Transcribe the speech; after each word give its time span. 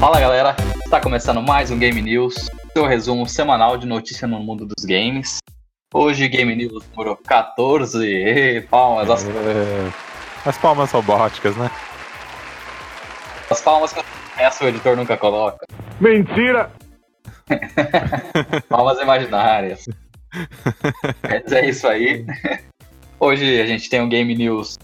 Fala 0.00 0.18
galera, 0.18 0.56
está 0.82 0.98
começando 0.98 1.42
mais 1.42 1.70
um 1.70 1.78
Game 1.78 2.00
News, 2.00 2.48
seu 2.72 2.86
resumo 2.86 3.28
semanal 3.28 3.76
de 3.76 3.86
notícia 3.86 4.26
no 4.26 4.40
mundo 4.40 4.64
dos 4.64 4.82
games. 4.86 5.40
Hoje 5.92 6.26
Game 6.26 6.56
News 6.56 6.88
número 6.96 7.18
14, 7.18 8.06
Ê, 8.06 8.62
palmas, 8.62 9.10
as, 9.10 9.28
É, 9.28 9.92
As 10.46 10.56
palmas 10.56 10.90
robóticas, 10.90 11.54
né? 11.54 11.70
as 13.50 13.60
palmas 13.60 13.92
que 13.92 14.00
essa 14.38 14.64
o 14.64 14.68
editor 14.68 14.96
nunca 14.96 15.18
coloca. 15.18 15.66
Mentira! 16.00 16.72
Palmas 18.70 18.98
imaginárias. 19.00 19.84
Mas 21.22 21.52
é 21.52 21.66
isso 21.68 21.86
aí. 21.86 22.24
Hoje 23.18 23.60
a 23.60 23.66
gente 23.66 23.90
tem 23.90 24.00
um 24.00 24.08
Game 24.08 24.34
News 24.34 24.78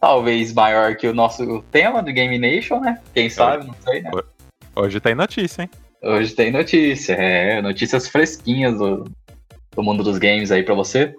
talvez 0.00 0.52
maior 0.52 0.94
que 0.94 1.08
o 1.08 1.12
nosso 1.12 1.60
tema 1.72 2.04
do 2.04 2.12
Game 2.12 2.38
Nation, 2.38 2.78
né? 2.78 3.00
Quem 3.12 3.28
sabe, 3.28 3.66
não 3.66 3.74
sei, 3.84 4.02
né? 4.02 4.10
Hoje 4.80 5.00
tem 5.00 5.14
notícia, 5.14 5.62
hein? 5.62 5.70
Hoje 6.02 6.34
tem 6.34 6.50
notícia, 6.50 7.12
é, 7.14 7.60
notícias 7.60 8.08
fresquinhas 8.08 8.78
do, 8.78 9.04
do 9.76 9.82
mundo 9.82 10.02
dos 10.02 10.16
games 10.18 10.50
aí 10.50 10.62
pra 10.62 10.74
você. 10.74 11.14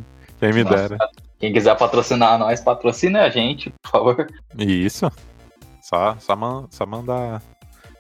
Quem 0.40 0.54
me 0.54 0.64
Nossa. 0.64 0.90
dera. 0.90 0.98
Quem 1.40 1.54
quiser 1.54 1.76
patrocinar 1.78 2.38
nós, 2.38 2.62
patrocina 2.62 3.22
a 3.24 3.30
gente, 3.30 3.74
por 3.84 3.92
favor. 3.92 4.28
Isso. 4.58 5.10
Só, 5.82 6.16
só, 6.20 6.36
man, 6.36 6.68
só 6.70 6.86
mandar 6.86 7.42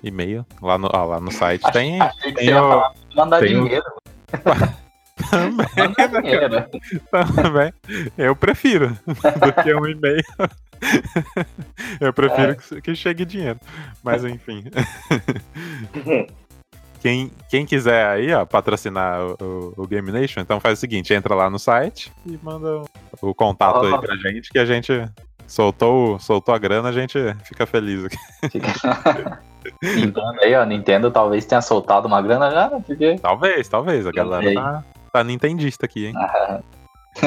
e-mail 0.03 0.45
lá 0.61 0.77
no, 0.77 0.89
ah, 0.93 1.03
lá 1.05 1.19
no 1.19 1.31
site. 1.31 1.63
Tem 1.71 1.99
Achei 2.01 2.33
tem 2.33 2.45
você 2.45 2.51
ia 2.51 2.63
o- 2.63 2.93
mandar 3.15 3.39
tem 3.39 3.49
dinheiro. 3.61 3.83
também. 4.43 4.79
Manda 5.77 6.21
dinheiro. 6.21 6.65
Também. 7.35 7.73
Eu 8.17 8.35
prefiro 8.35 8.97
do 9.05 9.63
que 9.63 9.73
um 9.73 9.85
e-mail. 9.87 10.23
Eu 11.99 12.13
prefiro 12.13 12.55
que, 12.55 12.81
que 12.81 12.95
chegue 12.95 13.25
dinheiro. 13.25 13.59
Mas 14.03 14.23
enfim. 14.23 14.63
Quem, 17.01 17.31
quem 17.49 17.65
quiser 17.65 18.05
aí, 18.07 18.33
ó, 18.33 18.45
patrocinar 18.45 19.21
o, 19.21 19.35
o- 19.41 19.73
o 19.83 19.87
Game 19.87 20.11
Nation, 20.11 20.41
então 20.41 20.59
faz 20.59 20.77
o 20.77 20.81
seguinte, 20.81 21.13
entra 21.13 21.33
lá 21.33 21.49
no 21.49 21.57
site 21.57 22.11
e 22.25 22.37
manda 22.43 22.83
o, 23.21 23.33
contato 23.33 23.85
aí 23.85 23.93
Ah. 23.93 23.97
pra 23.97 24.15
gente, 24.17 24.49
que 24.49 24.59
a 24.59 24.65
gente 24.65 24.91
soltou, 25.47 26.19
soltou 26.19 26.53
a 26.53 26.57
grana, 26.57 26.89
a 26.89 26.91
gente 26.91 27.17
fica 27.45 27.65
feliz 27.65 28.03
aqui. 28.05 28.17
Fica- 28.51 29.41
Nintendo 29.83 30.39
aí, 30.41 30.55
ó. 30.55 30.65
Nintendo 30.65 31.11
talvez 31.11 31.45
tenha 31.45 31.61
soltado 31.61 32.07
uma 32.07 32.21
grana 32.21 32.49
já, 32.49 32.69
né? 32.69 32.81
Porque. 32.85 33.17
Talvez, 33.21 33.67
talvez. 33.67 34.07
A 34.07 34.11
galera 34.11 34.53
tá, 34.53 34.83
tá 35.11 35.23
nintendista 35.23 35.85
aqui, 35.85 36.07
hein? 36.07 36.13
Ah, 36.17 36.59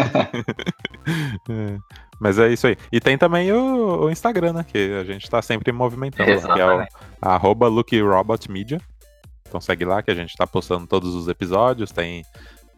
É, 1.49 1.77
Mas 2.21 2.39
é 2.39 2.49
isso 2.49 2.67
aí. 2.67 2.77
E 2.91 3.01
tem 3.01 3.19
também 3.19 3.53
o, 3.53 4.05
o 4.05 4.11
Instagram, 4.11 4.53
né? 4.55 4.65
Que 4.67 4.95
a 5.01 5.05
gente 5.05 5.29
tá 5.29 5.43
sempre 5.43 5.73
movimentando, 5.73 6.31
lá, 6.31 6.55
que 6.55 6.61
é 6.61 6.65
o 6.67 6.69
Exatamente. 6.71 6.93
arroba 7.21 7.69
LuckyRobotMedia. 7.69 8.81
Então 9.53 9.61
segue 9.61 9.85
lá 9.85 10.03
que 10.03 10.11
a 10.11 10.15
gente 10.15 10.35
tá 10.35 10.47
postando 10.47 10.87
todos 10.87 11.15
os 11.15 11.29
episódios, 11.29 11.93
tem 11.93 12.25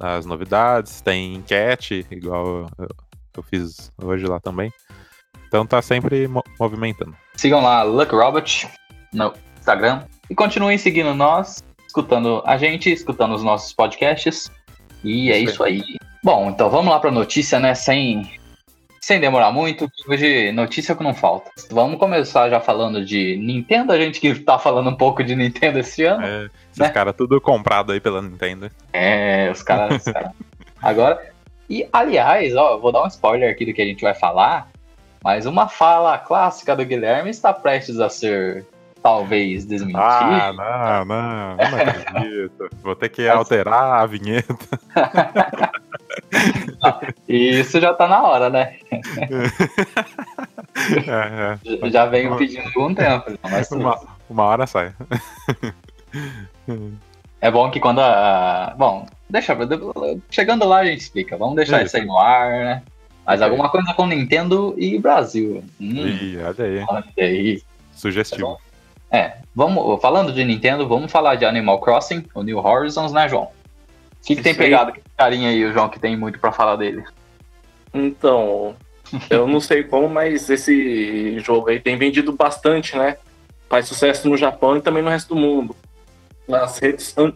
as 0.01 0.27
novidades, 0.27 1.01
tem 1.01 1.35
enquete, 1.35 2.05
igual 2.11 2.67
eu, 2.77 2.89
eu 3.37 3.43
fiz 3.45 3.93
hoje 4.03 4.27
lá 4.27 4.41
também. 4.41 4.73
Então 5.47 5.65
tá 5.65 5.81
sempre 5.81 6.27
mo- 6.27 6.43
movimentando. 6.59 7.17
Sigam 7.37 7.63
lá 7.63 7.85
Luck 7.85 8.13
Robot 8.13 8.69
no 9.13 9.33
Instagram 9.57 10.03
e 10.29 10.35
continuem 10.35 10.77
seguindo 10.77 11.15
nós, 11.15 11.63
escutando 11.87 12.43
a 12.45 12.57
gente, 12.57 12.91
escutando 12.91 13.37
os 13.37 13.45
nossos 13.45 13.73
podcasts. 13.73 14.51
E 15.05 15.31
é 15.31 15.39
Isso 15.39 15.53
isso 15.53 15.63
aí. 15.63 15.85
Bom, 16.25 16.51
então 16.51 16.69
vamos 16.69 16.91
lá 16.91 16.99
pra 16.99 17.13
notícia, 17.13 17.61
né? 17.61 17.73
Sem, 17.77 18.29
sem 19.01 19.21
demorar 19.21 19.53
muito, 19.53 19.89
hoje 20.09 20.51
notícia 20.51 20.97
que 20.97 21.05
não 21.05 21.15
falta. 21.15 21.53
Vamos 21.71 22.01
começar 22.01 22.51
já 22.51 22.59
falando 22.59 23.05
de 23.05 23.37
Nintendo, 23.37 23.93
a 23.93 23.97
gente 24.01 24.19
que 24.19 24.35
tá 24.41 24.59
falando 24.59 24.91
um 24.91 24.97
pouco 24.97 25.23
de 25.23 25.37
Nintendo 25.37 25.79
esse 25.79 26.03
ano. 26.03 26.27
É, 26.27 26.51
esses 26.75 26.89
Né? 26.89 26.91
caras 26.91 27.15
tudo 27.17 27.41
comprado 27.41 27.93
aí 27.93 28.01
pela 28.01 28.21
Nintendo. 28.21 28.71
É, 28.93 29.49
os 29.51 29.63
caras. 29.63 30.05
os 30.07 30.13
caras- 30.13 30.33
Agora. 30.83 31.33
E, 31.71 31.89
aliás, 31.93 32.55
ó, 32.57 32.77
vou 32.79 32.93
dar 32.93 33.03
um 33.05 33.07
spoiler 33.07 33.51
aqui 33.51 33.65
do 33.65 33.73
que 33.73 33.81
a 33.81 33.87
gente 33.87 34.03
vai 34.03 34.13
falar. 34.15 34.69
Mas 35.23 35.47
uma 35.47 35.67
fala 35.69 36.19
clássica 36.19 36.77
do 36.77 36.85
Guilherme 36.85 37.31
está 37.31 37.51
prestes 37.55 37.99
a 37.99 38.11
ser, 38.11 38.67
talvez, 39.03 39.65
desmentida. 39.65 40.03
Ah, 40.05 40.53
não, 40.53 41.05
não, 41.07 41.57
não 41.57 41.79
acredito. 41.79 42.69
Vou 42.83 42.95
ter 42.95 43.09
que 43.09 43.27
alterar 43.27 44.01
a 44.03 44.05
vinheta. 44.07 44.55
E 47.27 47.61
isso 47.61 47.81
já 47.81 47.95
tá 47.95 48.07
na 48.07 48.23
hora, 48.23 48.51
né? 48.51 48.77
É, 51.07 51.57
é. 51.83 51.91
Já 51.91 52.05
venho 52.05 52.37
pedindo 52.37 52.67
algum 52.67 52.95
tempo. 52.95 53.33
Mas 53.51 53.71
Uma, 53.71 53.99
uma 54.29 54.43
hora 54.45 54.67
sai. 54.67 54.93
É 57.41 57.51
bom 57.51 57.71
que 57.71 57.81
quando 57.81 58.01
a. 58.01 58.75
Bom, 58.77 59.07
deixa. 59.29 59.57
Chegando 60.31 60.65
lá 60.67 60.79
a 60.79 60.85
gente 60.87 61.01
explica. 61.01 61.37
Vamos 61.37 61.57
deixar 61.57 61.79
Isso. 61.79 61.87
isso 61.87 61.97
aí 61.97 62.07
no 62.07 62.19
ar, 62.19 62.51
né? 62.51 62.83
Mas 63.27 63.41
Ok. 63.41 63.51
alguma 63.51 63.69
coisa 63.71 63.95
com 63.95 64.07
Nintendo 64.07 64.75
e 64.77 64.99
Brasil. 64.99 65.65
Hum, 65.81 66.07
Ih, 66.07 66.39
olha 66.39 66.65
aí, 66.65 66.85
olha 66.89 67.05
aí. 67.19 67.63
sugestivo. 67.95 68.59
É, 69.11 69.37
vamos, 69.55 70.01
falando 70.03 70.33
de 70.33 70.45
Nintendo, 70.45 70.87
vamos 70.89 71.11
falar 71.11 71.37
de 71.37 71.45
Animal 71.45 71.81
Crossing, 71.81 72.25
o 72.35 72.43
New 72.43 72.59
Horizons, 72.59 73.13
né, 73.13 73.29
João? 73.29 73.45
O 73.45 73.51
que, 74.27 74.37
que 74.37 74.43
tem 74.43 74.55
pegado 74.55 74.91
esse 74.91 75.01
carinha 75.17 75.51
aí, 75.51 75.65
o 75.65 75.73
João, 75.73 75.89
que 75.89 76.01
tem 76.01 76.17
muito 76.17 76.39
pra 76.39 76.51
falar 76.51 76.77
dele? 76.77 77.05
Então, 77.93 78.75
eu 79.31 79.47
não 79.47 79.61
sei 79.61 79.85
como, 79.85 80.09
mas 80.09 80.51
esse 80.51 81.39
jogo 81.41 81.69
aí 81.71 81.79
tem 81.79 81.97
vendido 81.97 82.33
bastante, 82.33 82.97
né? 82.97 83.17
Faz 83.69 83.87
sucesso 83.87 84.29
no 84.29 84.37
Japão 84.37 84.77
e 84.77 84.83
também 84.83 85.03
no 85.03 85.11
resto 85.11 85.35
do 85.35 85.41
mundo. 85.41 85.77
Nas 86.49 86.79
redes, 86.79 87.17
an- 87.17 87.33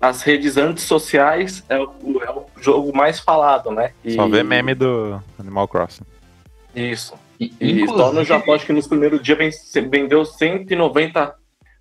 as 0.00 0.22
redes 0.22 0.56
antissociais 0.56 1.64
é 1.68 1.78
o, 1.78 1.92
é 2.22 2.30
o 2.30 2.46
jogo 2.60 2.96
mais 2.96 3.20
falado, 3.20 3.70
né? 3.70 3.92
E- 4.04 4.14
Só 4.14 4.26
vê 4.28 4.42
meme 4.42 4.74
do 4.74 5.20
Animal 5.38 5.66
Crossing. 5.68 6.04
Isso. 6.74 7.14
E, 7.38 7.52
E 7.60 7.86
só 7.88 8.12
no 8.12 8.24
Japão, 8.24 8.54
acho 8.54 8.64
que 8.66 8.72
nos 8.72 8.86
primeiros 8.86 9.20
dias 9.22 9.38
ven- 9.74 9.88
vendeu 9.90 10.24
190 10.24 11.34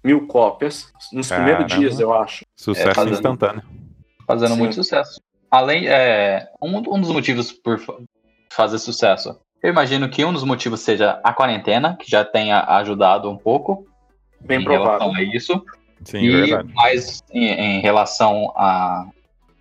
mil 0.03 0.25
cópias. 0.27 0.91
Nos 1.13 1.27
primeiros 1.27 1.65
Caramba. 1.67 1.79
dias, 1.79 1.99
eu 1.99 2.13
acho. 2.13 2.43
Sucesso 2.55 2.95
fazendo- 2.95 3.13
instantâneo. 3.13 3.61
fazendo 4.27 4.53
Sim. 4.53 4.59
muito 4.59 4.75
sucesso. 4.75 5.19
Além, 5.49 5.87
é, 5.87 6.47
um, 6.61 6.77
um 6.77 6.99
dos 7.01 7.11
motivos 7.11 7.51
por 7.51 7.77
fa- 7.79 7.97
fazer 8.49 8.79
sucesso, 8.79 9.37
eu 9.61 9.69
imagino 9.69 10.07
que 10.09 10.23
um 10.23 10.31
dos 10.31 10.43
motivos 10.45 10.79
seja 10.79 11.19
a 11.23 11.33
quarentena, 11.33 11.97
que 11.99 12.09
já 12.09 12.23
tenha 12.23 12.61
ajudado 12.77 13.29
um 13.29 13.37
pouco 13.37 13.85
Bem 14.39 14.61
em 14.61 14.63
provável. 14.63 15.09
relação 15.09 15.15
a 15.15 15.21
isso. 15.35 15.63
Sim, 16.03 16.19
e 16.19 16.29
verdade. 16.29 16.73
mais 16.73 17.23
em, 17.31 17.45
em 17.45 17.81
relação 17.81 18.51
a, 18.55 19.05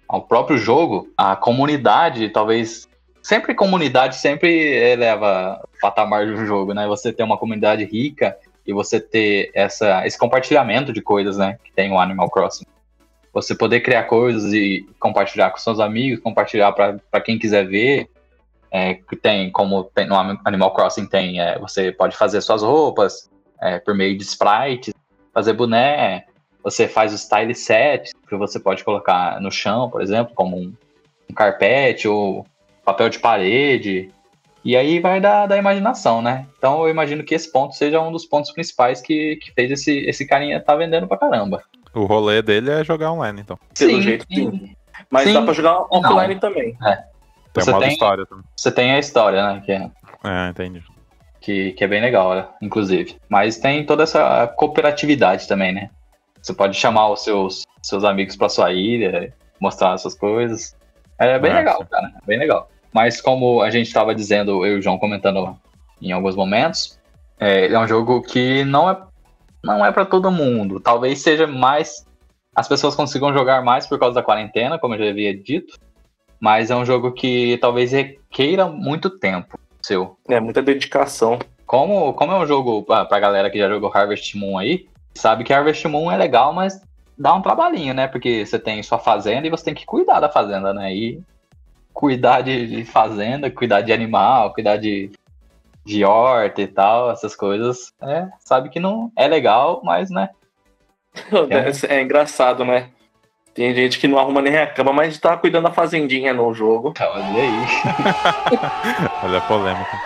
ao 0.09 0.23
próprio 0.23 0.59
jogo, 0.59 1.09
a 1.17 1.37
comunidade 1.37 2.29
talvez 2.31 2.89
sempre 3.23 3.55
comunidade 3.55 4.17
sempre 4.17 4.51
eleva 4.51 5.61
o 5.63 5.81
patamar 5.81 6.27
do 6.27 6.45
jogo, 6.45 6.73
né? 6.75 6.87
Você 6.87 7.13
ter 7.13 7.23
uma 7.23 7.39
comunidade 7.39 7.85
rica 7.85 8.37
e 8.67 8.73
você 8.73 9.01
ter 9.01 9.51
essa, 9.55 10.07
esse 10.07 10.19
compartilhamento 10.19 10.93
de 10.93 11.01
coisas, 11.01 11.37
né? 11.37 11.59
Que 11.63 11.73
tem 11.73 11.93
o 11.93 11.99
Animal 11.99 12.31
Crossing. 12.31 12.65
Você 13.33 13.55
poder 13.55 13.81
criar 13.81 14.05
coisas 14.05 14.53
e 14.53 14.87
compartilhar 14.99 15.51
com 15.51 15.59
seus 15.59 15.79
amigos, 15.79 16.21
compartilhar 16.21 16.73
para 16.73 17.21
quem 17.25 17.39
quiser 17.39 17.67
ver. 17.67 18.09
É, 18.73 18.95
que 18.95 19.17
tem, 19.17 19.51
como 19.51 19.83
tem, 19.83 20.07
no 20.07 20.15
Animal 20.17 20.73
Crossing 20.73 21.05
tem, 21.05 21.41
é, 21.41 21.59
você 21.59 21.91
pode 21.91 22.17
fazer 22.17 22.41
suas 22.41 22.63
roupas 22.63 23.29
é, 23.61 23.81
por 23.81 23.97
meio 23.97 24.17
de 24.17 24.23
sprites, 24.23 24.95
fazer 25.35 25.55
boné, 25.55 26.25
você 26.63 26.87
faz 26.89 27.13
o 27.13 27.19
style 27.19 27.55
set, 27.55 28.11
que 28.29 28.37
você 28.37 28.59
pode 28.61 28.85
colocar 28.85 29.41
no 29.41 29.51
chão, 29.51 29.89
por 29.91 30.03
exemplo, 30.03 30.33
como 30.35 30.57
um, 30.57 30.73
um 31.31 31.35
carpete 31.35 32.07
ou 32.09 32.47
papel 32.85 33.09
de 33.09 33.19
parede. 33.19 34.11
E 34.65 34.77
aí 34.77 35.01
vai 35.01 35.21
da, 35.21 35.47
da 35.47 35.57
imaginação, 35.57 36.21
né? 36.21 36.47
Então 36.59 36.83
eu 36.83 36.91
imagino 36.91 37.25
que 37.25 37.35
esse 37.35 37.51
ponto 37.51 37.75
seja 37.75 38.01
um 38.01 38.13
dos 38.13 38.27
pontos 38.27 38.51
principais 38.53 39.01
que, 39.01 39.37
que 39.37 39.53
fez 39.53 39.71
esse, 39.71 39.99
esse 40.01 40.27
carinha 40.27 40.61
tá 40.61 40.77
vendendo 40.77 41.07
pra 41.09 41.17
caramba. 41.17 41.63
O 41.95 42.05
rolê 42.05 42.43
dele 42.43 42.71
é 42.71 42.85
jogar 42.85 43.11
online, 43.13 43.41
então. 43.41 43.59
Pelo 43.79 43.91
Sim, 43.93 44.03
jeito, 44.03 44.27
sim. 44.33 44.75
Mas 45.11 45.25
Sim. 45.25 45.33
dá 45.33 45.43
pra 45.43 45.55
jogar 45.55 45.79
offline 45.91 46.39
também. 46.39 46.77
Tem 47.53 47.65
Você 47.65 47.71
modo 47.73 47.83
tem- 47.83 47.93
história 47.93 48.27
também. 48.27 48.45
Você 48.55 48.71
tem 48.71 48.93
a 48.93 48.99
história, 48.99 49.55
né? 49.55 49.63
Que 49.65 49.73
é, 49.73 49.91
É, 50.23 50.51
entendi. 50.51 50.83
que, 51.41 51.73
que 51.73 51.83
é 51.83 51.89
bem 51.89 52.01
legal, 52.03 52.35
né, 52.35 52.47
inclusive. 52.63 53.17
Mas 53.29 53.57
tem 53.59 53.85
toda 53.87 54.03
essa 54.05 54.47
cooperatividade 54.47 55.49
também, 55.49 55.73
né? 55.73 55.91
Você 56.43 56.55
pode 56.55 56.77
chamar 56.77 57.11
os 57.11 57.23
seus, 57.23 57.67
seus 57.83 58.05
amigos 58.05 58.37
pra 58.37 58.49
sua 58.49 58.73
ilha, 58.73 59.33
mostrar 59.61 59.95
essas 59.95 60.15
coisas. 60.15 60.77
É 61.19 61.39
bem 61.39 61.53
É, 61.53 61.55
legal, 61.57 61.85
cara. 61.91 62.13
É 62.23 62.27
bem 62.27 62.39
legal. 62.39 62.69
Mas 62.93 63.21
como 63.21 63.61
a 63.61 63.71
gente 63.71 63.87
estava 63.87 64.15
dizendo, 64.15 64.65
eu 64.65 64.77
e 64.77 64.79
o 64.79 64.83
João 64.83 64.99
comentando 64.99 65.57
em 66.01 66.13
alguns 66.13 66.35
momentos, 66.35 66.99
é, 67.39 67.67
ele 67.67 67.75
é 67.75 67.79
um 67.79 67.87
jogo 67.87 68.23
que 68.23 68.65
não 68.65 68.91
é, 68.91 69.01
não 69.63 69.85
é 69.85 69.93
para 69.93 70.05
todo 70.05 70.31
mundo. 70.31 70.81
Talvez 70.81 71.23
seja 71.23 71.47
mais. 71.47 72.05
As 72.55 72.67
pessoas 72.67 72.97
consigam 72.97 73.33
jogar 73.33 73.63
mais 73.63 73.87
por 73.87 73.99
causa 73.99 74.15
da 74.15 74.23
quarentena, 74.23 74.79
como 74.79 74.95
eu 74.95 74.99
já 74.99 75.11
havia 75.11 75.37
dito. 75.37 75.79
Mas 76.41 76.71
é 76.71 76.77
um 76.77 76.87
jogo 76.87 77.13
que 77.13 77.59
talvez 77.59 77.93
requeira 77.93 78.67
muito 78.67 79.11
tempo 79.11 79.59
seu. 79.83 80.17
É, 80.29 80.41
muita 80.41 80.63
dedicação. 80.63 81.39
Como, 81.67 82.13
como 82.15 82.33
é 82.33 82.39
um 82.39 82.47
jogo 82.47 82.85
ah, 82.91 83.05
pra 83.05 83.21
galera 83.21 83.51
que 83.51 83.59
já 83.59 83.69
jogou 83.69 83.93
Harvest 83.95 84.37
Moon 84.37 84.59
aí, 84.59 84.89
sabe 85.15 85.45
que 85.45 85.53
Harvest 85.53 85.87
Moon 85.87 86.11
é 86.11 86.17
legal, 86.17 86.53
mas 86.53 86.81
dá 87.17 87.35
um 87.35 87.43
trabalhinho, 87.43 87.93
né? 87.95 88.09
Porque 88.09 88.45
você 88.47 88.59
tem 88.59 88.83
sua 88.83 88.99
fazenda 88.99 89.47
e 89.47 89.51
você 89.51 89.65
tem 89.65 89.75
que 89.75 89.85
cuidar 89.87 90.21
da 90.21 90.29
fazenda, 90.29 90.73
né? 90.73 90.95
E 90.95 91.21
cuidar 91.93 92.41
de, 92.41 92.67
de 92.67 92.85
fazenda, 92.85 93.51
cuidar 93.51 93.83
de 93.83 93.93
animal, 93.93 94.55
cuidar 94.55 94.77
de, 94.77 95.11
de 95.85 96.05
horta 96.05 96.63
e 96.63 96.67
tal, 96.67 97.11
essas 97.11 97.37
coisas. 97.37 97.93
É, 98.01 98.29
sabe 98.41 98.71
que 98.71 98.81
não 98.81 99.13
é 99.17 99.29
legal, 99.29 99.81
mas, 99.85 100.11
né? 100.11 100.31
É, 101.91 101.97
é 101.97 102.03
engraçado, 102.03 102.65
né? 102.65 102.89
Tem 103.53 103.75
gente 103.75 103.99
que 103.99 104.07
não 104.07 104.19
arruma 104.19 104.41
nem 104.41 104.57
a 104.57 104.67
cama, 104.67 104.93
mas 104.93 105.19
tá 105.19 105.37
cuidando 105.37 105.65
da 105.65 105.73
fazendinha 105.73 106.33
no 106.33 106.55
jogo. 106.55 106.91
Então, 106.91 107.11
olha 107.13 107.43
aí, 107.43 107.67
Olha 109.23 109.39
a 109.39 109.41
polêmica. 109.41 109.99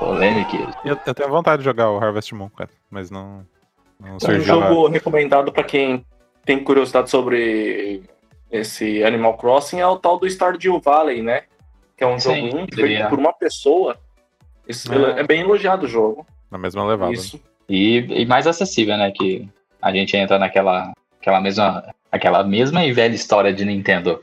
polêmica. 0.00 0.56
Eu, 0.82 0.98
eu 1.06 1.14
tenho 1.14 1.28
vontade 1.28 1.58
de 1.58 1.64
jogar 1.64 1.90
o 1.90 1.98
Harvest 1.98 2.34
Moon, 2.34 2.48
cara, 2.48 2.70
mas 2.90 3.10
não, 3.10 3.44
não 4.00 4.16
Um 4.16 4.20
surgiu. 4.20 4.42
jogo 4.42 4.88
recomendado 4.88 5.52
pra 5.52 5.64
quem 5.64 6.04
tem 6.44 6.62
curiosidade 6.62 7.10
sobre 7.10 8.02
esse 8.50 9.02
Animal 9.02 9.36
Crossing 9.36 9.80
é 9.80 9.86
o 9.86 9.96
tal 9.96 10.18
do 10.18 10.26
Stardew 10.26 10.80
Valley, 10.80 11.22
né? 11.22 11.42
Que 11.96 12.04
é 12.04 12.06
um 12.06 12.18
Sim, 12.18 12.48
jogo 12.50 12.56
único, 12.58 12.74
feito 12.76 13.08
por 13.08 13.18
uma 13.18 13.32
pessoa. 13.32 13.96
Esse- 14.68 14.92
É. 14.92 15.20
É 15.20 15.22
bem 15.22 15.40
elogiado 15.40 15.86
o 15.86 15.88
jogo. 15.88 16.26
na 16.50 16.58
mesma 16.58 16.84
levada. 16.84 17.12
Isso. 17.12 17.40
E, 17.68 17.98
e 18.22 18.26
mais 18.26 18.46
acessível, 18.46 18.96
né? 18.96 19.10
Que 19.10 19.48
a 19.82 19.90
gente 19.92 20.16
entra 20.16 20.38
naquela 20.38 20.92
aquela 21.20 21.40
mesma, 21.40 21.94
aquela 22.12 22.44
mesma 22.44 22.84
e 22.84 22.92
velha 22.92 23.14
história 23.14 23.52
de 23.52 23.64
Nintendo. 23.64 24.20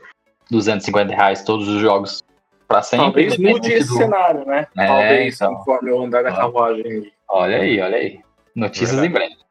250 0.50 1.14
reais 1.14 1.42
todos 1.44 1.66
os 1.68 1.80
jogos 1.80 2.22
pra 2.68 2.82
sempre. 2.82 3.26
Talvez 3.26 3.38
mude 3.38 3.72
esse 3.72 3.88
do- 3.88 3.96
cenário, 3.96 4.44
né? 4.46 4.66
É, 4.76 4.86
Talvez, 4.86 5.34
então. 5.34 5.54
conforme 5.56 5.90
eu 5.90 6.02
andar 6.02 6.22
na 6.22 6.32
carruagem. 6.32 7.10
Olha 7.28 7.56
aí, 7.58 7.80
olha 7.80 7.96
aí. 7.96 8.20
Notícias 8.54 8.90
Verdade. 9.00 9.08
em 9.08 9.12
breve. 9.12 9.41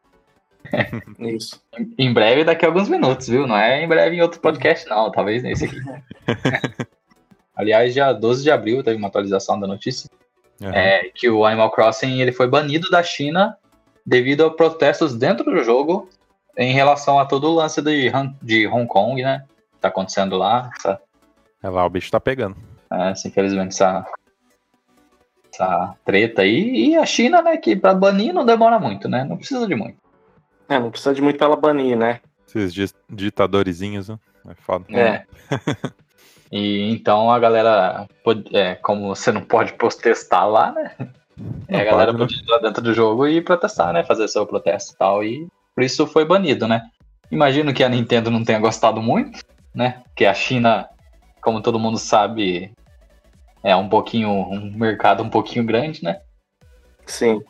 Isso. 1.19 1.61
Em 1.97 2.13
breve 2.13 2.43
daqui 2.43 2.65
a 2.65 2.67
alguns 2.69 2.87
minutos, 2.89 3.27
viu? 3.27 3.45
Não 3.47 3.57
é 3.57 3.83
em 3.83 3.87
breve 3.87 4.15
em 4.15 4.21
outro 4.21 4.39
podcast, 4.39 4.87
não. 4.89 5.11
Talvez 5.11 5.43
nesse 5.43 5.65
aqui. 5.65 5.77
Aliás, 7.55 7.93
dia 7.93 8.11
12 8.13 8.43
de 8.43 8.51
abril 8.51 8.83
teve 8.83 8.97
uma 8.97 9.07
atualização 9.07 9.59
da 9.59 9.67
notícia. 9.67 10.09
Aham. 10.61 10.71
é, 10.75 11.09
que 11.15 11.27
o 11.29 11.43
Animal 11.43 11.71
Crossing 11.71 12.21
ele 12.21 12.31
foi 12.31 12.47
banido 12.47 12.87
da 12.91 13.01
China 13.01 13.57
devido 14.05 14.45
a 14.45 14.51
protestos 14.55 15.15
dentro 15.15 15.43
do 15.43 15.63
jogo 15.63 16.07
em 16.55 16.71
relação 16.71 17.17
a 17.19 17.25
todo 17.25 17.49
o 17.49 17.55
lance 17.55 17.81
de, 17.81 18.09
Han- 18.09 18.35
de 18.41 18.67
Hong 18.67 18.85
Kong, 18.87 19.23
né? 19.23 19.43
Tá 19.79 19.87
acontecendo 19.87 20.37
lá, 20.37 20.69
essa, 20.77 21.01
É 21.63 21.67
lá, 21.69 21.83
o 21.83 21.89
bicho 21.89 22.11
tá 22.11 22.19
pegando. 22.19 22.55
essa, 22.91 23.27
infelizmente 23.27 23.69
essa, 23.73 24.05
essa 25.51 25.95
treta 26.05 26.43
aí. 26.43 26.89
E 26.91 26.95
a 26.95 27.05
China, 27.05 27.41
né? 27.41 27.57
Que 27.57 27.75
pra 27.75 27.93
banir 27.95 28.31
não 28.33 28.45
demora 28.45 28.79
muito, 28.79 29.09
né? 29.09 29.23
Não 29.23 29.37
precisa 29.37 29.67
de 29.67 29.73
muito. 29.75 29.97
É, 30.71 30.79
não 30.79 30.89
precisa 30.89 31.13
de 31.13 31.21
muito 31.21 31.37
pra 31.37 31.47
ela 31.47 31.55
banir, 31.57 31.97
né? 31.97 32.21
Esses 32.47 32.73
di- 32.73 32.93
ditadorzinhos, 33.09 34.07
né? 34.09 34.17
É 34.49 34.55
foda. 34.55 34.85
É. 34.89 35.23
E 36.53 36.91
então 36.91 37.31
a 37.31 37.39
galera, 37.39 38.05
é, 38.51 38.75
como 38.75 39.07
você 39.15 39.31
não 39.31 39.39
pode 39.39 39.71
protestar 39.71 40.45
lá, 40.49 40.73
né? 40.73 40.93
É, 41.69 41.75
a 41.75 41.85
Não 41.85 41.91
galera 41.91 42.11
pode, 42.11 42.19
né? 42.23 42.27
podia 42.27 42.41
ir 42.43 42.45
lá 42.49 42.57
dentro 42.57 42.81
do 42.83 42.93
jogo 42.93 43.25
e 43.25 43.41
protestar, 43.41 43.93
né? 43.93 44.03
Fazer 44.03 44.27
seu 44.27 44.45
protesto 44.45 44.93
e 44.93 44.97
tal. 44.97 45.23
E 45.23 45.47
por 45.73 45.81
isso 45.81 46.05
foi 46.05 46.25
banido, 46.25 46.67
né? 46.67 46.81
Imagino 47.31 47.73
que 47.73 47.81
a 47.85 47.87
Nintendo 47.87 48.29
não 48.29 48.43
tenha 48.43 48.59
gostado 48.59 49.01
muito, 49.01 49.39
né? 49.73 50.01
Porque 50.09 50.25
a 50.25 50.33
China, 50.33 50.89
como 51.41 51.61
todo 51.61 51.79
mundo 51.79 51.97
sabe, 51.97 52.73
é 53.63 53.73
um 53.73 53.87
pouquinho, 53.87 54.29
um 54.29 54.73
mercado 54.75 55.23
um 55.23 55.29
pouquinho 55.29 55.63
grande, 55.65 56.03
né? 56.03 56.19
Sim. 57.05 57.41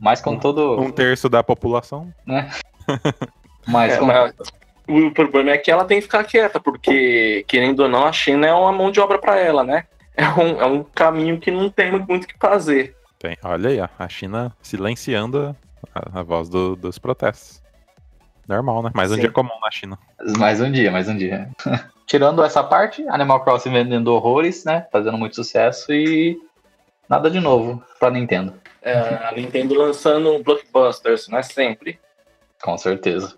Mas 0.00 0.20
com 0.20 0.38
todo. 0.38 0.78
Um 0.80 0.90
terço 0.90 1.28
da 1.28 1.42
população. 1.42 2.12
Mas 3.66 3.92
É, 3.94 3.98
com, 3.98 4.06
mas 4.06 4.32
o 4.88 5.10
problema 5.10 5.50
é 5.50 5.58
que 5.58 5.70
ela 5.70 5.84
tem 5.84 5.98
que 5.98 6.02
ficar 6.04 6.24
quieta, 6.24 6.58
porque, 6.58 7.44
querendo 7.46 7.80
ou 7.80 7.88
não, 7.88 8.06
a 8.06 8.12
China 8.12 8.46
é 8.46 8.52
uma 8.54 8.72
mão 8.72 8.90
de 8.90 8.98
obra 9.00 9.18
pra 9.18 9.36
ela, 9.38 9.62
né? 9.62 9.84
É 10.16 10.26
um, 10.28 10.60
é 10.60 10.64
um 10.66 10.82
caminho 10.82 11.38
que 11.38 11.50
não 11.50 11.68
tem 11.68 11.92
muito 11.92 12.24
o 12.24 12.26
que 12.26 12.34
fazer. 12.40 12.96
Tem. 13.18 13.36
Olha 13.44 13.68
aí, 13.68 13.80
ó. 13.80 13.88
A 13.98 14.08
China 14.08 14.50
silenciando 14.62 15.54
a, 15.94 16.20
a 16.20 16.22
voz 16.22 16.48
do- 16.48 16.74
dos 16.76 16.98
protestos. 16.98 17.62
Normal, 18.48 18.82
né? 18.84 18.90
Mais 18.94 19.10
um 19.12 19.16
Sim. 19.16 19.20
dia 19.20 19.30
comum 19.30 19.60
na 19.60 19.70
China. 19.70 19.98
Mais 20.38 20.60
um 20.62 20.72
dia, 20.72 20.90
mais 20.90 21.08
um 21.08 21.16
dia. 21.16 21.50
Tirando 22.06 22.42
essa 22.42 22.64
parte, 22.64 23.06
Animal 23.10 23.44
Crossing 23.44 23.70
vendendo 23.70 24.08
horrores, 24.14 24.64
né? 24.64 24.86
Fazendo 24.90 25.18
muito 25.18 25.34
sucesso 25.36 25.92
e 25.92 26.38
nada 27.06 27.30
de 27.30 27.38
novo 27.38 27.82
pra 28.00 28.10
Nintendo, 28.10 28.54
a 28.82 29.32
Nintendo 29.34 29.74
lançando 29.74 30.42
blockbusters, 30.42 31.28
né? 31.28 31.42
Sempre. 31.42 31.98
com 32.62 32.76
certeza. 32.76 33.36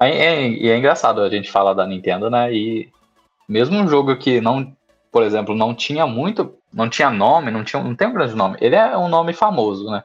É- 0.00 0.48
E 0.48 0.68
é, 0.68 0.76
engraçado 0.76 1.20
a 1.22 1.28
gente 1.30 1.50
falar 1.50 1.74
da 1.74 1.86
Nintendo, 1.86 2.28
né? 2.30 2.52
E 2.52 2.90
mesmo 3.48 3.76
um 3.76 3.86
jogo 3.88 4.16
que 4.16 4.40
não, 4.40 4.74
por 5.12 5.22
exemplo, 5.22 5.54
não 5.54 5.74
tinha 5.74 6.06
muito, 6.06 6.54
não 6.72 6.88
tinha 6.88 7.10
nome, 7.10 7.50
não, 7.50 7.62
tinha, 7.64 7.82
não 7.82 7.94
tem 7.94 8.08
um 8.08 8.12
grande 8.14 8.34
nome. 8.34 8.56
Ele 8.60 8.74
é 8.76 8.96
um 8.96 9.08
nome 9.08 9.32
famoso, 9.32 9.90
né? 9.90 10.02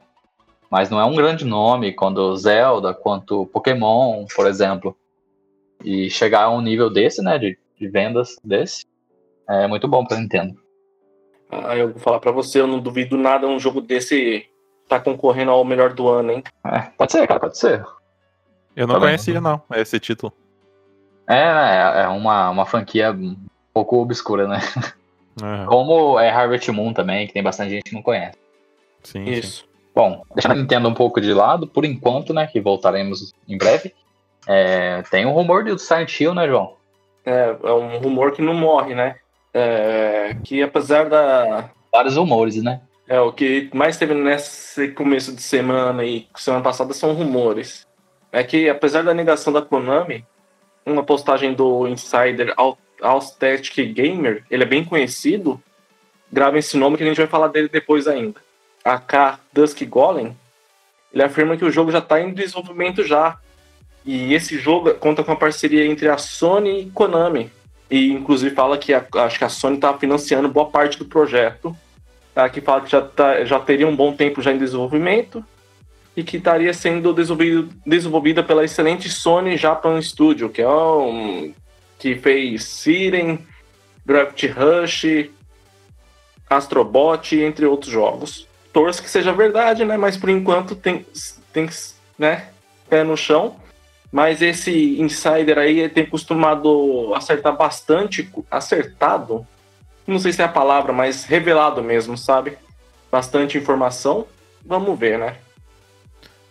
Mas 0.70 0.88
não 0.88 1.00
é 1.00 1.04
um 1.04 1.16
grande 1.16 1.44
nome 1.44 1.92
quando 1.92 2.36
Zelda, 2.36 2.94
quanto 2.94 3.46
Pokémon, 3.46 4.24
por 4.36 4.46
exemplo. 4.46 4.96
E 5.84 6.08
chegar 6.10 6.44
a 6.44 6.50
um 6.50 6.60
nível 6.60 6.88
desse, 6.90 7.22
né? 7.22 7.38
De, 7.38 7.58
de 7.78 7.88
vendas 7.88 8.36
desse, 8.44 8.84
é 9.48 9.66
muito 9.66 9.88
bom 9.88 10.04
pra 10.04 10.18
Nintendo. 10.18 10.54
Ah, 11.50 11.76
eu 11.76 11.88
vou 11.90 11.98
falar 11.98 12.20
pra 12.20 12.30
você, 12.30 12.60
eu 12.60 12.66
não 12.68 12.78
duvido 12.78 13.16
nada 13.16 13.48
um 13.48 13.58
jogo 13.58 13.80
desse 13.80 14.46
tá 14.90 15.00
concorrendo 15.00 15.50
ao 15.52 15.64
melhor 15.64 15.92
do 15.92 16.08
ano, 16.08 16.32
hein? 16.32 16.44
É, 16.66 16.80
pode 16.98 17.12
ser, 17.12 17.26
cara, 17.26 17.40
pode 17.40 17.56
ser. 17.56 17.84
Eu 18.76 18.86
não 18.86 18.94
Tá 18.96 19.00
bem. 19.00 19.08
conhecia, 19.10 19.40
não, 19.40 19.62
esse 19.72 19.98
título. 20.00 20.32
É, 21.26 21.44
né, 21.54 22.02
é 22.02 22.08
uma, 22.08 22.50
uma 22.50 22.66
franquia 22.66 23.12
um 23.12 23.36
pouco 23.72 23.96
obscura, 24.02 24.48
né? 24.48 24.58
Aham. 25.40 25.66
Como 25.66 26.18
é 26.18 26.28
Harvest 26.28 26.68
Moon 26.72 26.92
também, 26.92 27.26
que 27.26 27.32
tem 27.32 27.42
bastante 27.42 27.70
gente 27.70 27.84
que 27.84 27.94
não 27.94 28.02
conhece. 28.02 28.36
Sim, 29.04 29.24
sim. 29.24 29.30
Isso. 29.30 29.64
Bom, 29.94 30.22
deixando 30.34 30.52
a 30.52 30.56
Nintendo 30.56 30.88
um 30.88 30.94
pouco 30.94 31.20
de 31.20 31.32
lado, 31.32 31.66
por 31.66 31.84
enquanto, 31.84 32.32
né, 32.34 32.46
que 32.46 32.60
voltaremos 32.60 33.32
em 33.48 33.56
breve, 33.56 33.94
é, 34.46 35.02
tem 35.10 35.24
um 35.26 35.32
rumor 35.32 35.64
do 35.64 35.78
Silent 35.78 36.20
Hill, 36.20 36.34
né, 36.34 36.46
João? 36.48 36.74
É, 37.24 37.56
é 37.62 37.72
um 37.72 37.98
rumor 37.98 38.32
que 38.32 38.42
não 38.42 38.54
morre, 38.54 38.94
né? 38.94 39.16
É, 39.52 40.36
que 40.44 40.62
apesar 40.62 41.08
da. 41.08 41.70
Vários 41.92 42.16
rumores, 42.16 42.62
né? 42.62 42.80
É, 43.10 43.20
o 43.20 43.32
que 43.32 43.68
mais 43.74 43.96
teve 43.96 44.14
nesse 44.14 44.86
começo 44.92 45.34
de 45.34 45.42
semana 45.42 46.04
e 46.04 46.28
semana 46.36 46.62
passada 46.62 46.94
são 46.94 47.12
rumores. 47.12 47.84
É 48.30 48.44
que 48.44 48.68
apesar 48.68 49.02
da 49.02 49.12
negação 49.12 49.52
da 49.52 49.60
Konami, 49.60 50.24
uma 50.86 51.02
postagem 51.02 51.52
do 51.52 51.88
insider 51.88 52.54
Aesthetic 53.02 53.92
Gamer, 53.92 54.44
ele 54.48 54.62
é 54.62 54.66
bem 54.66 54.84
conhecido, 54.84 55.60
gravem 56.30 56.60
esse 56.60 56.76
nome 56.76 56.96
que 56.96 57.02
a 57.02 57.06
gente 57.06 57.16
vai 57.16 57.26
falar 57.26 57.48
dele 57.48 57.68
depois 57.68 58.06
ainda. 58.06 58.40
AK 58.84 59.40
Dusk 59.52 59.82
Golem, 59.86 60.36
ele 61.12 61.24
afirma 61.24 61.56
que 61.56 61.64
o 61.64 61.70
jogo 61.72 61.90
já 61.90 61.98
está 61.98 62.20
em 62.20 62.32
desenvolvimento 62.32 63.02
já. 63.02 63.40
E 64.06 64.32
esse 64.34 64.56
jogo 64.56 64.94
conta 64.94 65.24
com 65.24 65.32
a 65.32 65.36
parceria 65.36 65.84
entre 65.84 66.08
a 66.08 66.16
Sony 66.16 66.82
e 66.82 66.90
Konami. 66.92 67.50
E 67.90 68.12
inclusive 68.12 68.54
fala 68.54 68.78
que 68.78 68.94
a, 68.94 69.04
acho 69.16 69.36
que 69.36 69.44
a 69.44 69.48
Sony 69.48 69.74
está 69.74 69.98
financiando 69.98 70.48
boa 70.48 70.70
parte 70.70 70.96
do 70.96 71.06
projeto. 71.06 71.76
Aqui 72.44 72.60
fala 72.60 72.80
que 72.80 72.90
já, 72.90 73.02
tá, 73.02 73.44
já 73.44 73.58
teria 73.60 73.86
um 73.86 73.94
bom 73.94 74.14
tempo 74.14 74.42
já 74.42 74.52
em 74.52 74.58
desenvolvimento 74.58 75.44
e 76.16 76.22
que 76.22 76.36
estaria 76.36 76.72
sendo 76.74 77.14
desenvolvida 77.86 78.42
pela 78.42 78.64
excelente 78.64 79.08
Sony 79.08 79.56
Japan 79.56 80.00
Studio, 80.02 80.48
que 80.48 80.60
é 80.60 80.68
um 80.68 81.54
que 81.98 82.14
fez 82.16 82.64
Siren, 82.64 83.38
Gravity 84.04 84.46
Rush, 84.46 85.30
Astrobot, 86.48 87.36
entre 87.36 87.66
outros 87.66 87.92
jogos. 87.92 88.48
Torço 88.72 89.02
que 89.02 89.10
seja 89.10 89.32
verdade, 89.32 89.84
né? 89.84 89.96
Mas 89.96 90.16
por 90.16 90.30
enquanto 90.30 90.74
tem, 90.74 91.06
tem 91.52 91.68
né? 92.18 92.48
Pé 92.88 93.04
no 93.04 93.16
chão. 93.16 93.56
Mas 94.10 94.42
esse 94.42 95.00
insider 95.00 95.58
aí 95.58 95.88
tem 95.88 96.04
costumado 96.04 97.14
acertar 97.14 97.56
bastante, 97.56 98.28
acertado, 98.50 99.46
não 100.10 100.18
sei 100.18 100.32
se 100.32 100.42
é 100.42 100.44
a 100.44 100.48
palavra, 100.48 100.92
mas 100.92 101.24
revelado 101.24 101.82
mesmo, 101.82 102.16
sabe? 102.16 102.58
Bastante 103.10 103.56
informação. 103.56 104.26
Vamos 104.64 104.98
ver, 104.98 105.18
né? 105.18 105.36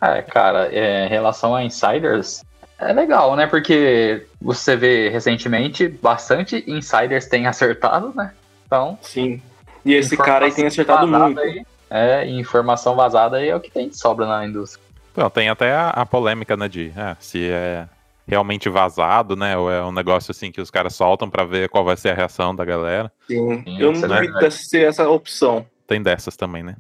É, 0.02 0.22
cara, 0.22 0.70
é, 0.72 1.06
em 1.06 1.10
relação 1.10 1.56
a 1.56 1.64
insiders, 1.64 2.44
é 2.78 2.94
legal, 2.94 3.36
né? 3.36 3.46
Porque 3.46 4.26
você 4.42 4.76
vê 4.76 5.10
recentemente 5.10 5.88
bastante 5.88 6.64
insiders 6.66 7.28
têm 7.28 7.48
acertado, 7.48 8.14
né? 8.16 8.34
Então. 8.66 8.98
Sim. 9.02 9.42
E 9.84 9.94
esse 9.94 10.16
cara 10.16 10.46
aí 10.46 10.52
tem 10.52 10.66
acertado 10.66 11.08
muito. 11.08 11.40
Aí, 11.40 11.66
é, 11.90 12.26
informação 12.28 12.96
vazada 12.96 13.38
aí 13.38 13.50
é 13.50 13.56
o 13.56 13.60
que 13.60 13.72
tem 13.72 13.90
de 13.90 13.98
sobra 13.98 14.26
na 14.26 14.46
indústria. 14.46 14.84
Então, 15.12 15.30
tem 15.30 15.50
até 15.50 15.74
a, 15.74 15.90
a 15.90 16.06
polêmica, 16.06 16.56
né, 16.56 16.70
de 16.70 16.94
é, 16.96 17.18
se 17.20 17.50
é 17.50 17.88
realmente 18.30 18.70
vazado, 18.70 19.36
né? 19.36 19.58
Ou 19.58 19.72
é 19.72 19.84
um 19.84 19.92
negócio 19.92 20.32
assim 20.32 20.52
que 20.52 20.62
os 20.62 20.70
caras 20.70 20.96
soltam 20.96 21.30
para 21.30 21.44
ver 21.44 21.68
qual 21.68 21.84
vai 21.84 21.98
ser 21.98 22.10
a 22.10 22.14
reação 22.14 22.56
da 22.56 22.64
galera. 22.64 23.12
Sim, 23.28 23.64
Sim 23.64 23.82
eu 23.82 23.92
não 23.92 24.02
duvido 24.02 24.40
né? 24.40 24.50
ser 24.52 24.88
essa 24.88 25.10
opção. 25.10 25.66
Tem 25.88 26.02
dessas 26.02 26.38
também, 26.38 26.62
né? 26.62 26.76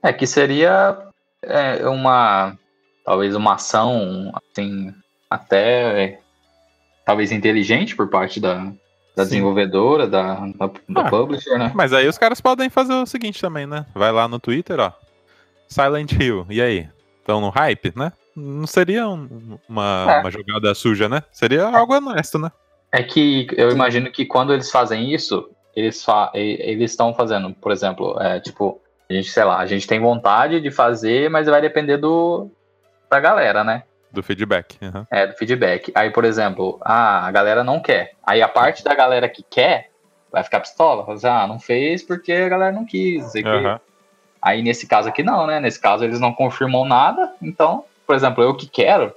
É 0.00 0.12
que 0.12 0.26
seria 0.26 0.96
é, 1.42 1.86
uma 1.88 2.56
talvez 3.04 3.34
uma 3.34 3.54
ação 3.54 4.32
assim 4.34 4.94
até 5.28 6.20
talvez 7.04 7.32
inteligente 7.32 7.96
por 7.96 8.08
parte 8.08 8.38
da, 8.38 8.72
da 9.16 9.24
desenvolvedora, 9.24 10.06
da, 10.06 10.34
da, 10.34 10.70
da 10.88 11.00
ah, 11.02 11.10
publisher, 11.10 11.58
né? 11.58 11.72
Mas 11.74 11.92
aí 11.92 12.06
os 12.06 12.18
caras 12.18 12.40
podem 12.40 12.70
fazer 12.70 12.94
o 12.94 13.06
seguinte 13.06 13.40
também, 13.40 13.66
né? 13.66 13.86
Vai 13.92 14.12
lá 14.12 14.28
no 14.28 14.38
Twitter, 14.38 14.78
ó. 14.78 14.92
Silent 15.68 16.12
Hill, 16.12 16.46
e 16.48 16.62
aí? 16.62 16.88
Estão 17.18 17.40
no 17.40 17.48
hype, 17.48 17.92
né? 17.96 18.12
Não 18.34 18.66
seria 18.66 19.08
um, 19.08 19.58
uma, 19.68 20.06
é. 20.08 20.20
uma 20.20 20.30
jogada 20.30 20.74
suja, 20.74 21.08
né? 21.08 21.22
Seria 21.30 21.66
algo 21.66 21.94
honesto, 21.94 22.38
né? 22.38 22.50
É 22.90 23.02
que 23.02 23.46
eu 23.56 23.70
imagino 23.70 24.10
que 24.10 24.24
quando 24.24 24.52
eles 24.52 24.70
fazem 24.70 25.12
isso, 25.12 25.50
eles 25.74 26.04
fa 26.04 26.30
eles 26.34 26.90
estão 26.90 27.14
fazendo, 27.14 27.52
por 27.54 27.72
exemplo, 27.72 28.20
é, 28.20 28.40
tipo, 28.40 28.80
a 29.08 29.12
gente, 29.12 29.30
sei 29.30 29.44
lá, 29.44 29.58
a 29.58 29.66
gente 29.66 29.86
tem 29.86 30.00
vontade 30.00 30.60
de 30.60 30.70
fazer, 30.70 31.30
mas 31.30 31.46
vai 31.46 31.60
depender 31.60 31.96
do 31.96 32.50
da 33.10 33.20
galera, 33.20 33.62
né? 33.62 33.82
Do 34.10 34.22
feedback. 34.22 34.76
Uhum. 34.82 35.06
É, 35.10 35.26
do 35.26 35.34
feedback. 35.34 35.90
Aí, 35.94 36.10
por 36.10 36.24
exemplo, 36.24 36.78
ah, 36.82 37.26
a 37.26 37.30
galera 37.30 37.64
não 37.64 37.80
quer. 37.80 38.12
Aí 38.22 38.42
a 38.42 38.48
parte 38.48 38.84
da 38.84 38.94
galera 38.94 39.28
que 39.28 39.42
quer 39.42 39.90
vai 40.30 40.42
ficar 40.42 40.60
pistola. 40.60 41.04
Falar 41.04 41.16
assim, 41.16 41.26
ah, 41.26 41.46
não 41.46 41.58
fez 41.58 42.02
porque 42.02 42.32
a 42.32 42.48
galera 42.48 42.72
não 42.72 42.84
quis. 42.84 43.34
Uhum. 43.34 43.78
Aí 44.40 44.62
nesse 44.62 44.86
caso 44.86 45.08
aqui 45.08 45.22
não, 45.22 45.46
né? 45.46 45.60
Nesse 45.60 45.80
caso 45.80 46.04
eles 46.04 46.20
não 46.20 46.32
confirmam 46.32 46.84
nada. 46.84 47.34
Então, 47.40 47.84
por 48.06 48.14
exemplo, 48.14 48.42
eu 48.42 48.54
que 48.54 48.66
quero, 48.66 49.12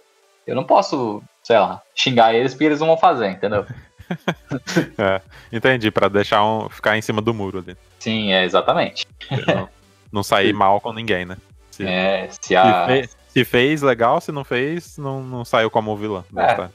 eu 0.46 0.56
não 0.56 0.64
posso, 0.64 1.22
sei 1.44 1.58
lá, 1.58 1.82
xingar 1.94 2.34
eles 2.34 2.54
porque 2.54 2.66
eles 2.66 2.80
não 2.80 2.88
vão 2.88 2.98
fazer, 2.98 3.30
entendeu? 3.30 3.66
é, 4.98 5.22
entendi, 5.52 5.90
para 5.92 6.08
deixar 6.08 6.44
um, 6.44 6.70
ficar 6.70 6.98
em 6.98 7.02
cima 7.02 7.22
do 7.22 7.34
muro 7.34 7.60
ali. 7.60 7.76
Sim, 8.00 8.32
é 8.32 8.44
exatamente. 8.44 9.08
Não, 9.48 9.70
não 10.12 10.24
sair 10.24 10.54
mal 10.54 10.80
com 10.80 10.94
ninguém, 10.94 11.26
né? 11.26 11.38
Se, 11.72 11.86
é, 11.86 12.30
se 12.30 12.56
a. 12.56 12.64
Se 12.64 12.86
fez, 12.86 13.18
se 13.30 13.46
fez, 13.46 13.82
legal, 13.82 14.22
se 14.22 14.32
não 14.32 14.44
fez, 14.44 14.98
não, 14.98 15.22
não 15.22 15.44
saiu 15.44 15.70
como 15.70 15.96
vilã. 15.98 16.24
É, 16.38 16.70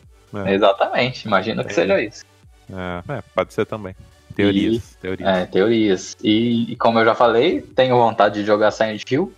é. 0.47 0.55
Exatamente, 0.55 1.26
imagino 1.26 1.64
que 1.64 1.73
seja 1.73 2.00
isso. 2.00 2.25
É, 2.73 3.14
é, 3.14 3.23
pode 3.35 3.52
ser 3.55 3.67
também. 3.67 3.95
Teorias. 4.35 4.93
E, 4.93 4.97
teorias. 4.99 5.29
É, 5.29 5.47
teorias. 5.47 6.17
E, 6.23 6.73
e, 6.73 6.76
como 6.76 6.99
eu 6.99 7.05
já 7.05 7.14
falei, 7.14 7.61
tenho 7.61 7.97
vontade 7.97 8.40
de 8.40 8.47
jogar 8.47 8.71
Silent 8.71 9.11
Hill. 9.11 9.33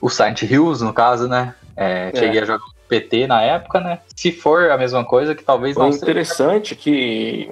O 0.00 0.08
Silent 0.08 0.42
Hills, 0.42 0.82
no 0.82 0.92
caso, 0.92 1.28
né? 1.28 1.54
É, 1.76 2.10
cheguei 2.14 2.40
a 2.40 2.44
jogar 2.44 2.64
PT 2.88 3.26
na 3.26 3.42
época, 3.42 3.80
né? 3.80 4.00
Se 4.16 4.32
for 4.32 4.70
a 4.70 4.78
mesma 4.78 5.04
coisa, 5.04 5.34
que 5.34 5.44
talvez 5.44 5.74
Foi 5.74 5.84
não 5.84 5.92
seja. 5.92 6.04
interessante 6.04 6.74
que. 6.74 7.50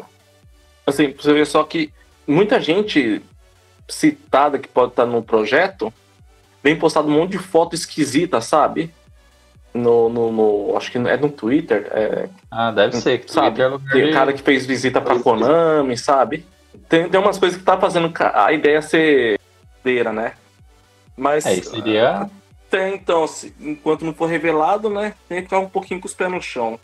Assim, 0.86 1.12
você 1.12 1.32
vê 1.32 1.44
só 1.44 1.62
que 1.64 1.92
muita 2.26 2.60
gente 2.60 3.22
citada 3.88 4.58
que 4.58 4.68
pode 4.68 4.92
estar 4.92 5.06
no 5.06 5.22
projeto 5.22 5.92
vem 6.62 6.76
postado 6.76 7.08
um 7.08 7.12
monte 7.12 7.32
de 7.32 7.38
foto 7.38 7.74
esquisita, 7.74 8.40
sabe? 8.40 8.90
No, 9.72 10.08
no, 10.08 10.32
no, 10.32 10.76
acho 10.76 10.90
que 10.90 10.98
é 10.98 11.16
no 11.16 11.28
Twitter. 11.28 11.88
É, 11.92 12.28
ah, 12.50 12.70
deve 12.70 12.96
ser. 12.96 13.22
Sabe? 13.26 13.60
É 13.60 13.70
tem 13.92 14.12
cara 14.12 14.32
que 14.32 14.42
fez 14.42 14.64
visita 14.64 15.00
pra 15.00 15.18
Konami, 15.18 15.96
sabe? 15.96 16.44
Tem, 16.88 17.08
tem 17.08 17.20
umas 17.20 17.38
coisas 17.38 17.58
que 17.58 17.64
tá 17.64 17.78
fazendo 17.78 18.12
a 18.34 18.52
ideia 18.52 18.80
ser 18.82 19.38
né? 20.12 20.32
Mas. 21.16 21.46
É, 21.46 21.54
seria. 21.62 22.28
Tem, 22.70 22.94
então, 22.94 23.26
se, 23.26 23.54
enquanto 23.60 24.04
não 24.04 24.12
for 24.12 24.26
revelado, 24.26 24.90
né? 24.90 25.14
Tem 25.28 25.38
que 25.38 25.44
ficar 25.44 25.60
um 25.60 25.68
pouquinho 25.68 26.00
com 26.00 26.06
os 26.06 26.14
pés 26.14 26.30
no 26.30 26.42
chão. 26.42 26.78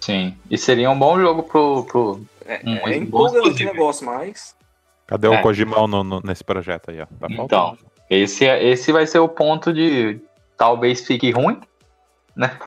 Sim. 0.00 0.36
E 0.50 0.58
seria 0.58 0.90
um 0.90 0.98
bom 0.98 1.18
jogo 1.18 1.42
pro. 1.42 1.84
pro 1.84 2.20
é, 2.44 2.60
um, 2.64 2.88
é 2.88 2.96
empolgante 2.96 3.48
esse 3.48 3.64
negócio, 3.64 4.06
mas. 4.06 4.54
Cadê 5.06 5.26
é. 5.28 5.30
o 5.30 5.42
Kojimão 5.42 5.86
no, 5.86 6.04
no, 6.04 6.20
nesse 6.20 6.44
projeto 6.44 6.90
aí, 6.90 7.00
ó? 7.00 7.06
Tá 7.06 7.26
então, 7.30 7.78
esse, 8.10 8.46
é, 8.46 8.62
esse 8.64 8.92
vai 8.92 9.06
ser 9.06 9.20
o 9.20 9.28
ponto 9.28 9.72
de 9.72 10.20
talvez 10.56 11.06
fique 11.06 11.30
ruim, 11.30 11.60
né? 12.34 12.58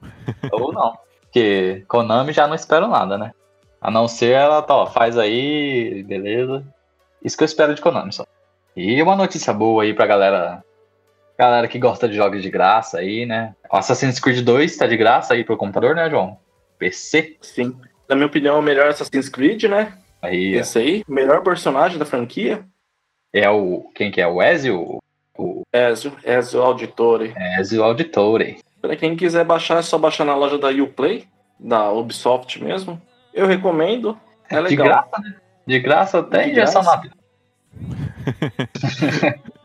Ou 0.52 0.72
não. 0.72 0.98
Porque 1.22 1.84
Konami 1.86 2.32
já 2.32 2.48
não 2.48 2.54
espero 2.54 2.88
nada, 2.88 3.16
né? 3.16 3.32
A 3.80 3.90
não 3.90 4.08
ser 4.08 4.32
ela, 4.32 4.60
tá, 4.62 4.74
ó, 4.74 4.86
faz 4.86 5.16
aí, 5.16 6.02
beleza. 6.02 6.64
Isso 7.22 7.36
que 7.36 7.44
eu 7.44 7.46
espero 7.46 7.74
de 7.74 7.80
Konami 7.80 8.12
só. 8.12 8.26
E 8.76 9.00
uma 9.02 9.16
notícia 9.16 9.52
boa 9.52 9.82
aí 9.82 9.94
pra 9.94 10.06
galera. 10.06 10.64
Galera 11.40 11.66
que 11.66 11.78
gosta 11.78 12.06
de 12.06 12.14
jogos 12.14 12.42
de 12.42 12.50
graça 12.50 12.98
aí, 12.98 13.24
né? 13.24 13.54
Assassin's 13.70 14.20
Creed 14.20 14.44
2 14.44 14.76
tá 14.76 14.86
de 14.86 14.94
graça 14.94 15.32
aí 15.32 15.42
pro 15.42 15.56
computador, 15.56 15.94
né, 15.94 16.10
João? 16.10 16.36
PC? 16.78 17.38
Sim. 17.40 17.74
Na 18.06 18.14
minha 18.14 18.26
opinião, 18.26 18.56
é 18.56 18.58
o 18.58 18.62
melhor 18.62 18.88
Assassin's 18.88 19.30
Creed, 19.30 19.64
né? 19.64 19.94
Aí. 20.20 20.56
Esse 20.56 20.78
aí, 20.78 21.04
melhor 21.08 21.42
personagem 21.42 21.98
da 21.98 22.04
franquia. 22.04 22.62
É 23.32 23.48
o. 23.48 23.90
Quem 23.94 24.10
que 24.10 24.20
é? 24.20 24.26
O 24.26 24.42
Ezio? 24.42 24.98
O... 25.34 25.62
Ezio, 25.72 26.12
Ezio 26.22 26.60
Auditore. 26.60 27.32
Ezio 27.58 27.84
Auditore. 27.84 28.58
Pra 28.82 28.94
quem 28.94 29.16
quiser 29.16 29.46
baixar, 29.46 29.78
é 29.78 29.82
só 29.82 29.96
baixar 29.96 30.26
na 30.26 30.36
loja 30.36 30.58
da 30.58 30.68
Uplay, 30.68 31.26
da 31.58 31.90
Ubisoft 31.90 32.62
mesmo. 32.62 33.00
Eu 33.32 33.46
recomendo. 33.46 34.14
É, 34.50 34.56
é 34.56 34.60
legal. 34.60 34.68
De 34.68 34.92
graça, 34.92 35.22
né? 35.22 35.34
De 35.66 35.78
graça 35.78 36.18
até 36.18 36.42
de 36.42 36.50
injeção 36.50 36.82
na 36.82 37.00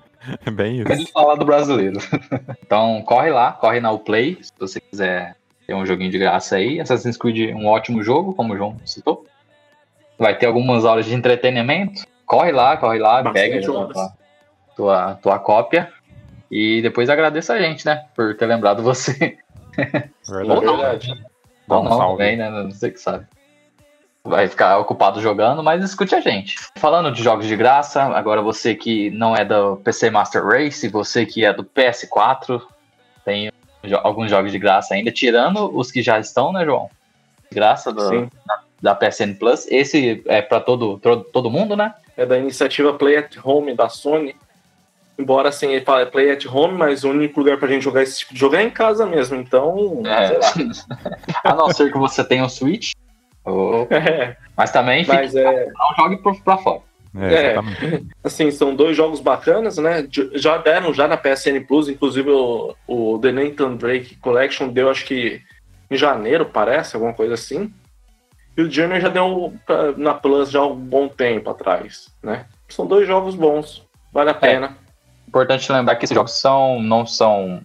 É 0.46 0.52
bem 0.52 0.80
isso. 0.80 0.92
Ele 0.92 1.06
fala 1.08 1.36
do 1.36 1.46
brasileiro. 1.46 2.00
então, 2.64 3.02
corre 3.06 3.30
lá, 3.30 3.52
corre 3.52 3.80
na 3.80 3.92
Uplay, 3.92 4.38
se 4.42 4.52
você 4.58 4.80
quiser 4.80 5.36
ter 5.66 5.74
um 5.74 5.86
joguinho 5.86 6.12
de 6.12 6.18
graça 6.18 6.56
aí. 6.56 6.80
Assassin's 6.80 7.18
Creed 7.18 7.50
é 7.52 7.56
um 7.56 7.68
ótimo 7.68 8.04
jogo, 8.04 8.34
como 8.34 8.54
o 8.54 8.58
João 8.58 8.78
citou. 8.86 9.26
Vai 10.18 10.38
ter 10.38 10.46
algumas 10.46 10.86
horas 10.86 11.06
de 11.06 11.14
entretenimento. 11.14 12.04
Corre 12.26 12.52
lá, 12.52 12.78
corre 12.78 13.00
lá, 13.00 13.22
Bastante 13.22 13.50
pega 13.50 13.66
tua, 13.66 14.14
tua, 14.76 15.16
tua 15.16 15.40
cópia 15.40 15.92
e 16.50 16.82
depois 16.82 17.10
agradeça 17.10 17.54
a 17.54 17.60
gente, 17.60 17.86
né? 17.86 18.06
Por 18.16 18.36
ter 18.36 18.46
lembrado 18.46 18.82
você. 18.82 19.38
Verdade. 20.28 20.50
Ou 20.50 20.62
não, 20.62 20.78
Verdade. 20.78 21.26
Ou 21.68 21.84
não, 21.84 21.98
salve. 21.98 22.18
também, 22.18 22.38
né? 22.38 22.50
Não 22.50 22.72
sei 22.72 22.92
que 22.92 23.00
sabe. 23.00 23.26
Vai 24.26 24.48
ficar 24.48 24.80
ocupado 24.80 25.22
jogando, 25.22 25.62
mas 25.62 25.84
escute 25.84 26.16
a 26.16 26.20
gente. 26.20 26.56
Falando 26.78 27.12
de 27.12 27.22
jogos 27.22 27.46
de 27.46 27.56
graça, 27.56 28.02
agora 28.02 28.42
você 28.42 28.74
que 28.74 29.12
não 29.12 29.36
é 29.36 29.46
do 29.46 29.78
PC 29.78 30.10
Master 30.10 30.44
Race, 30.44 30.88
você 30.88 31.28
que 31.28 31.46
é 31.46 31.54
do 31.54 31.64
PS4, 31.64 32.60
tem 33.24 33.52
alguns 34.02 34.32
jogos 34.32 34.52
de 34.52 34.58
graça 34.58 34.96
ainda, 34.96 35.12
tirando 35.12 35.70
os 35.78 35.92
que 35.92 36.02
já 36.02 36.20
estão, 36.20 36.52
né, 36.52 36.66
João? 36.66 36.90
Graça 37.54 37.94
do, 37.94 38.28
da, 38.82 38.94
da 38.94 38.96
PSN 38.96 39.36
Plus. 39.38 39.68
Esse 39.70 40.24
é 40.26 40.42
para 40.42 40.60
todo, 40.60 40.98
todo, 40.98 41.24
todo 41.26 41.52
mundo, 41.52 41.76
né? 41.76 41.94
É 42.18 42.26
da 42.26 42.36
iniciativa 42.36 42.94
Play 42.94 43.18
at 43.18 43.38
Home 43.44 43.76
da 43.76 43.90
Sony. 43.90 44.36
Embora 45.20 45.50
assim, 45.50 45.68
ele 45.68 45.86
fala 45.86 46.06
Play 46.08 46.32
at 46.32 46.46
Home, 46.46 46.74
mas 46.74 47.04
o 47.04 47.12
único 47.12 47.40
lugar 47.40 47.58
pra 47.58 47.68
gente 47.68 47.84
jogar 47.84 48.02
esse 48.02 48.20
tipo 48.20 48.34
de 48.34 48.40
jogo 48.40 48.56
é 48.56 48.64
em 48.64 48.72
casa 48.72 49.06
mesmo. 49.06 49.38
Então, 49.38 50.02
é. 50.04 50.40
a 51.48 51.54
não 51.54 51.70
ser 51.70 51.92
que 51.92 51.98
você 52.00 52.24
tenha 52.24 52.42
o 52.42 52.48
um 52.48 52.50
Switch. 52.50 52.94
É. 53.90 54.36
Mas 54.58 54.72
também 54.72 55.06
mas, 55.08 55.36
é... 55.36 55.66
não 55.68 55.96
jogue 55.98 56.18
pra 56.44 56.58
fora. 56.58 56.82
É, 57.18 57.54
É. 57.54 57.56
Assim, 58.24 58.52
são 58.52 58.76
dois 58.76 58.96
jogos 58.96 59.20
bacanas, 59.20 59.78
né? 59.78 60.08
Já 60.34 60.58
deram 60.58 60.94
já 60.94 61.08
na 61.08 61.18
PSN 61.18 61.62
Plus, 61.68 61.88
inclusive 61.88 62.30
o, 62.30 62.76
o 62.88 63.20
The 63.20 63.32
Nathan 63.32 63.76
Drake 63.76 64.16
Collection 64.18 64.68
deu 64.70 64.90
acho 64.90 65.06
que 65.06 65.42
em 65.90 65.96
janeiro, 65.96 66.46
parece, 66.46 66.96
alguma 66.96 67.14
coisa 67.14 67.36
assim. 67.36 67.72
E 68.58 68.62
o 68.62 68.72
Journey 68.72 69.02
já 69.02 69.10
deu 69.10 69.54
pra- 69.66 69.92
na 69.98 70.14
Plus 70.14 70.50
já 70.50 70.60
há 70.60 70.66
um 70.68 70.76
bom 70.76 71.08
tempo 71.08 71.50
atrás, 71.50 72.10
né? 72.24 72.46
São 72.70 72.88
dois 72.88 73.06
jogos 73.08 73.36
bons, 73.36 73.86
vale 74.12 74.30
a 74.30 74.34
pena. 74.34 74.78
Importante 75.28 75.72
lembrar 75.72 75.96
que 75.96 76.06
esses 76.06 76.16
jogos 76.16 76.40
são, 76.40 76.82
não 76.82 77.06
são 77.06 77.62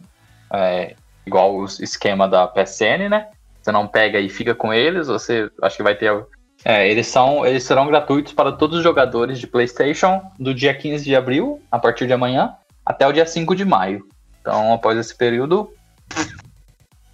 é, 0.53 0.95
igual 1.25 1.55
o 1.57 1.65
esquema 1.65 2.29
da 2.29 2.47
PSN, 2.47 3.09
né? 3.09 3.29
Você 3.63 3.71
não 3.71 3.87
pega 3.87 4.19
e 4.19 4.29
fica 4.29 4.55
com 4.55 4.73
eles, 4.73 5.09
você 5.09 5.51
acho 5.63 5.77
que 5.77 5.83
vai 5.83 5.95
ter. 5.95 6.27
É, 6.65 6.89
eles, 6.89 7.07
são, 7.07 7.45
eles 7.47 7.65
serão 7.65 7.87
gratuitos 7.87 8.33
para 8.33 8.53
todos 8.53 8.79
os 8.79 8.83
jogadores 8.83 9.39
de 9.39 9.47
PlayStation 9.47 10.21
do 10.39 10.55
dia 10.55 10.75
15 10.75 11.05
de 11.05 11.17
abril, 11.17 11.63
a 11.71 11.79
partir 11.79 12.07
de 12.07 12.13
amanhã, 12.13 12.55
até 12.85 13.07
o 13.07 13.13
dia 13.13 13.27
5 13.27 13.55
de 13.55 13.65
maio. 13.65 14.07
Então, 14.41 14.73
após 14.73 14.99
esse 14.99 15.17
período. 15.17 15.73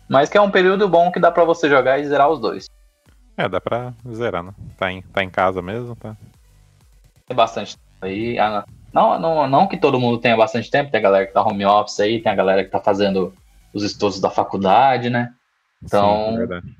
Mas 0.09 0.29
que 0.29 0.39
é 0.39 0.41
um 0.41 0.51
período 0.51 0.89
bom 0.89 1.11
que 1.11 1.19
dá 1.19 1.33
para 1.33 1.45
você 1.45 1.69
jogar 1.69 1.99
e 1.99 2.07
zerar 2.07 2.31
os 2.31 2.41
dois. 2.41 2.67
É, 3.37 3.49
dá 3.49 3.61
pra 3.61 3.93
zerar, 4.13 4.43
né? 4.43 4.53
Tá 4.79 4.91
em, 4.91 5.03
tá 5.03 5.23
em 5.23 5.29
casa 5.29 5.61
mesmo, 5.61 5.95
tá? 5.97 6.17
Tem 7.27 7.37
bastante 7.37 7.77
tempo 7.77 7.87
aí. 8.03 8.39
Ah, 8.39 8.65
Não, 8.93 9.19
não, 9.19 9.49
não 9.49 9.67
que 9.67 9.77
todo 9.77 9.99
mundo 9.99 10.19
tenha 10.19 10.37
bastante 10.37 10.71
tempo, 10.71 10.91
tem 10.91 11.01
a 11.01 11.03
galera 11.03 11.27
que 11.27 11.33
tá 11.33 11.43
home 11.43 11.67
office 11.67 12.01
aí, 12.01 12.23
tem 12.23 12.31
a 12.31 12.37
galera 12.37 12.65
que 12.65 12.71
tá 12.71 12.81
fazendo 12.81 13.35
os 13.75 13.83
estudos 13.83 14.21
da 14.21 14.31
faculdade, 14.31 15.11
né? 15.11 15.35
Então- 15.83 16.27
Sim, 16.29 16.35
é 16.35 16.39
verdade. 16.39 16.77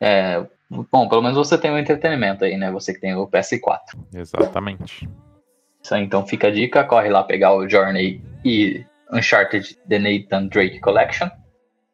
É, 0.00 0.46
bom, 0.92 1.08
pelo 1.08 1.22
menos 1.22 1.36
você 1.36 1.56
tem 1.56 1.70
o 1.70 1.78
entretenimento 1.78 2.44
aí, 2.44 2.56
né? 2.56 2.70
Você 2.70 2.92
que 2.94 3.00
tem 3.00 3.14
o 3.14 3.26
PS4. 3.26 3.80
Exatamente. 4.14 5.08
Isso 5.82 5.94
aí, 5.94 6.02
então 6.02 6.26
fica 6.26 6.48
a 6.48 6.50
dica, 6.50 6.84
corre 6.84 7.08
lá 7.08 7.22
pegar 7.22 7.54
o 7.54 7.68
Journey 7.68 8.20
e 8.44 8.84
Uncharted 9.12 9.76
The 9.88 9.98
Nathan 9.98 10.46
Drake 10.48 10.80
Collection 10.80 11.28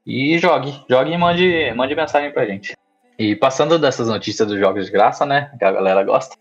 e 0.07 0.39
jogue, 0.39 0.75
jogue 0.89 1.13
e 1.13 1.19
mande, 1.19 1.73
mande 1.75 1.95
mensagem 1.95 2.33
pra 2.33 2.47
gente. 2.47 2.75
E 3.19 3.37
passando 3.37 3.79
dessas 3.79 4.09
notícias 4.09 4.49
dos 4.49 4.59
jogos 4.59 4.87
de 4.87 4.93
graça, 4.93 5.25
né, 5.27 5.53
que 5.59 5.65
a 5.65 5.71
galera 5.71 6.03
gosta, 6.03 6.35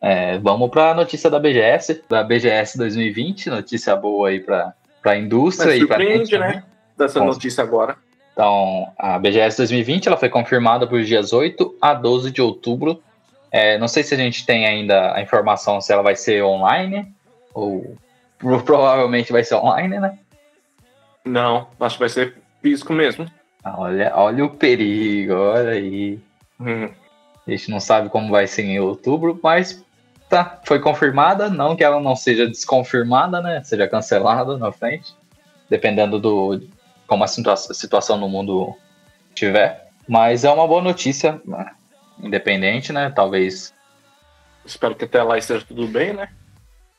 é, 0.00 0.38
vamos 0.38 0.70
pra 0.70 0.94
notícia 0.94 1.28
da 1.30 1.40
BGS, 1.40 2.04
da 2.08 2.22
BGS 2.22 2.76
2020, 2.78 3.48
notícia 3.50 3.96
boa 3.96 4.28
aí 4.28 4.38
pra, 4.40 4.74
pra 5.02 5.16
indústria 5.16 5.72
Mas 5.72 5.82
e 5.82 5.86
pra 5.86 5.96
surpreende, 5.96 6.26
gente 6.26 6.38
né? 6.38 6.46
também. 6.48 6.62
Dessa 6.96 7.18
Bom. 7.20 7.26
notícia 7.26 7.64
agora. 7.64 7.96
Então, 8.38 8.92
a 8.96 9.18
BGS 9.18 9.56
2020 9.56 10.06
ela 10.06 10.16
foi 10.16 10.28
confirmada 10.28 10.86
para 10.86 10.96
os 10.96 11.08
dias 11.08 11.32
8 11.32 11.76
a 11.82 11.92
12 11.92 12.30
de 12.30 12.40
outubro. 12.40 13.02
É, 13.50 13.76
não 13.78 13.88
sei 13.88 14.04
se 14.04 14.14
a 14.14 14.16
gente 14.16 14.46
tem 14.46 14.64
ainda 14.64 15.12
a 15.12 15.20
informação 15.20 15.80
se 15.80 15.92
ela 15.92 16.02
vai 16.04 16.14
ser 16.14 16.44
online 16.44 17.12
ou 17.52 17.96
pro- 18.38 18.62
provavelmente 18.62 19.32
vai 19.32 19.42
ser 19.42 19.56
online, 19.56 19.98
né? 19.98 20.16
Não, 21.24 21.66
acho 21.80 21.96
que 21.96 22.00
vai 22.02 22.08
ser 22.08 22.36
físico 22.62 22.92
mesmo. 22.92 23.26
Ah, 23.64 23.74
Olha, 23.76 24.12
olha 24.14 24.44
o 24.44 24.50
perigo, 24.50 25.34
olha 25.34 25.70
aí. 25.70 26.20
Hum. 26.60 26.88
A 27.44 27.50
gente 27.50 27.68
não 27.72 27.80
sabe 27.80 28.08
como 28.08 28.30
vai 28.30 28.46
ser 28.46 28.62
em 28.62 28.78
outubro, 28.78 29.40
mas 29.42 29.84
tá, 30.28 30.60
foi 30.64 30.78
confirmada. 30.78 31.50
Não 31.50 31.74
que 31.74 31.82
ela 31.82 32.00
não 32.00 32.14
seja 32.14 32.46
desconfirmada, 32.46 33.40
né? 33.40 33.64
Seja 33.64 33.88
cancelada 33.88 34.56
na 34.56 34.70
frente, 34.70 35.12
dependendo 35.68 36.20
do 36.20 36.60
como 37.08 37.24
a 37.24 37.26
situa- 37.26 37.56
situação 37.56 38.16
no 38.16 38.28
mundo 38.28 38.76
tiver. 39.34 39.88
Mas 40.08 40.44
é 40.44 40.50
uma 40.52 40.68
boa 40.68 40.80
notícia, 40.82 41.40
né? 41.44 41.72
independente, 42.22 42.92
né? 42.92 43.10
Talvez. 43.10 43.74
Espero 44.64 44.94
que 44.94 45.04
até 45.04 45.22
lá 45.22 45.36
esteja 45.38 45.64
tudo 45.66 45.86
bem, 45.88 46.12
né? 46.12 46.28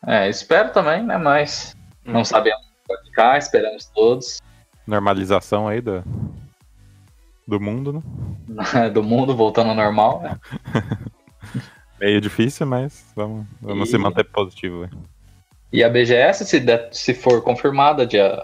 É, 0.05 0.27
espero 0.29 0.71
também, 0.71 1.03
né? 1.03 1.17
Mas 1.17 1.75
não 2.05 2.21
Hum. 2.21 2.25
sabemos 2.25 2.61
como 2.87 2.97
vai 2.99 3.05
ficar, 3.05 3.37
esperamos 3.37 3.85
todos 3.87 4.39
Normalização 4.87 5.67
aí 5.67 5.81
do, 5.81 6.03
do 7.47 7.59
mundo, 7.59 7.93
né? 7.93 8.01
do 8.89 9.03
mundo 9.03 9.35
voltando 9.35 9.69
ao 9.69 9.75
normal. 9.75 10.21
né? 10.21 10.39
Meio 11.99 12.21
difícil, 12.21 12.65
mas 12.65 13.05
vamos, 13.15 13.45
vamos 13.61 13.89
E- 13.89 13.91
se 13.91 13.97
manter 13.97 14.23
positivo. 14.23 14.81
né? 14.83 14.89
E 15.71 15.83
a 15.83 15.89
BGS, 15.89 16.45
se, 16.45 16.59
der- 16.59 16.89
se 16.91 17.13
for 17.13 17.43
confirmada 17.43 18.07
dia, 18.07 18.41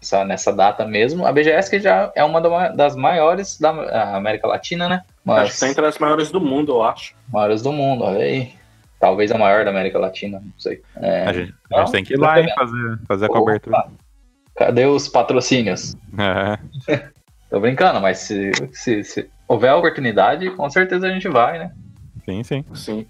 essa- 0.00 0.24
nessa 0.24 0.52
data 0.52 0.84
mesmo, 0.86 1.26
a 1.26 1.32
BGS 1.32 1.70
que 1.70 1.80
já 1.80 2.10
é 2.14 2.22
uma 2.24 2.40
da- 2.40 2.68
das 2.68 2.94
maiores 2.96 3.58
da 3.58 3.70
América 4.16 4.46
Latina, 4.46 4.88
né? 4.88 4.96
Acho 4.96 5.12
Mas 5.24 5.54
que 5.54 5.60
tá 5.60 5.68
entre 5.68 5.86
as 5.86 5.98
maiores 5.98 6.30
do 6.30 6.40
mundo, 6.40 6.72
eu 6.72 6.82
acho. 6.82 7.14
maiores 7.32 7.62
do 7.62 7.72
mundo, 7.72 8.04
olha 8.04 8.20
aí. 8.24 8.52
Talvez 8.98 9.30
a 9.30 9.36
maior 9.38 9.64
da 9.64 9.70
América 9.70 9.98
Latina, 9.98 10.40
não 10.40 10.52
sei. 10.58 10.80
É, 10.96 11.24
A 11.26 11.32
gente, 11.32 11.50
a 11.52 11.54
Então, 11.66 11.78
gente 11.80 11.92
tem 11.92 12.04
que 12.04 12.14
ir 12.14 12.18
lá, 12.18 12.40
hein, 12.40 12.48
fazer, 12.56 12.98
fazer 13.06 13.24
a 13.26 13.28
Opa. 13.28 13.38
cobertura. 13.38 13.84
Cadê 14.56 14.86
os 14.86 15.06
patrocínios? 15.08 15.94
É, 16.18 16.58
Tô 17.50 17.60
brincando, 17.60 18.00
mas 18.00 18.18
se, 18.18 18.50
se, 18.72 19.04
se 19.04 19.30
houver 19.46 19.72
oportunidade, 19.74 20.50
com 20.50 20.68
certeza 20.70 21.06
a 21.06 21.10
gente 21.10 21.28
vai, 21.28 21.58
né? 21.58 21.70
sim, 22.24 22.42
sim. 22.42 22.64
Sim. 22.74 23.06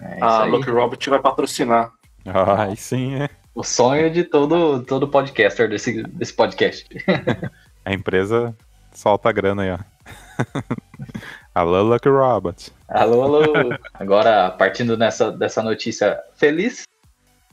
É 0.00 0.18
A 0.24 0.42
aí. 0.44 0.50
Lucky 0.50 0.70
Robot 0.70 1.10
vai 1.10 1.18
patrocinar. 1.20 1.90
Ah, 2.26 2.64
Aí 2.64 2.76
sim, 2.76 3.14
é. 3.22 3.28
O 3.58 3.64
sonho 3.64 4.08
de 4.08 4.22
todo, 4.22 4.84
todo 4.84 5.08
podcaster 5.08 5.68
desse, 5.68 6.04
desse 6.04 6.32
podcast. 6.32 6.86
A 7.84 7.92
empresa 7.92 8.56
solta 8.92 9.30
a 9.30 9.32
grana 9.32 9.62
aí, 9.64 9.72
ó. 9.72 9.78
Alô, 11.52 11.82
Lucky 11.82 12.08
Robot. 12.08 12.70
Alô, 12.88 13.24
alô. 13.24 13.42
Agora, 13.94 14.50
partindo 14.52 14.96
nessa, 14.96 15.32
dessa 15.32 15.60
notícia 15.60 16.20
feliz, 16.36 16.84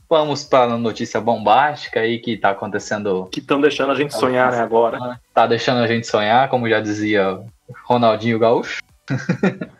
vamos 0.08 0.44
para 0.44 0.74
a 0.74 0.78
notícia 0.78 1.20
bombástica 1.20 1.98
aí 1.98 2.20
que 2.20 2.36
tá 2.36 2.50
acontecendo, 2.50 3.26
Que 3.32 3.40
estão 3.40 3.60
deixando 3.60 3.90
a 3.90 3.96
gente 3.96 4.14
sonhar, 4.14 4.52
né, 4.52 4.60
agora. 4.60 5.20
tá 5.34 5.44
deixando 5.44 5.80
a 5.80 5.88
gente 5.88 6.06
sonhar, 6.06 6.48
como 6.48 6.68
já 6.68 6.78
dizia 6.78 7.40
Ronaldinho 7.84 8.38
Gaúcho. 8.38 8.80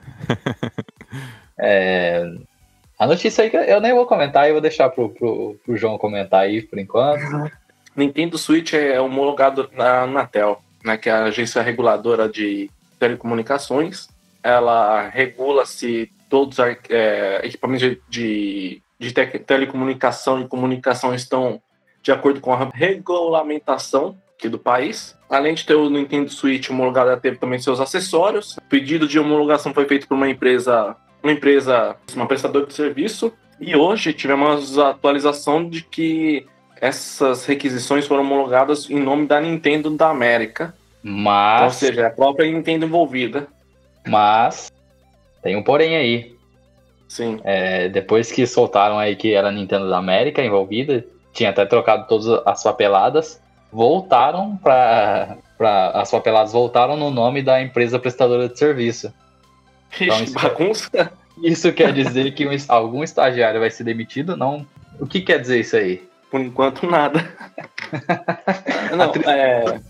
É, 1.59 2.23
a 2.99 3.07
notícia 3.07 3.45
aí 3.45 3.51
que 3.51 3.57
eu 3.57 3.81
nem 3.81 3.93
vou 3.95 4.07
comentar, 4.07 4.47
eu 4.47 4.55
vou 4.55 4.61
deixar 4.61 4.89
pro, 4.89 5.11
pro, 5.11 5.57
pro 5.65 5.77
João 5.77 5.99
comentar 5.99 6.41
aí 6.41 6.63
por 6.63 6.79
enquanto. 6.79 7.23
Nintendo 7.95 8.37
Switch 8.37 8.75
é 8.75 9.01
homologado 9.01 9.71
na 9.73 10.03
Anatel, 10.03 10.61
né, 10.85 10.97
que 10.97 11.09
é 11.09 11.13
a 11.13 11.25
agência 11.25 11.63
reguladora 11.63 12.29
de 12.29 12.71
telecomunicações. 12.99 14.09
Ela 14.43 15.09
regula 15.09 15.65
se 15.67 16.11
todos 16.29 16.59
os 16.59 16.65
é, 16.91 17.41
equipamentos 17.45 17.89
de, 17.89 18.01
de, 18.09 18.83
de 18.99 19.13
te- 19.13 19.39
telecomunicação 19.39 20.41
e 20.41 20.49
comunicação 20.49 21.15
estão 21.15 21.61
de 22.03 22.13
acordo 22.13 22.41
com 22.41 22.53
a 22.53 22.71
regulamentação 22.73 24.17
aqui 24.37 24.49
do 24.49 24.59
país. 24.59 25.17
Além 25.29 25.55
de 25.55 25.65
ter 25.65 25.75
o 25.75 25.91
Nintendo 25.91 26.31
Switch 26.31 26.71
homologado, 26.71 27.11
ela 27.11 27.21
teve 27.21 27.39
também 27.39 27.59
seus 27.59 27.81
acessórios. 27.81 28.57
O 28.59 28.63
pedido 28.63 29.09
de 29.09 29.19
homologação 29.19 29.73
foi 29.75 29.87
feito 29.87 30.07
por 30.07 30.15
uma 30.15 30.29
empresa, 30.29 30.95
uma 31.23 31.33
empresa, 31.33 31.97
uma 32.15 32.27
prestadora 32.27 32.67
de 32.67 32.75
serviço. 32.75 33.33
E 33.61 33.75
hoje 33.75 34.13
tivemos 34.13 34.79
a 34.79 34.91
atualização 34.91 35.69
de 35.69 35.83
que 35.83 36.47
essas 36.81 37.47
requisições 37.47 38.07
foram 38.07 38.23
homologadas 38.23 38.91
em 38.91 39.01
nome 39.01 39.27
da 39.27 39.41
Nintendo 39.41 39.91
da 39.91 40.09
América. 40.11 40.75
Ou 41.05 41.11
Mas, 41.13 41.77
seja, 41.77 42.03
é 42.03 42.07
a 42.07 42.11
própria 42.11 42.51
Nintendo 42.51 42.85
envolvida. 42.85 43.49
mas, 44.07 44.71
tem 45.43 45.57
um 45.57 45.63
porém 45.63 45.97
aí. 45.97 46.37
Sim. 47.09 47.41
É, 47.45 47.89
depois 47.89 48.31
que 48.31 48.47
soltaram 48.47 48.99
aí 48.99 49.17
que 49.17 49.33
era 49.33 49.49
a 49.49 49.53
Nintendo 49.53 49.89
da 49.89 49.99
América 49.99 50.45
envolvida, 50.45 51.05
tinha 51.33 51.51
até 51.51 51.65
trocado 51.65 52.07
todas 52.09 52.27
as 52.45 52.63
papeladas, 52.63 53.41
voltaram 53.73 54.57
para 54.57 55.39
as 55.95 56.11
papeladas 56.11 56.53
voltaram 56.53 56.97
no 56.97 57.11
nome 57.11 57.43
da 57.43 57.63
empresa 57.63 57.99
prestadora 57.99 58.49
de 58.49 58.59
serviço. 58.59 59.13
Então, 60.01 60.23
isso- 60.23 60.35
bagunça. 60.41 61.13
Isso 61.43 61.71
quer 61.73 61.93
dizer 61.93 62.33
que 62.33 62.47
um 62.47 62.51
algum 62.69 63.05
estagiário 63.05 63.61
vai 63.61 63.71
ser 63.71 63.85
demitido? 63.85 64.37
Não. 64.37 64.67
O 64.99 65.07
que 65.07 65.21
quer 65.21 65.39
dizer 65.39 65.61
isso 65.61 65.77
aí? 65.77 66.09
Por 66.31 66.41
enquanto, 66.41 66.87
nada. 66.87 67.31
Não, 68.97 69.13
é, 69.31 69.81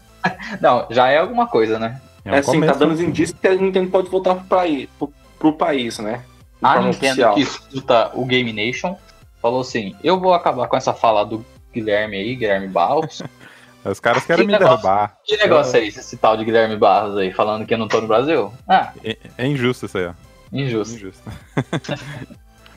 Não, 0.60 0.86
já 0.90 1.08
é 1.08 1.18
alguma 1.18 1.46
coisa, 1.46 1.78
né? 1.78 2.00
É 2.24 2.30
um 2.30 2.34
é 2.34 2.38
assim, 2.38 2.52
começo. 2.52 2.72
tá 2.72 2.78
dando 2.78 2.92
os 2.92 3.00
indícios 3.00 3.38
que 3.38 3.46
a 3.46 3.54
Nintendo 3.54 3.90
pode 3.90 4.08
voltar 4.08 4.34
pro 4.34 4.44
país, 4.44 4.88
pro, 4.98 5.12
pro 5.38 5.52
país 5.52 5.98
né? 6.00 6.24
De 6.60 6.66
A 6.66 6.80
Nintendo 6.80 6.90
oficial. 6.90 7.34
que 7.34 7.40
escuta 7.42 8.10
o 8.14 8.24
Game 8.24 8.52
Nation 8.52 8.96
falou 9.40 9.60
assim: 9.60 9.94
eu 10.02 10.18
vou 10.18 10.34
acabar 10.34 10.66
com 10.66 10.76
essa 10.76 10.92
fala 10.92 11.24
do 11.24 11.44
Guilherme 11.72 12.16
aí, 12.16 12.34
Guilherme 12.34 12.66
Barros. 12.66 13.22
Os 13.90 14.00
caras 14.00 14.24
querem 14.24 14.46
Que 14.46 14.52
me 14.52 14.58
negócio. 14.58 14.76
derrubar. 14.82 15.16
Que 15.24 15.36
negócio 15.36 15.76
é 15.78 15.86
esse, 15.86 16.00
esse 16.00 16.16
tal 16.16 16.36
de 16.36 16.44
Guilherme 16.44 16.76
Barros 16.76 17.16
aí, 17.16 17.32
falando 17.32 17.64
que 17.66 17.74
eu 17.74 17.78
não 17.78 17.88
tô 17.88 18.00
no 18.00 18.08
Brasil? 18.08 18.52
Ah, 18.68 18.92
É, 19.04 19.16
é 19.38 19.46
injusto 19.46 19.86
isso 19.86 19.98
aí, 19.98 20.06
ó. 20.06 20.12
injusto. 20.52 20.94
Injusto. 20.96 21.22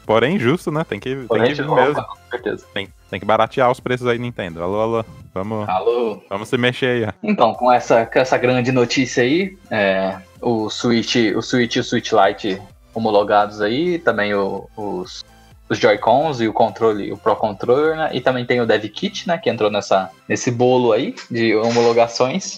Porém, 0.05 0.35
injusto, 0.37 0.71
né? 0.71 0.83
Tem 0.83 0.99
que, 0.99 1.13
tem 1.15 1.43
que 1.43 1.53
vir 1.53 1.67
mesmo. 1.69 2.03
Com 2.03 2.15
certeza. 2.31 2.65
Tem, 2.73 2.89
tem 3.11 3.19
que 3.19 3.25
baratear 3.27 3.69
os 3.69 3.79
preços 3.79 4.07
aí, 4.07 4.17
Nintendo. 4.17 4.63
Alô, 4.63 4.79
alô. 4.81 5.05
Vamos, 5.33 5.69
Alô. 5.69 6.23
vamos 6.27 6.49
se 6.49 6.57
mexer 6.57 6.85
aí, 6.87 7.05
ó. 7.05 7.13
Então, 7.21 7.53
com 7.53 7.71
essa, 7.71 8.05
com 8.07 8.17
essa 8.17 8.35
grande 8.37 8.71
notícia 8.71 9.21
aí, 9.23 9.55
é, 9.69 10.17
o 10.41 10.67
Switch, 10.71 11.15
o 11.35 11.41
Switch 11.43 11.75
e 11.75 11.79
o 11.79 11.83
Switch 11.83 12.11
Lite 12.11 12.59
homologados 12.95 13.61
aí, 13.61 13.99
também 13.99 14.33
o- 14.33 14.67
os, 14.75 15.23
os 15.69 15.77
Joy-Cons 15.77 16.41
e 16.41 16.47
o 16.47 16.53
controle, 16.53 17.12
o 17.12 17.17
Pro 17.17 17.36
Controller, 17.36 17.95
né? 17.95 18.10
E 18.13 18.19
também 18.19 18.45
tem 18.45 18.60
o 18.60 18.65
Dev 18.65 18.84
Kit, 18.86 19.27
né? 19.27 19.38
Que 19.38 19.49
entrou 19.49 19.69
nessa, 19.69 20.10
nesse 20.27 20.51
bolo 20.51 20.91
aí 20.91 21.13
de 21.29 21.55
homologações. 21.55 22.58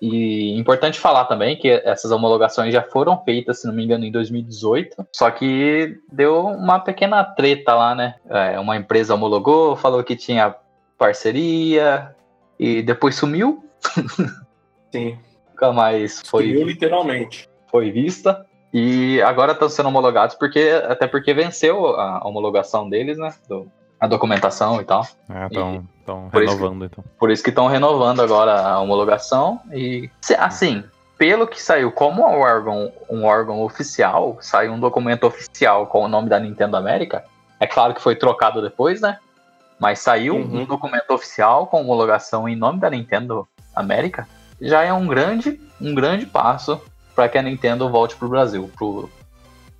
E 0.00 0.58
importante 0.58 0.98
falar 0.98 1.26
também 1.26 1.56
que 1.56 1.68
essas 1.68 2.10
homologações 2.10 2.72
já 2.72 2.82
foram 2.82 3.22
feitas, 3.22 3.60
se 3.60 3.66
não 3.66 3.74
me 3.74 3.84
engano, 3.84 4.04
em 4.04 4.12
2018. 4.12 5.06
Só 5.14 5.30
que 5.30 5.98
deu 6.10 6.46
uma 6.46 6.78
pequena 6.78 7.24
treta 7.24 7.74
lá, 7.74 7.94
né? 7.94 8.14
É, 8.28 8.58
uma 8.58 8.76
empresa 8.76 9.14
homologou, 9.14 9.76
falou 9.76 10.04
que 10.04 10.16
tinha 10.16 10.54
parceria 10.98 12.14
e 12.58 12.82
depois 12.82 13.14
sumiu. 13.14 13.64
Sim. 14.92 15.18
Nunca 15.50 15.72
mais 15.72 16.22
foi. 16.26 16.48
Sumiu 16.48 16.66
literalmente. 16.66 17.48
Foi 17.70 17.90
vista. 17.90 18.46
E 18.72 19.20
agora 19.22 19.52
estão 19.52 19.68
sendo 19.68 19.88
homologados 19.88 20.34
porque 20.36 20.70
até 20.88 21.06
porque 21.06 21.34
venceu 21.34 21.86
a 21.98 22.26
homologação 22.26 22.88
deles, 22.88 23.18
né? 23.18 23.32
Do, 23.48 23.66
a 23.98 24.06
documentação 24.06 24.80
e 24.80 24.84
tal. 24.84 25.04
É, 25.28 25.46
estão 25.46 26.28
por 26.30 26.42
isso 26.42 26.54
renovando, 26.56 26.84
então. 26.84 27.04
Por 27.18 27.30
isso 27.30 27.42
que 27.42 27.50
estão 27.50 27.66
renovando 27.66 28.20
agora 28.20 28.60
a 28.60 28.78
homologação. 28.80 29.60
E 29.72 30.08
se- 30.20 30.34
assim, 30.34 30.84
pelo 31.18 31.46
que 31.46 31.60
saiu 31.60 31.90
como 31.92 32.22
um 32.22 32.40
órgão, 32.40 32.92
um 33.10 33.24
órgão 33.24 33.60
oficial, 33.62 34.38
saiu 34.40 34.72
um 34.72 34.80
documento 34.80 35.24
oficial 35.26 35.86
com 35.86 36.04
o 36.04 36.08
nome 36.08 36.28
da 36.28 36.38
Nintendo 36.40 36.76
América. 36.76 37.24
É 37.58 37.66
claro 37.66 37.92
que 37.92 38.00
foi 38.00 38.16
trocado 38.16 38.62
depois, 38.62 39.00
né? 39.00 39.18
Mas 39.78 39.98
saiu 39.98 40.36
Uhum. 40.36 40.60
um 40.62 40.64
documento 40.64 41.10
oficial 41.10 41.66
com 41.66 41.80
homologação 41.80 42.48
em 42.48 42.54
nome 42.56 42.78
da 42.80 42.88
Nintendo 42.88 43.46
América. 43.74 44.26
Já 44.60 44.82
é 44.82 44.92
um 44.92 45.06
grande, 45.06 45.60
um 45.80 45.94
grande 45.94 46.24
passo 46.26 46.80
para 47.20 47.28
que 47.28 47.36
a 47.36 47.42
Nintendo 47.42 47.90
volte 47.90 48.16
pro 48.16 48.30
Brasil. 48.30 48.70
Pro, 48.78 49.10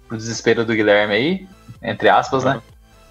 pro 0.07 0.19
desespero 0.19 0.63
do 0.63 0.75
Guilherme 0.75 1.15
aí, 1.15 1.49
entre 1.81 2.11
aspas, 2.11 2.45
né? 2.45 2.61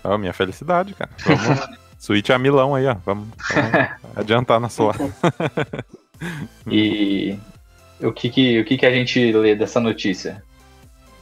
Ó, 0.03 0.19
minha 0.19 0.33
felicidade, 0.33 0.93
cara. 0.93 1.09
Vamos. 1.25 1.67
Switch 1.97 2.29
a 2.29 2.37
Milão 2.37 2.75
aí, 2.75 2.85
ó. 2.85 2.95
Vamos, 3.03 3.29
vamos 3.49 3.89
adiantar 4.15 4.59
na 4.59 4.69
sua. 4.69 4.93
E 6.69 7.39
o 8.01 8.11
que 8.11 8.29
que, 8.29 8.59
o 8.59 8.65
que 8.65 8.77
que 8.77 8.85
a 8.85 8.91
gente 8.91 9.31
lê 9.31 9.55
dessa 9.55 9.79
notícia? 9.79 10.43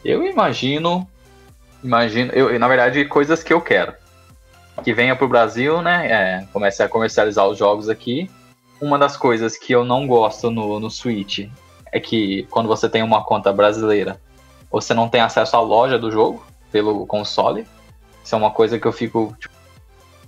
Eu 0.03 0.25
imagino, 0.25 1.07
imagino, 1.83 2.31
eu, 2.33 2.57
na 2.59 2.67
verdade, 2.67 3.05
coisas 3.05 3.43
que 3.43 3.53
eu 3.53 3.61
quero. 3.61 3.93
Que 4.83 4.95
venha 4.95 5.15
pro 5.15 5.27
Brasil, 5.27 5.83
né? 5.83 6.07
É, 6.07 6.47
comece 6.51 6.81
a 6.81 6.89
comercializar 6.89 7.47
os 7.47 7.59
jogos 7.59 7.89
aqui. 7.89 8.27
Uma 8.81 8.97
das 8.97 9.15
coisas 9.15 9.55
que 9.55 9.71
eu 9.71 9.85
não 9.85 10.07
gosto 10.07 10.49
no, 10.49 10.79
no 10.79 10.89
Switch 10.89 11.47
é 11.91 11.99
que 11.99 12.43
quando 12.49 12.67
você 12.67 12.89
tem 12.89 13.03
uma 13.03 13.23
conta 13.23 13.51
brasileira, 13.51 14.19
você 14.71 14.93
não 14.93 15.09
tem 15.09 15.21
acesso 15.21 15.55
à 15.55 15.61
loja 15.61 15.97
do 15.97 16.11
jogo 16.11 16.45
pelo 16.71 17.05
console. 17.05 17.65
Isso 18.23 18.35
é 18.35 18.37
uma 18.37 18.51
coisa 18.51 18.77
que 18.77 18.85
eu 18.85 18.91
fico, 18.91 19.35
tipo, 19.39 19.55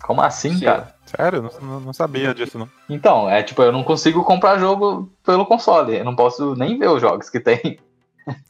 como 0.01 0.21
assim, 0.21 0.55
Sim. 0.55 0.65
cara? 0.65 0.95
Sério? 1.05 1.49
Não, 1.61 1.79
não- 1.79 1.93
sabia 1.93 2.33
disso, 2.33 2.57
não. 2.57 2.69
Então, 2.89 3.29
é 3.29 3.41
tipo, 3.41 3.61
eu 3.63 3.71
não 3.71 3.83
consigo 3.83 4.23
comprar 4.23 4.59
jogo 4.59 5.11
pelo 5.25 5.45
console. 5.45 5.97
Eu 5.97 6.05
não 6.05 6.15
posso 6.15 6.55
nem 6.55 6.77
ver 6.77 6.87
os 6.89 7.01
jogos 7.01 7.29
que 7.29 7.39
tem. 7.39 7.79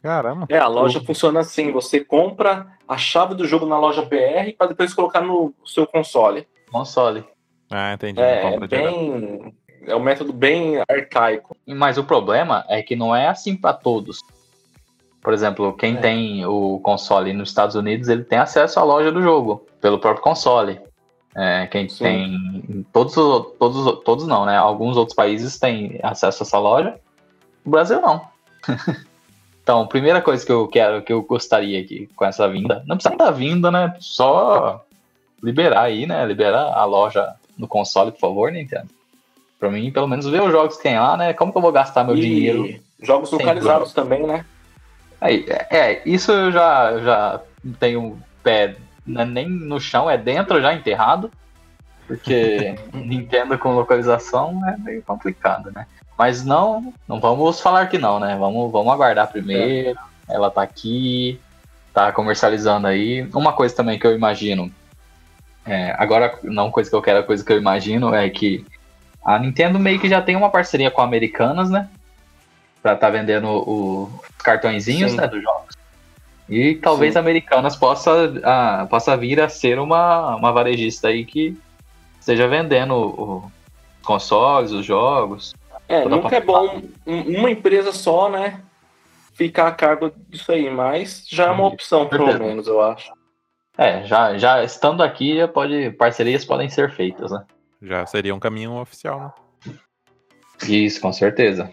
Caramba. 0.02 0.46
É, 0.48 0.58
a 0.58 0.66
loja 0.66 1.00
funciona 1.00 1.40
assim: 1.40 1.72
você 1.72 2.04
compra 2.04 2.66
a 2.86 2.98
chave 2.98 3.34
do 3.34 3.46
jogo 3.46 3.64
na 3.66 3.78
loja 3.78 4.02
BR 4.02 4.52
para 4.56 4.68
depois 4.68 4.92
colocar 4.92 5.22
no 5.22 5.54
seu 5.64 5.86
console. 5.86 6.46
Console. 6.70 7.24
Ah, 7.70 7.94
entendi. 7.94 8.20
É, 8.20 8.54
é 8.54 8.58
bem. 8.66 9.54
É 9.86 9.94
um 9.96 10.00
método 10.00 10.32
bem 10.32 10.76
arcaico. 10.88 11.56
Mas 11.66 11.96
o 11.98 12.04
problema 12.04 12.64
é 12.68 12.82
que 12.82 12.94
não 12.96 13.14
é 13.14 13.28
assim 13.28 13.56
pra 13.56 13.72
todos. 13.72 14.20
Por 15.22 15.32
exemplo, 15.34 15.72
quem 15.74 15.96
É. 15.96 16.00
tem 16.00 16.46
o 16.46 16.78
console 16.80 17.32
nos 17.32 17.50
Estados 17.50 17.74
Unidos, 17.76 18.08
ele 18.08 18.24
tem 18.24 18.38
acesso 18.38 18.78
à 18.80 18.82
loja 18.82 19.12
do 19.12 19.22
jogo, 19.22 19.66
pelo 19.80 19.98
próprio 19.98 20.22
console. 20.22 20.80
É, 21.34 21.66
quem 21.68 21.88
Sim. 21.88 22.04
tem. 22.04 22.86
Todos, 22.92 23.16
os- 23.16 23.46
todos, 23.58 23.86
os- 23.86 24.02
todos 24.04 24.26
não, 24.26 24.44
né? 24.44 24.56
Alguns 24.56 24.96
outros 24.96 25.14
países 25.14 25.58
têm 25.58 25.98
acesso 26.02 26.42
a 26.42 26.46
essa 26.46 26.58
loja. 26.58 26.98
O 27.64 27.70
Brasil 27.70 28.00
não. 28.00 28.22
então, 29.62 29.86
primeira 29.86 30.20
coisa 30.20 30.44
que 30.44 30.50
eu 30.52 30.66
quero, 30.68 31.02
que 31.02 31.12
eu 31.12 31.22
gostaria 31.22 31.80
aqui 31.80 32.08
com 32.16 32.24
essa 32.24 32.48
vinda. 32.48 32.82
Não 32.86 32.96
precisa 32.96 33.16
da 33.16 33.30
vinda, 33.30 33.70
né? 33.70 33.94
Só 34.00 34.82
liberar 35.42 35.82
aí, 35.82 36.06
né? 36.06 36.24
Liberar 36.26 36.72
a 36.76 36.84
loja 36.84 37.34
no 37.56 37.68
console, 37.68 38.10
por 38.10 38.20
favor, 38.20 38.50
Nintendo. 38.50 38.88
Pra 39.60 39.70
mim, 39.70 39.92
pelo 39.92 40.08
menos 40.08 40.26
ver 40.26 40.42
os 40.42 40.50
jogos 40.50 40.78
que 40.78 40.82
tem 40.82 40.98
lá, 40.98 41.16
né? 41.16 41.34
Como 41.34 41.52
que 41.52 41.58
eu 41.58 41.62
vou 41.62 41.70
gastar 41.70 42.02
meu 42.02 42.16
e 42.16 42.20
dinheiro 42.20 42.80
jogos 43.02 43.30
localizados 43.30 43.92
também, 43.92 44.26
né? 44.26 44.44
Aí, 45.20 45.44
é, 45.48 45.76
é, 45.78 46.02
isso 46.06 46.32
eu 46.32 46.50
já, 46.50 46.98
já 46.98 47.40
tenho 47.78 48.18
pé 48.42 48.74
não 49.06 49.22
é 49.22 49.24
nem 49.24 49.48
no 49.48 49.80
chão, 49.80 50.10
é 50.10 50.16
dentro 50.16 50.60
já 50.60 50.72
enterrado. 50.72 51.30
Porque 52.06 52.74
Nintendo 52.92 53.58
com 53.58 53.74
localização 53.74 54.60
é 54.68 54.76
meio 54.78 55.02
complicado, 55.02 55.70
né? 55.72 55.86
Mas 56.16 56.44
não, 56.44 56.92
não 57.08 57.20
vamos 57.20 57.60
falar 57.60 57.86
que 57.86 57.98
não, 57.98 58.20
né? 58.20 58.36
Vamos, 58.38 58.70
vamos 58.70 58.92
aguardar 58.92 59.30
primeiro. 59.30 59.98
Ela 60.28 60.50
tá 60.50 60.62
aqui, 60.62 61.40
tá 61.92 62.12
comercializando 62.12 62.86
aí. 62.86 63.28
Uma 63.34 63.52
coisa 63.52 63.74
também 63.74 63.98
que 63.98 64.06
eu 64.06 64.14
imagino, 64.14 64.70
é, 65.64 65.94
agora 65.98 66.38
não 66.42 66.70
coisa 66.70 66.90
que 66.90 66.96
eu 66.96 67.02
quero, 67.02 67.24
coisa 67.24 67.44
que 67.44 67.52
eu 67.52 67.58
imagino 67.58 68.14
é 68.14 68.28
que 68.28 68.64
a 69.24 69.38
Nintendo 69.38 69.78
meio 69.78 70.00
que 70.00 70.08
já 70.08 70.20
tem 70.22 70.36
uma 70.36 70.50
parceria 70.50 70.90
com 70.90 71.00
a 71.00 71.04
Americanas, 71.04 71.70
né? 71.70 71.88
Pra 72.82 72.96
tá 72.96 73.10
vendendo 73.10 73.48
o- 73.48 74.04
os 74.36 74.42
cartõezinhos 74.42 75.12
Sim. 75.12 75.16
né, 75.18 75.26
dos 75.26 75.42
jogos. 75.42 75.74
E 76.48 76.74
talvez 76.76 77.12
Sim. 77.12 77.18
a 77.18 77.22
Americanas 77.22 77.76
possa, 77.76 78.32
a, 78.44 78.86
possa 78.86 79.16
vir 79.16 79.40
a 79.40 79.48
ser 79.48 79.78
uma, 79.78 80.34
uma 80.36 80.50
varejista 80.52 81.08
aí 81.08 81.24
que 81.24 81.56
esteja 82.18 82.48
vendendo 82.48 82.94
o- 82.94 83.36
os 84.00 84.06
consoles, 84.06 84.72
os 84.72 84.84
jogos. 84.84 85.54
É, 85.88 86.04
nunca 86.08 86.36
é 86.36 86.40
bom 86.40 86.82
um- 87.06 87.38
uma 87.38 87.50
empresa 87.50 87.92
só, 87.92 88.28
né? 88.28 88.60
Ficar 89.34 89.68
a 89.68 89.72
cargo 89.72 90.12
disso 90.28 90.50
aí, 90.52 90.68
mas 90.70 91.24
já 91.28 91.46
é 91.46 91.50
uma 91.50 91.66
opção, 91.66 92.06
pelo 92.08 92.26
menos, 92.38 92.66
eu 92.66 92.80
acho. 92.80 93.12
É, 93.78 94.04
já, 94.04 94.36
já 94.36 94.62
estando 94.62 95.02
aqui, 95.02 95.36
já 95.36 95.48
pode, 95.48 95.90
parcerias 95.92 96.44
podem 96.44 96.68
ser 96.68 96.90
feitas, 96.92 97.30
né? 97.30 97.42
Já 97.82 98.04
seria 98.06 98.34
um 98.34 98.40
caminho 98.40 98.72
oficial, 98.72 99.20
né? 99.66 99.74
Isso, 100.68 101.00
com 101.00 101.12
certeza. 101.12 101.70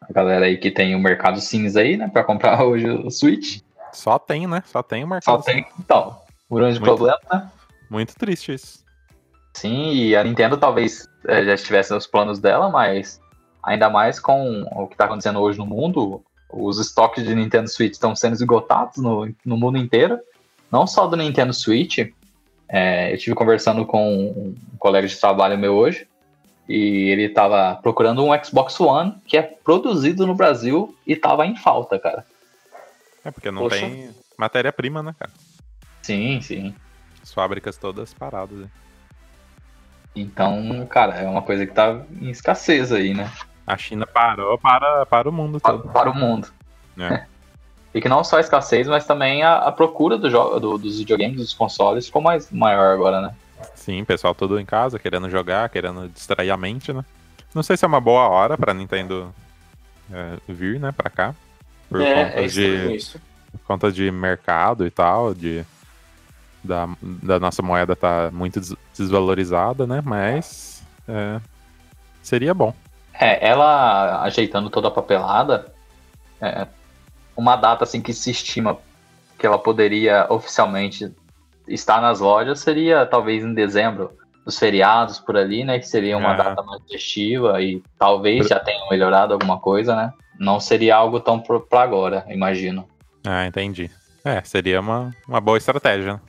A 0.00 0.12
galera 0.12 0.46
aí 0.46 0.56
que 0.56 0.70
tem 0.70 0.94
o 0.94 0.98
mercado 0.98 1.40
cinza 1.40 1.80
aí, 1.80 1.96
né, 1.96 2.08
pra 2.08 2.24
comprar 2.24 2.62
hoje 2.64 2.88
o 2.88 3.10
Switch, 3.10 3.60
Só 3.92 4.18
tem, 4.18 4.46
né? 4.46 4.62
Só 4.66 4.82
tem 4.82 5.02
o 5.02 5.06
só 5.06 5.14
mercado. 5.14 5.44
tem. 5.44 5.66
Então, 5.78 6.16
grande 6.50 6.78
Muito. 6.78 6.94
problema, 6.94 7.18
né? 7.32 7.50
Muito 7.90 8.14
triste 8.14 8.52
isso. 8.52 8.84
Sim, 9.54 9.92
e 9.92 10.14
a 10.14 10.22
Nintendo 10.22 10.56
talvez 10.56 11.08
eh, 11.26 11.44
já 11.44 11.54
estivesse 11.54 11.92
nos 11.92 12.06
planos 12.06 12.38
dela, 12.38 12.68
mas 12.68 13.20
ainda 13.62 13.90
mais 13.90 14.20
com 14.20 14.62
o 14.62 14.86
que 14.86 14.94
está 14.94 15.06
acontecendo 15.06 15.40
hoje 15.40 15.58
no 15.58 15.66
mundo, 15.66 16.22
os 16.50 16.78
estoques 16.78 17.24
de 17.24 17.34
Nintendo 17.34 17.68
Switch 17.68 17.92
estão 17.92 18.14
sendo 18.14 18.34
esgotados 18.34 18.98
no, 18.98 19.34
no 19.44 19.56
mundo 19.56 19.76
inteiro, 19.76 20.18
não 20.70 20.86
só 20.86 21.06
do 21.06 21.16
Nintendo 21.16 21.52
Switch. 21.52 21.98
Eh, 22.68 23.10
eu 23.10 23.14
estive 23.16 23.34
conversando 23.34 23.86
com 23.86 24.28
um 24.30 24.54
colega 24.78 25.06
de 25.06 25.16
trabalho 25.16 25.58
meu 25.58 25.74
hoje, 25.74 26.06
e 26.68 27.08
ele 27.08 27.24
estava 27.24 27.76
procurando 27.76 28.22
um 28.22 28.44
Xbox 28.44 28.78
One 28.78 29.14
que 29.26 29.36
é 29.38 29.42
produzido 29.42 30.26
no 30.26 30.34
Brasil 30.34 30.94
e 31.06 31.14
estava 31.14 31.46
em 31.46 31.56
falta, 31.56 31.98
cara. 31.98 32.26
É 33.24 33.30
porque 33.30 33.50
não 33.50 33.62
Poxa. 33.62 33.80
tem 33.80 34.10
matéria-prima, 34.36 35.02
né, 35.02 35.14
cara? 35.18 35.32
Sim, 36.02 36.40
sim. 36.40 36.74
As 37.22 37.32
fábricas 37.32 37.76
todas 37.78 38.12
paradas. 38.12 38.58
né? 38.58 38.68
Então, 40.14 40.86
cara, 40.86 41.14
é 41.16 41.26
uma 41.26 41.42
coisa 41.42 41.66
que 41.66 41.72
tá 41.72 42.02
em 42.20 42.30
escassez 42.30 42.92
aí, 42.92 43.14
né? 43.14 43.30
A 43.66 43.76
China 43.76 44.06
parou 44.06 44.58
para, 44.58 45.04
para 45.06 45.28
o 45.28 45.32
mundo 45.32 45.60
Para, 45.60 45.78
todo. 45.78 45.92
para 45.92 46.10
o 46.10 46.14
mundo. 46.14 46.48
É. 46.98 47.26
E 47.94 48.00
que 48.00 48.08
não 48.08 48.22
só 48.22 48.36
a 48.36 48.40
escassez, 48.40 48.86
mas 48.86 49.06
também 49.06 49.42
a, 49.42 49.56
a 49.56 49.72
procura 49.72 50.18
do 50.18 50.28
do- 50.60 50.78
dos 50.78 50.98
videogames, 50.98 51.36
dos 51.38 51.54
consoles, 51.54 52.06
ficou 52.06 52.20
mais 52.22 52.50
maior 52.50 52.92
agora, 52.92 53.20
né? 53.20 53.34
Sim, 53.74 54.04
pessoal 54.04 54.34
todo 54.34 54.58
em 54.60 54.64
casa, 54.66 54.98
querendo 54.98 55.28
jogar, 55.30 55.68
querendo 55.70 56.08
distrair 56.08 56.50
a 56.50 56.56
mente, 56.56 56.92
né? 56.92 57.04
Não 57.54 57.62
sei 57.62 57.76
se 57.76 57.84
é 57.84 57.88
uma 57.88 58.00
boa 58.00 58.28
hora 58.28 58.58
pra 58.58 58.74
Nintendo 58.74 59.34
é, 60.12 60.36
vir, 60.46 60.78
né, 60.78 60.92
pra 60.92 61.08
cá. 61.10 61.34
Por 61.88 62.02
é, 62.02 62.12
conta 62.14 62.40
é 62.40 62.44
estranho 62.44 62.88
de 62.90 62.96
isso. 62.96 63.20
conta 63.66 63.90
de 63.90 64.10
mercado 64.10 64.86
e 64.86 64.90
tal, 64.90 65.32
de 65.34 65.64
da, 66.62 66.86
da 67.00 67.40
nossa 67.40 67.62
moeda 67.62 67.96
tá 67.96 68.30
muito 68.32 68.60
des- 68.60 68.76
desvalorizada, 68.96 69.86
né? 69.86 70.02
Mas 70.04 70.82
é, 71.08 71.40
seria 72.22 72.52
bom. 72.52 72.74
É, 73.14 73.48
ela 73.48 74.22
ajeitando 74.22 74.68
toda 74.68 74.88
a 74.88 74.90
papelada, 74.90 75.72
é, 76.40 76.66
uma 77.38 77.54
data 77.54 77.84
assim 77.84 78.02
que 78.02 78.12
se 78.12 78.30
estima 78.32 78.76
que 79.38 79.46
ela 79.46 79.58
poderia 79.58 80.26
oficialmente 80.28 81.10
estar 81.68 82.00
nas 82.00 82.18
lojas 82.18 82.58
seria 82.58 83.06
talvez 83.06 83.44
em 83.44 83.54
dezembro, 83.54 84.10
os 84.44 84.58
feriados 84.58 85.20
por 85.20 85.36
ali, 85.36 85.62
né? 85.62 85.78
Que 85.78 85.86
seria 85.86 86.16
uma 86.18 86.32
É. 86.34 86.36
data 86.36 86.60
mais 86.62 86.82
festiva 86.90 87.62
e 87.62 87.80
talvez 87.98 88.48
já 88.48 88.58
tenham 88.58 88.88
melhorado 88.90 89.32
alguma 89.34 89.60
coisa, 89.60 89.94
né? 89.94 90.12
Não 90.40 90.58
seria 90.58 90.96
algo 90.96 91.20
tão 91.20 91.38
pro- 91.38 91.60
pra 91.60 91.82
agora, 91.82 92.24
imagino. 92.28 92.88
Ah, 93.24 93.46
entendi. 93.46 93.88
É, 94.24 94.42
seria 94.42 94.80
uma, 94.80 95.12
uma 95.28 95.40
boa 95.40 95.56
estratégia. 95.58 96.14
né? 96.14 96.20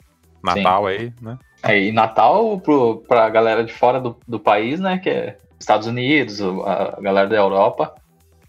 Natal 0.44 0.86
aí, 0.86 1.12
né? 1.22 1.38
É, 1.64 1.78
e 1.82 1.92
Natal, 1.92 2.60
pro, 2.60 3.04
pra 3.08 3.28
galera 3.30 3.64
de 3.64 3.74
fora 3.74 4.00
do, 4.00 4.16
do 4.28 4.40
país, 4.40 4.80
né? 4.80 4.98
Que 5.00 5.10
é 5.10 5.38
Estados 5.60 5.88
Unidos, 5.88 6.40
a 6.42 6.98
galera 7.02 7.28
da 7.28 7.36
Europa, 7.38 7.94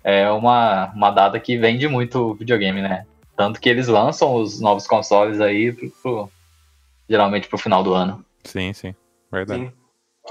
é 0.03 0.31
uma, 0.31 0.87
uma 0.95 1.11
data 1.11 1.39
que 1.39 1.59
vende 1.59 1.87
muito 1.89 2.35
videogame, 2.35 2.81
né? 2.83 3.07
Tanto 3.37 3.61
que 3.61 3.69
eles 3.69 3.89
lançam 3.89 4.35
os 4.35 4.61
novos 4.61 4.87
consoles 4.87 5.41
aí, 5.41 5.73
pro, 5.73 5.91
pro, 6.03 6.31
geralmente 7.09 7.49
pro 7.49 7.59
final 7.59 7.83
do 7.83 7.95
ano. 7.95 8.25
Sim, 8.45 8.73
sim. 8.73 8.95
Verdade. 9.31 9.67
Sim. 9.67 9.73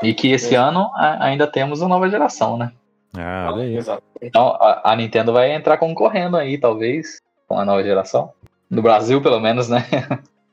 E 0.08 0.14
que 0.14 0.32
esse 0.32 0.56
é. 0.56 0.58
ano 0.58 0.92
a, 0.96 1.26
ainda 1.26 1.48
temos 1.48 1.82
uma 1.82 1.90
nova 1.90 2.10
geração, 2.10 2.58
né? 2.58 2.72
Ah, 3.18 3.50
olha 3.52 3.64
aí. 3.64 3.80
Então 4.22 4.50
a, 4.62 4.92
a, 4.92 4.96
Nintendo 4.96 5.34
vai 5.34 5.52
entrar 5.52 5.78
concorrendo 5.78 6.38
aí, 6.38 6.58
talvez, 6.58 7.20
com 7.48 7.58
a 7.58 7.66
nova 7.66 7.84
geração. 7.84 8.32
No 8.70 8.82
Brasil, 8.82 9.22
pelo 9.22 9.40
menos, 9.40 9.68
né? 9.68 9.86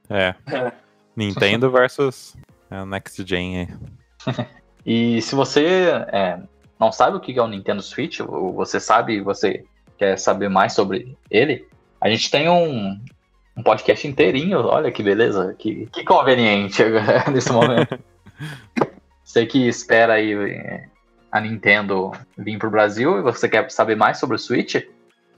É. 0.09 0.35
é. 0.47 0.73
Nintendo 1.15 1.71
versus 1.71 2.37
Next 2.87 3.23
Gen. 3.27 3.69
e 4.87 5.21
se 5.21 5.35
você 5.35 5.91
é, 6.13 6.39
não 6.79 6.93
sabe 6.93 7.17
o 7.17 7.21
que 7.21 7.39
é 7.39 7.43
o 7.43 7.49
Nintendo 7.49 7.83
Switch, 7.83 8.21
ou 8.21 8.53
você 8.53 8.79
sabe, 8.79 9.21
você 9.21 9.65
quer 9.99 10.19
saber 10.19 10.49
mais 10.49 10.75
sobre 10.75 11.17
ele, 11.31 11.67
a 12.01 12.09
gente 12.09 12.31
tem 12.31 12.49
um, 12.49 12.99
um 13.57 13.63
podcast 13.63 14.07
inteirinho, 14.07 14.61
olha 14.67 14.93
que 14.93 15.03
beleza, 15.03 15.55
que, 15.59 15.87
que 15.87 16.05
conveniente 16.05 16.83
nesse 17.33 17.53
momento. 17.53 17.99
você 19.25 19.47
que 19.47 19.67
espera 19.67 20.15
aí 20.15 20.33
é, 20.33 20.89
a 21.33 21.41
Nintendo 21.41 22.13
vir 22.37 22.59
pro 22.59 22.71
Brasil 22.71 23.19
e 23.19 23.23
você 23.23 23.49
quer 23.49 23.71
saber 23.71 23.97
mais 23.97 24.19
sobre 24.19 24.37
o 24.37 24.39
Switch, 24.39 24.77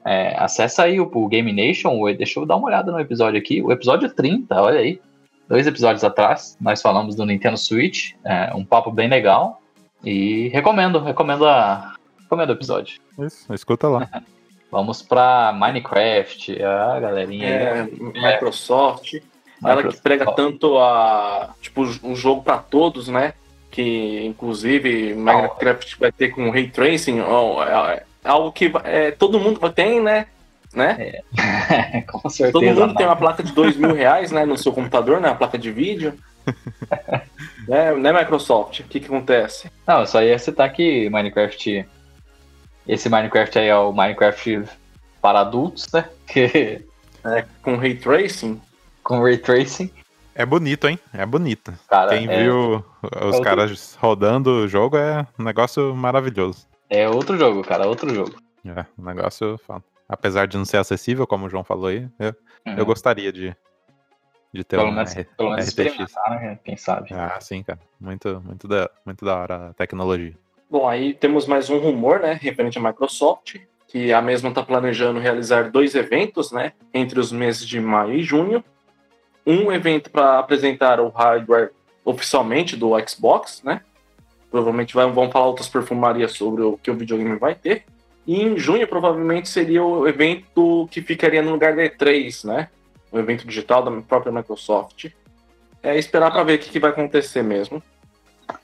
é, 0.04 0.34
acessa 0.36 0.84
aí 0.84 1.00
o, 1.00 1.10
o 1.12 1.28
Game 1.28 1.52
Nation, 1.52 1.92
deixa 2.16 2.40
eu 2.40 2.46
dar 2.46 2.56
uma 2.56 2.66
olhada 2.66 2.90
no 2.90 2.98
episódio 2.98 3.38
aqui, 3.38 3.62
o 3.62 3.70
episódio 3.70 4.08
30, 4.08 4.60
olha 4.60 4.80
aí 4.80 5.00
dois 5.48 5.66
episódios 5.66 6.04
atrás, 6.04 6.56
nós 6.60 6.82
falamos 6.82 7.16
do 7.16 7.24
Nintendo 7.24 7.56
Switch, 7.56 8.12
é, 8.24 8.52
um 8.54 8.64
papo 8.64 8.92
bem 8.92 9.08
legal. 9.08 9.57
E 10.04 10.48
recomendo, 10.48 11.00
recomendo, 11.00 11.46
a, 11.46 11.94
recomendo 12.22 12.50
o 12.50 12.52
episódio. 12.52 13.00
Isso, 13.18 13.52
escuta 13.52 13.88
lá. 13.88 14.08
Vamos 14.70 15.02
para 15.02 15.52
Minecraft, 15.52 16.62
a 16.62 17.00
galerinha 17.00 17.46
é, 17.46 17.80
aí. 17.80 17.90
Microsoft. 17.98 19.14
Microsoft. 19.14 19.22
Ela 19.64 19.82
que 19.82 20.00
prega 20.00 20.32
tanto 20.32 20.78
a 20.78 21.54
tipo 21.60 21.82
um 22.02 22.14
jogo 22.14 22.42
para 22.42 22.58
todos, 22.58 23.08
né? 23.08 23.32
Que 23.70 24.24
inclusive 24.26 25.14
Minecraft 25.14 25.98
vai 25.98 26.12
ter 26.12 26.28
com 26.28 26.50
ray 26.50 26.68
tracing, 26.68 27.18
é, 27.20 28.04
é 28.24 28.28
algo 28.28 28.52
que 28.52 28.70
é, 28.84 29.10
todo 29.10 29.40
mundo 29.40 29.58
tem, 29.70 30.00
né? 30.00 30.26
né? 30.74 31.22
É. 31.34 32.02
Com 32.06 32.28
certeza. 32.28 32.52
Todo 32.52 32.64
mundo 32.64 32.86
não. 32.88 32.94
tem 32.94 33.06
uma 33.06 33.16
placa 33.16 33.42
de 33.42 33.52
dois 33.52 33.76
mil 33.76 33.94
reais, 33.94 34.30
né, 34.30 34.44
no 34.44 34.56
seu 34.56 34.72
computador, 34.72 35.20
né? 35.20 35.28
Uma 35.28 35.36
placa 35.36 35.58
de 35.58 35.70
vídeo. 35.70 36.14
né, 37.68 37.94
né, 37.94 38.12
Microsoft? 38.12 38.80
O 38.80 38.84
que, 38.84 39.00
que 39.00 39.06
acontece? 39.06 39.70
Não, 39.86 40.04
só 40.06 40.22
ia 40.22 40.38
citar 40.38 40.72
que 40.72 41.08
Minecraft. 41.10 41.86
Esse 42.86 43.08
Minecraft 43.08 43.58
aí 43.58 43.68
é 43.68 43.76
o 43.76 43.92
Minecraft 43.92 44.64
para 45.20 45.40
adultos, 45.40 45.86
né? 45.92 46.08
Que... 46.26 46.84
É, 47.24 47.44
com 47.62 47.76
ray 47.76 47.96
tracing. 47.96 48.60
Com 49.02 49.20
ray 49.20 49.36
tracing. 49.36 49.90
É 50.34 50.46
bonito, 50.46 50.88
hein? 50.88 50.98
É 51.12 51.26
bonito. 51.26 51.74
Cara, 51.88 52.16
Quem 52.16 52.28
é... 52.28 52.42
viu 52.42 52.84
os 53.26 53.36
é 53.36 53.42
caras 53.42 53.98
rodando 54.00 54.50
o 54.50 54.68
jogo 54.68 54.96
é 54.96 55.26
um 55.38 55.42
negócio 55.42 55.94
maravilhoso. 55.94 56.66
É 56.88 57.08
outro 57.08 57.36
jogo, 57.36 57.62
cara, 57.62 57.86
outro 57.86 58.14
jogo. 58.14 58.36
É, 58.64 58.86
um 58.96 59.04
negócio 59.04 59.58
apesar 60.08 60.46
de 60.46 60.56
não 60.56 60.64
ser 60.64 60.78
acessível, 60.78 61.26
como 61.26 61.46
o 61.46 61.50
João 61.50 61.62
falou 61.62 61.88
aí, 61.88 62.08
eu, 62.18 62.34
uhum. 62.66 62.78
eu 62.78 62.86
gostaria 62.86 63.32
de, 63.32 63.54
de 64.52 64.64
ter 64.64 64.76
pelo 64.76 64.88
um 64.88 64.92
menos, 64.92 65.14
pelo 65.14 65.50
menos 65.50 65.68
RTX. 65.68 66.14
Né? 66.30 66.58
Quem 66.64 66.76
sabe. 66.76 67.12
Ah, 67.12 67.38
sim, 67.40 67.62
cara. 67.62 67.78
Muito, 68.00 68.42
muito, 68.44 68.66
da, 68.66 68.90
muito 69.04 69.24
da 69.24 69.36
hora 69.36 69.68
a 69.68 69.74
tecnologia. 69.74 70.34
Bom, 70.70 70.86
aí 70.86 71.14
temos 71.14 71.46
mais 71.46 71.70
um 71.70 71.78
rumor, 71.78 72.20
né, 72.20 72.38
referente 72.40 72.78
à 72.78 72.82
Microsoft, 72.82 73.56
que 73.86 74.12
a 74.12 74.20
mesma 74.20 74.50
está 74.50 74.62
planejando 74.62 75.18
realizar 75.18 75.70
dois 75.70 75.94
eventos, 75.94 76.52
né, 76.52 76.72
entre 76.92 77.18
os 77.18 77.32
meses 77.32 77.66
de 77.66 77.80
maio 77.80 78.14
e 78.14 78.22
junho. 78.22 78.62
Um 79.46 79.72
evento 79.72 80.10
para 80.10 80.38
apresentar 80.38 81.00
o 81.00 81.08
hardware 81.08 81.70
oficialmente 82.04 82.76
do 82.76 82.92
Xbox, 83.06 83.62
né? 83.62 83.80
Provavelmente 84.50 84.94
vai, 84.94 85.10
vão 85.10 85.30
falar 85.30 85.46
outras 85.46 85.68
perfumarias 85.68 86.32
sobre 86.32 86.62
o 86.62 86.76
que 86.76 86.90
o 86.90 86.94
videogame 86.94 87.38
vai 87.38 87.54
ter. 87.54 87.84
E 88.26 88.42
em 88.42 88.58
junho, 88.58 88.86
provavelmente, 88.86 89.48
seria 89.48 89.82
o 89.82 90.06
evento 90.06 90.86
que 90.90 91.00
ficaria 91.00 91.40
no 91.40 91.52
lugar 91.52 91.74
da 91.74 91.82
E3, 91.82 92.46
né? 92.46 92.68
O 93.10 93.18
evento 93.18 93.46
digital 93.46 93.82
da 93.82 93.90
própria 94.02 94.32
Microsoft. 94.32 95.06
É 95.82 95.96
esperar 95.96 96.30
para 96.30 96.42
ver 96.44 96.56
o 96.56 96.58
que, 96.58 96.70
que 96.70 96.80
vai 96.80 96.90
acontecer 96.90 97.42
mesmo. 97.42 97.82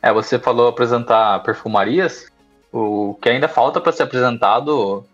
É, 0.02 0.12
você 0.12 0.38
falou 0.38 0.68
apresentar 0.68 1.42
perfumarias. 1.42 2.30
O 2.72 3.16
que 3.20 3.28
ainda 3.28 3.48
falta 3.48 3.80
para 3.80 3.92
ser 3.92 4.02
apresentado 4.02 5.04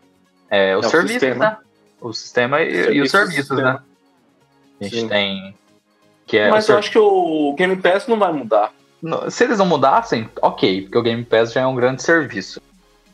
é 0.48 0.76
o 0.76 0.80
é 0.80 0.82
serviço, 0.82 1.16
o 1.16 1.20
sistema. 1.20 1.44
né? 1.44 1.56
O 2.00 2.12
sistema 2.12 2.62
e, 2.62 2.72
Serviço, 2.72 2.92
e 2.92 3.00
os 3.02 3.10
serviços, 3.10 3.58
né? 3.58 3.78
A 4.80 4.84
gente 4.84 5.00
Sim. 5.00 5.08
tem. 5.08 5.54
Que 6.26 6.38
é 6.38 6.50
Mas 6.50 6.68
eu 6.68 6.78
acho 6.78 6.90
que 6.90 6.98
o 6.98 7.54
Game 7.56 7.76
Pass 7.76 8.06
não 8.06 8.18
vai 8.18 8.32
mudar. 8.32 8.72
Se 9.30 9.44
eles 9.44 9.58
não 9.58 9.66
mudassem, 9.66 10.28
ok, 10.40 10.82
porque 10.82 10.98
o 10.98 11.02
Game 11.02 11.24
Pass 11.24 11.52
já 11.52 11.62
é 11.62 11.66
um 11.66 11.74
grande 11.74 12.02
serviço. 12.02 12.60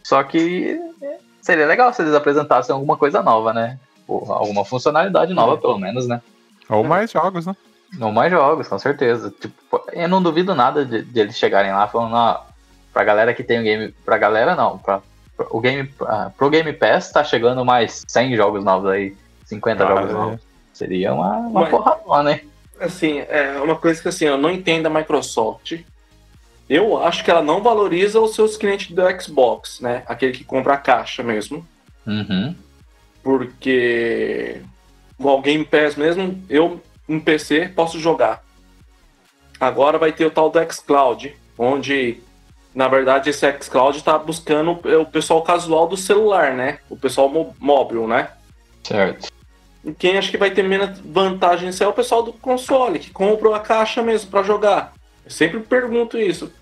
Só 0.02 0.22
que 0.22 0.78
seria 1.40 1.66
legal 1.66 1.92
se 1.92 2.02
eles 2.02 2.14
apresentassem 2.14 2.72
alguma 2.72 2.96
coisa 2.96 3.22
nova, 3.22 3.52
né? 3.52 3.78
Alguma 4.08 4.64
funcionalidade 4.64 5.34
nova, 5.34 5.54
é. 5.54 5.56
pelo 5.56 5.78
menos, 5.78 6.06
né? 6.06 6.20
Ou 6.68 6.84
mais 6.84 7.10
jogos, 7.10 7.46
né? 7.46 7.56
Ou 8.00 8.12
mais 8.12 8.30
jogos, 8.30 8.68
com 8.68 8.78
certeza. 8.78 9.32
Tipo, 9.40 9.82
eu 9.92 10.08
não 10.08 10.22
duvido 10.22 10.54
nada 10.54 10.84
de, 10.84 11.02
de 11.02 11.20
eles 11.20 11.36
chegarem 11.36 11.72
lá 11.72 11.86
falando, 11.88 12.16
ah, 12.16 12.46
pra 12.92 13.04
galera 13.04 13.34
que 13.34 13.44
tem 13.44 13.60
o 13.60 13.62
game. 13.62 13.94
Pra 14.04 14.18
galera 14.18 14.54
não, 14.54 14.78
pra, 14.78 15.00
pra 15.36 15.46
o 15.50 15.60
game. 15.60 15.90
Uh, 16.00 16.30
pro 16.36 16.50
Game 16.50 16.72
Pass 16.72 17.10
tá 17.10 17.22
chegando 17.24 17.64
mais 17.64 18.04
100 18.06 18.36
jogos 18.36 18.64
novos 18.64 18.90
aí, 18.90 19.16
50 19.44 19.84
ah, 19.84 19.86
jogos 19.86 20.10
é. 20.10 20.12
novos. 20.12 20.40
Seria 20.72 21.14
uma, 21.14 21.36
uma 21.38 21.60
Mas, 21.62 21.70
porra 21.70 22.22
né? 22.22 22.40
Assim, 22.78 23.20
é 23.28 23.58
uma 23.62 23.76
coisa 23.76 24.02
que 24.02 24.08
assim, 24.08 24.26
eu 24.26 24.36
não 24.36 24.50
entendo 24.50 24.86
a 24.86 24.90
Microsoft 24.90 25.80
eu 26.68 27.00
acho 27.02 27.24
que 27.24 27.30
ela 27.30 27.42
não 27.42 27.62
valoriza 27.62 28.20
os 28.20 28.34
seus 28.34 28.56
clientes 28.56 28.90
do 28.90 29.02
Xbox, 29.20 29.80
né? 29.80 30.02
Aquele 30.06 30.32
que 30.32 30.44
compra 30.44 30.74
a 30.74 30.78
caixa 30.78 31.22
mesmo. 31.22 31.66
Uhum. 32.04 32.54
Porque 33.26 34.62
igual 35.18 35.42
Game 35.42 35.64
Pass 35.64 35.96
mesmo, 35.96 36.40
eu 36.48 36.80
no 37.08 37.20
PC 37.20 37.72
posso 37.74 37.98
jogar. 37.98 38.40
Agora 39.58 39.98
vai 39.98 40.12
ter 40.12 40.26
o 40.26 40.30
tal 40.30 40.48
do 40.48 40.72
xCloud, 40.72 41.34
onde 41.58 42.20
na 42.72 42.86
verdade 42.86 43.30
esse 43.30 43.44
xCloud 43.60 43.98
está 43.98 44.16
buscando 44.16 44.70
o 45.00 45.06
pessoal 45.06 45.42
casual 45.42 45.88
do 45.88 45.96
celular, 45.96 46.54
né? 46.54 46.78
O 46.88 46.96
pessoal 46.96 47.52
móvel, 47.58 48.06
né? 48.06 48.28
Certo. 48.84 49.26
E 49.84 49.92
quem 49.92 50.16
acha 50.16 50.30
que 50.30 50.38
vai 50.38 50.52
ter 50.52 50.62
menos 50.62 50.96
vantagem 51.00 51.68
é 51.80 51.88
o 51.88 51.92
pessoal 51.92 52.22
do 52.22 52.32
console, 52.32 53.00
que 53.00 53.10
compra 53.10 53.56
a 53.56 53.58
caixa 53.60 54.04
mesmo 54.04 54.30
para 54.30 54.44
jogar. 54.44 54.92
Eu 55.24 55.32
sempre 55.32 55.58
pergunto 55.58 56.16
isso. 56.16 56.52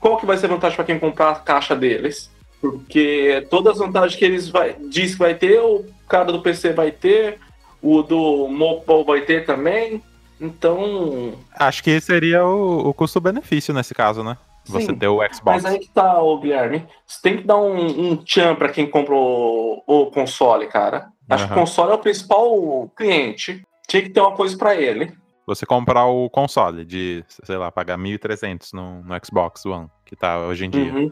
Qual 0.00 0.16
que 0.16 0.26
vai 0.26 0.36
ser 0.36 0.46
a 0.46 0.48
vantagem 0.48 0.74
para 0.74 0.86
quem 0.86 0.98
comprar 0.98 1.30
a 1.30 1.36
caixa 1.36 1.76
deles? 1.76 2.32
Porque 2.60 3.46
todas 3.48 3.74
as 3.74 3.78
vantagens 3.78 4.18
que 4.18 4.24
eles 4.24 4.48
vai, 4.48 4.74
diz 4.90 5.12
que 5.12 5.18
vai 5.20 5.34
ter, 5.36 5.60
o 5.60 5.84
cara 6.10 6.32
do 6.32 6.42
PC 6.42 6.72
vai 6.72 6.90
ter, 6.90 7.38
o 7.80 8.02
do 8.02 8.48
mobile 8.48 9.04
vai 9.04 9.20
ter 9.22 9.46
também. 9.46 10.02
Então. 10.40 11.34
Acho 11.54 11.82
que 11.82 12.00
seria 12.00 12.44
o, 12.44 12.88
o 12.88 12.94
custo-benefício 12.94 13.72
nesse 13.72 13.94
caso, 13.94 14.22
né? 14.22 14.36
Você 14.64 14.86
Sim, 14.86 14.94
ter 14.94 15.08
o 15.08 15.18
Xbox. 15.32 15.42
Mas 15.44 15.64
aí 15.64 15.78
que 15.78 15.88
tá, 15.88 16.20
o 16.20 16.38
Guilherme. 16.38 16.86
Você 17.06 17.20
tem 17.22 17.36
que 17.38 17.46
dar 17.46 17.56
um, 17.56 18.12
um 18.12 18.16
tchan 18.16 18.54
pra 18.54 18.68
quem 18.68 18.86
compra 18.86 19.14
o, 19.14 19.82
o 19.86 20.06
console, 20.06 20.66
cara. 20.66 21.08
Acho 21.28 21.44
uhum. 21.44 21.48
que 21.48 21.54
o 21.54 21.60
console 21.60 21.92
é 21.92 21.94
o 21.94 21.98
principal 21.98 22.88
cliente. 22.96 23.62
Tinha 23.88 24.02
que 24.02 24.10
ter 24.10 24.20
uma 24.20 24.32
coisa 24.32 24.56
para 24.56 24.74
ele 24.74 25.12
você 25.50 25.66
comprar 25.66 26.06
o 26.06 26.30
console 26.30 26.84
de, 26.84 27.24
sei 27.26 27.56
lá, 27.56 27.72
pagar 27.72 27.98
1.300 27.98 28.72
no, 28.72 29.02
no 29.02 29.14
Xbox 29.24 29.66
One, 29.66 29.88
que 30.04 30.14
tá 30.14 30.38
hoje 30.38 30.66
em 30.66 30.70
dia. 30.70 30.92
Uhum. 30.92 31.10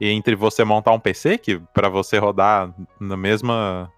E 0.00 0.08
entre 0.08 0.34
você 0.34 0.64
montar 0.64 0.92
um 0.92 1.00
PC 1.00 1.36
que 1.36 1.60
para 1.74 1.90
você 1.90 2.16
rodar 2.16 2.74
na 2.98 3.18
mesma 3.18 3.92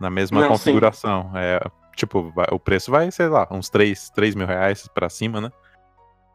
na 0.00 0.10
mesma 0.10 0.40
Não, 0.40 0.48
configuração, 0.48 1.30
sim. 1.32 1.38
é 1.38 1.60
tipo, 1.96 2.32
o 2.50 2.58
preço 2.58 2.90
vai, 2.90 3.10
sei 3.10 3.28
lá, 3.28 3.46
uns 3.50 3.68
3, 3.68 4.10
3 4.10 4.34
mil 4.34 4.46
reais 4.46 4.88
pra 4.88 5.08
cima, 5.08 5.40
né? 5.40 5.50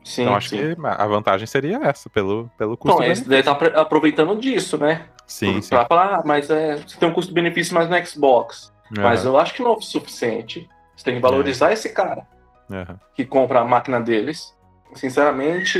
Sim, 0.03 0.21
então 0.21 0.35
acho 0.35 0.49
sim. 0.49 0.57
que 0.57 0.77
a 0.81 1.07
vantagem 1.07 1.45
seria 1.45 1.77
essa, 1.83 2.09
pelo, 2.09 2.49
pelo 2.57 2.77
custo. 2.77 3.01
Então, 3.01 3.11
esse 3.11 3.27
daí 3.27 3.43
tá 3.43 3.51
aproveitando 3.51 4.35
disso, 4.39 4.77
né? 4.77 5.05
Sim, 5.27 5.61
sim. 5.61 5.69
Pra 5.69 5.85
falar, 5.85 6.15
ah, 6.15 6.21
mas 6.25 6.49
é, 6.49 6.77
você 6.77 6.97
tem 6.97 7.09
um 7.09 7.13
custo-benefício 7.13 7.75
mais 7.75 7.89
no 7.89 8.05
Xbox. 8.05 8.73
Uhum. 8.95 9.03
Mas 9.03 9.25
eu 9.25 9.37
acho 9.37 9.53
que 9.53 9.61
não 9.61 9.73
é 9.73 9.77
o 9.77 9.81
suficiente. 9.81 10.67
Você 10.95 11.05
tem 11.05 11.15
que 11.15 11.21
valorizar 11.21 11.69
é. 11.69 11.73
esse 11.73 11.89
cara 11.89 12.25
uhum. 12.69 12.97
que 13.13 13.25
compra 13.25 13.59
a 13.59 13.65
máquina 13.65 13.99
deles. 13.99 14.55
Sinceramente, 14.95 15.79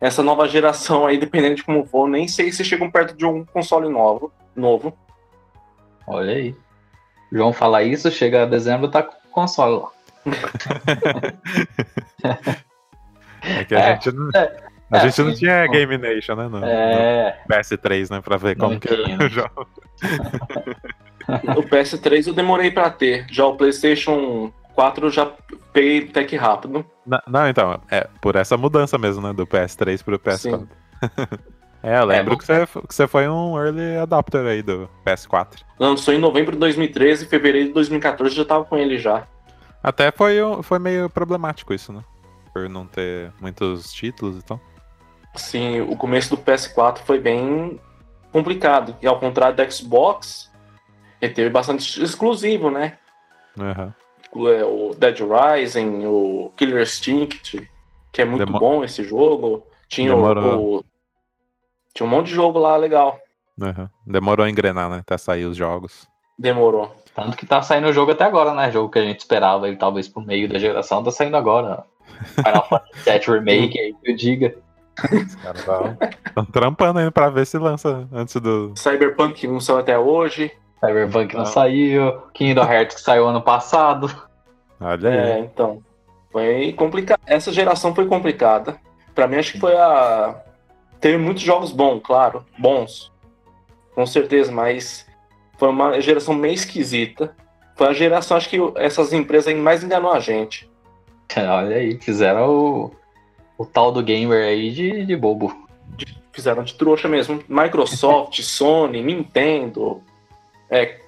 essa 0.00 0.22
nova 0.22 0.46
geração 0.46 1.06
aí, 1.06 1.18
dependendo 1.18 1.56
de 1.56 1.64
como 1.64 1.84
for, 1.86 2.08
nem 2.08 2.28
sei 2.28 2.52
se 2.52 2.62
chegam 2.64 2.90
perto 2.90 3.16
de 3.16 3.24
um 3.24 3.44
console 3.44 3.88
novo. 3.88 4.32
novo. 4.54 4.96
Olha 6.06 6.32
aí. 6.32 6.54
João 7.32 7.52
fala 7.52 7.82
isso, 7.82 8.10
chega 8.10 8.42
a 8.42 8.46
dezembro 8.46 8.88
tá 8.88 9.02
com 9.02 9.14
console 9.30 9.82
lá. 9.82 9.88
É 13.42 13.64
que 13.64 13.74
a 13.74 13.78
É, 13.78 13.92
gente 13.94 14.10
não, 14.12 14.30
é, 14.34 14.56
a 14.90 14.96
é, 14.96 15.00
gente 15.00 15.22
não 15.22 15.34
tinha 15.34 15.66
Game 15.66 15.98
Nation, 15.98 16.34
né? 16.34 16.44
No, 16.44 16.60
no 16.60 16.66
É, 16.66 17.38
PS3, 17.50 18.10
né? 18.10 18.20
Pra 18.22 18.36
ver 18.38 18.56
Não 18.56 18.68
como 18.68 18.80
que 18.80 18.88
tinha. 18.88 19.28
jogo. 19.28 19.66
O 21.58 21.62
PS3 21.62 22.26
eu 22.28 22.32
demorei 22.34 22.70
pra 22.70 22.88
ter. 22.90 23.26
Já 23.30 23.44
o 23.46 23.56
PlayStation 23.56 24.50
4 24.74 25.06
eu 25.06 25.10
já 25.10 25.30
peguei 25.74 26.08
até 26.08 26.24
que 26.24 26.36
rápido. 26.36 26.84
Não, 27.06 27.20
não, 27.26 27.48
então, 27.48 27.78
é 27.90 28.08
por 28.20 28.34
essa 28.36 28.56
mudança 28.56 28.96
mesmo, 28.96 29.26
né? 29.26 29.32
Do 29.34 29.46
PS3 29.46 30.02
pro 30.02 30.18
PS4. 30.18 30.66
é, 31.84 31.98
eu 32.00 32.04
lembro 32.04 32.32
bom. 32.32 32.38
que, 32.38 32.44
você, 32.46 32.66
que 32.66 32.94
você 32.94 33.06
foi 33.06 33.28
um 33.28 33.58
early 33.58 33.96
adopter 33.98 34.44
aí 34.46 34.62
do 34.62 34.88
PS4. 35.04 35.58
Lançou 35.78 36.14
em 36.14 36.18
novembro 36.18 36.52
de 36.52 36.58
2013 36.58 37.24
e 37.24 37.28
fevereiro 37.28 37.68
de 37.68 37.74
2014 37.74 38.34
eu 38.34 38.42
já 38.42 38.48
tava 38.48 38.64
com 38.64 38.76
ele 38.76 38.98
já. 38.98 39.26
Até 39.82 40.10
foi, 40.10 40.36
foi 40.62 40.78
meio 40.78 41.10
problemático 41.10 41.74
isso, 41.74 41.92
né? 41.92 42.02
Por 42.52 42.68
não 42.68 42.86
ter 42.86 43.32
muitos 43.40 43.92
títulos 43.92 44.38
e 44.38 44.42
tal. 44.42 44.58
Sim, 45.34 45.80
o 45.82 45.96
começo 45.96 46.34
do 46.34 46.40
PS4 46.42 46.98
foi 46.98 47.18
bem 47.18 47.78
complicado. 48.32 48.96
E 49.02 49.06
ao 49.06 49.18
contrário 49.20 49.56
do 49.56 49.72
Xbox, 49.72 50.50
ele 51.20 51.34
teve 51.34 51.50
bastante 51.50 52.02
exclusivo, 52.02 52.70
né? 52.70 52.96
Aham. 53.58 53.94
O, 54.32 54.48
é, 54.48 54.62
Dead 54.96 55.18
Rising, 55.20 56.06
o 56.06 56.50
Killer 56.56 56.82
Instinct, 56.82 57.68
que 58.10 58.22
é 58.22 58.24
muito 58.24 58.46
Demo- 58.46 58.58
bom 58.58 58.82
esse 58.84 59.04
jogo. 59.04 59.66
Tinha 59.88 60.10
Demorou. 60.14 60.78
o- 60.78 60.84
Tinha 61.94 62.06
um 62.06 62.10
monte 62.10 62.26
de 62.26 62.34
jogo 62.34 62.58
lá 62.58 62.76
legal. 62.76 63.18
aham. 63.60 63.88
Demorou 64.06 64.44
a 64.44 64.50
engrenar, 64.50 64.90
né? 64.90 64.98
Até 64.98 65.16
sair 65.16 65.44
os 65.44 65.56
jogos. 65.56 66.06
Demorou. 66.38 66.92
tanto 67.14 67.36
que 67.36 67.46
tá 67.46 67.62
saindo 67.62 67.86
o 67.88 67.92
jogo 67.92 68.10
até 68.12 68.24
agora, 68.24 68.52
né? 68.52 68.70
Jogo 68.70 68.90
que 68.90 68.98
a 68.98 69.02
gente 69.04 69.20
esperava 69.20 69.68
ele 69.68 69.76
talvez 69.76 70.08
pro 70.08 70.20
meio 70.22 70.48
da 70.48 70.58
geração, 70.58 71.02
tá 71.04 71.10
saindo 71.12 71.36
agora. 71.36 71.84
Final 72.34 72.66
Fantasy 72.68 73.04
VII 73.10 73.38
Remake, 73.38 73.78
aí 73.78 73.94
que 74.02 74.10
eu 74.10 74.16
diga. 74.16 74.54
Os 75.12 75.34
caras 75.36 75.64
estão 76.26 76.44
trampando 76.46 76.98
ainda 76.98 77.10
pra 77.12 77.28
ver 77.30 77.46
se 77.46 77.56
lança 77.58 78.08
antes 78.12 78.34
do. 78.40 78.72
Cyberpunk 78.76 79.46
não 79.46 79.60
saiu 79.60 79.78
até 79.78 79.98
hoje. 79.98 80.50
Cyberpunk 80.84 81.34
não 81.34 81.44
Não. 81.44 81.50
saiu, 81.50 82.20
Kingdom 82.34 82.64
Hearts 82.64 82.96
que 82.96 83.02
saiu 83.02 83.26
ano 83.28 83.40
passado. 83.42 84.08
Olha 84.80 85.08
aí. 85.10 85.16
É, 85.16 85.38
então. 85.38 85.80
Foi 86.30 86.72
complicado. 86.76 87.20
Essa 87.26 87.52
geração 87.52 87.94
foi 87.94 88.06
complicada. 88.06 88.76
Pra 89.14 89.26
mim, 89.28 89.36
acho 89.36 89.52
que 89.52 89.60
foi 89.60 89.76
a. 89.76 90.34
Teve 91.04 91.18
muitos 91.18 91.42
jogos 91.42 91.70
bons, 91.70 92.00
claro. 92.02 92.46
Bons. 92.58 93.12
Com 93.94 94.06
certeza, 94.06 94.50
mas 94.50 95.06
foi 95.58 95.68
uma 95.68 96.00
geração 96.00 96.32
meio 96.32 96.54
esquisita. 96.54 97.36
Foi 97.76 97.88
a 97.88 97.92
geração, 97.92 98.38
acho 98.38 98.48
que 98.48 98.56
essas 98.76 99.12
empresas 99.12 99.48
aí 99.48 99.54
mais 99.54 99.84
enganou 99.84 100.10
a 100.10 100.18
gente. 100.18 100.66
Olha 101.36 101.76
aí, 101.76 102.00
fizeram 102.00 102.48
o, 102.48 102.90
o 103.58 103.66
tal 103.66 103.92
do 103.92 104.02
gamer 104.02 104.46
aí 104.46 104.70
de, 104.70 105.04
de 105.04 105.14
bobo. 105.14 105.54
Fizeram 106.32 106.64
de 106.64 106.72
trouxa 106.72 107.06
mesmo. 107.06 107.44
Microsoft, 107.50 108.40
Sony, 108.40 109.02
Nintendo. 109.02 110.02
É, 110.70 111.00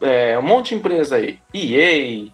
é, 0.00 0.36
um 0.36 0.42
monte 0.42 0.70
de 0.70 0.74
empresa 0.74 1.18
aí. 1.18 1.38
EA. 1.54 2.32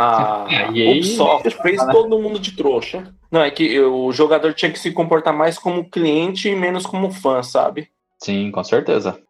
A 0.00 0.46
É, 0.50 0.70
EA 0.72 0.90
Ubisoft 0.92 1.50
fez 1.62 1.84
todo 1.86 2.18
mundo 2.18 2.38
de 2.38 2.52
trouxa. 2.56 3.12
Não, 3.30 3.42
é 3.42 3.50
que 3.50 3.78
o 3.80 4.10
jogador 4.12 4.54
tinha 4.54 4.72
que 4.72 4.78
se 4.78 4.90
comportar 4.92 5.32
mais 5.34 5.58
como 5.58 5.88
cliente 5.88 6.48
e 6.48 6.56
menos 6.56 6.84
como 6.86 7.10
fã, 7.10 7.42
sabe? 7.42 7.88
Sim, 8.18 8.50
com 8.50 8.64
certeza. 8.64 9.20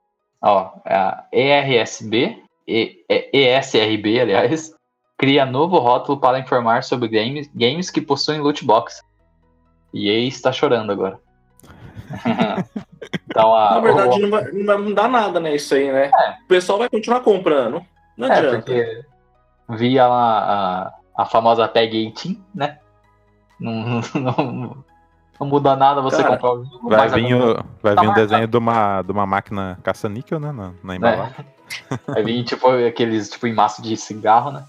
Ó, 0.42 0.70
a 0.86 1.24
ERSB, 1.32 2.38
E- 2.66 3.04
E- 3.10 3.30
ESRB, 3.32 4.20
aliás, 4.20 4.72
cria 5.18 5.44
novo 5.44 5.78
rótulo 5.78 6.20
para 6.20 6.38
informar 6.38 6.84
sobre 6.84 7.08
games, 7.08 7.50
games 7.54 7.90
que 7.90 8.00
possuem 8.00 8.40
loot 8.40 8.64
box. 8.64 9.02
E 9.92 10.08
aí 10.08 10.28
está 10.28 10.52
chorando 10.52 10.92
agora. 10.92 11.18
então, 13.28 13.54
a, 13.54 13.70
Na 13.74 13.80
verdade, 13.80 14.18
o- 14.18 14.22
não 14.22 14.30
vai, 14.30 14.44
não 14.52 14.66
vai 14.66 14.76
mudar 14.78 15.08
nada, 15.08 15.40
né? 15.40 15.54
Isso 15.54 15.74
aí, 15.74 15.90
né? 15.90 16.10
O 16.44 16.48
pessoal 16.48 16.78
vai 16.78 16.88
continuar 16.88 17.20
comprando. 17.20 17.82
Não 18.16 18.28
é, 18.28 18.38
adianta. 18.38 18.56
porque 18.58 19.02
via 19.76 20.06
lá 20.06 20.92
a, 21.16 21.22
a 21.22 21.26
famosa 21.26 21.66
Tag 21.68 21.90
18, 22.12 22.40
né? 22.54 22.78
Não, 23.60 24.00
não, 24.14 24.84
não 25.38 25.46
muda 25.46 25.76
nada 25.76 26.00
você 26.00 26.22
Cara, 26.22 26.38
comprar 26.38 26.52
o 26.54 26.64
jogo. 26.64 26.88
Vai 26.88 27.08
vir, 27.10 27.34
o, 27.34 27.62
vai 27.82 27.94
tá 27.94 28.00
vir 28.00 28.08
um 28.08 28.14
desenho 28.14 28.48
de 28.48 28.56
uma, 28.56 29.02
de 29.02 29.12
uma 29.12 29.26
máquina 29.26 29.78
caça-níquel, 29.82 30.40
né? 30.40 30.50
Na, 30.50 30.72
na 30.82 30.96
embalagem. 30.96 31.44
Vai 32.08 32.22
vir 32.24 32.42
tipo 32.42 32.66
aqueles 32.68 33.28
tipo 33.28 33.46
em 33.46 33.52
massa 33.52 33.82
de 33.82 33.94
cigarro, 33.98 34.50
né? 34.50 34.64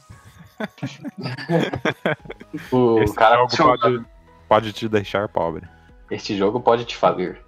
o 2.72 3.00
Esse 3.00 3.16
cara 3.16 3.38
jogo 3.38 3.56
joga- 3.56 3.78
pode, 3.80 4.06
pode 4.50 4.74
te 4.74 4.88
deixar 4.90 5.28
pobre. 5.30 5.66
Este 6.10 6.36
jogo 6.38 6.60
pode 6.60 6.84
te 6.86 6.96
falir. 6.98 7.42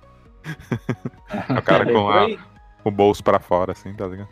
O 1.49 1.61
cara 1.61 1.85
com 1.91 2.09
a- 2.09 2.27
o 2.85 2.89
bolso 2.89 3.21
pra 3.23 3.39
fora, 3.39 3.73
assim, 3.73 3.93
tá 3.93 4.07
ligado? 4.07 4.29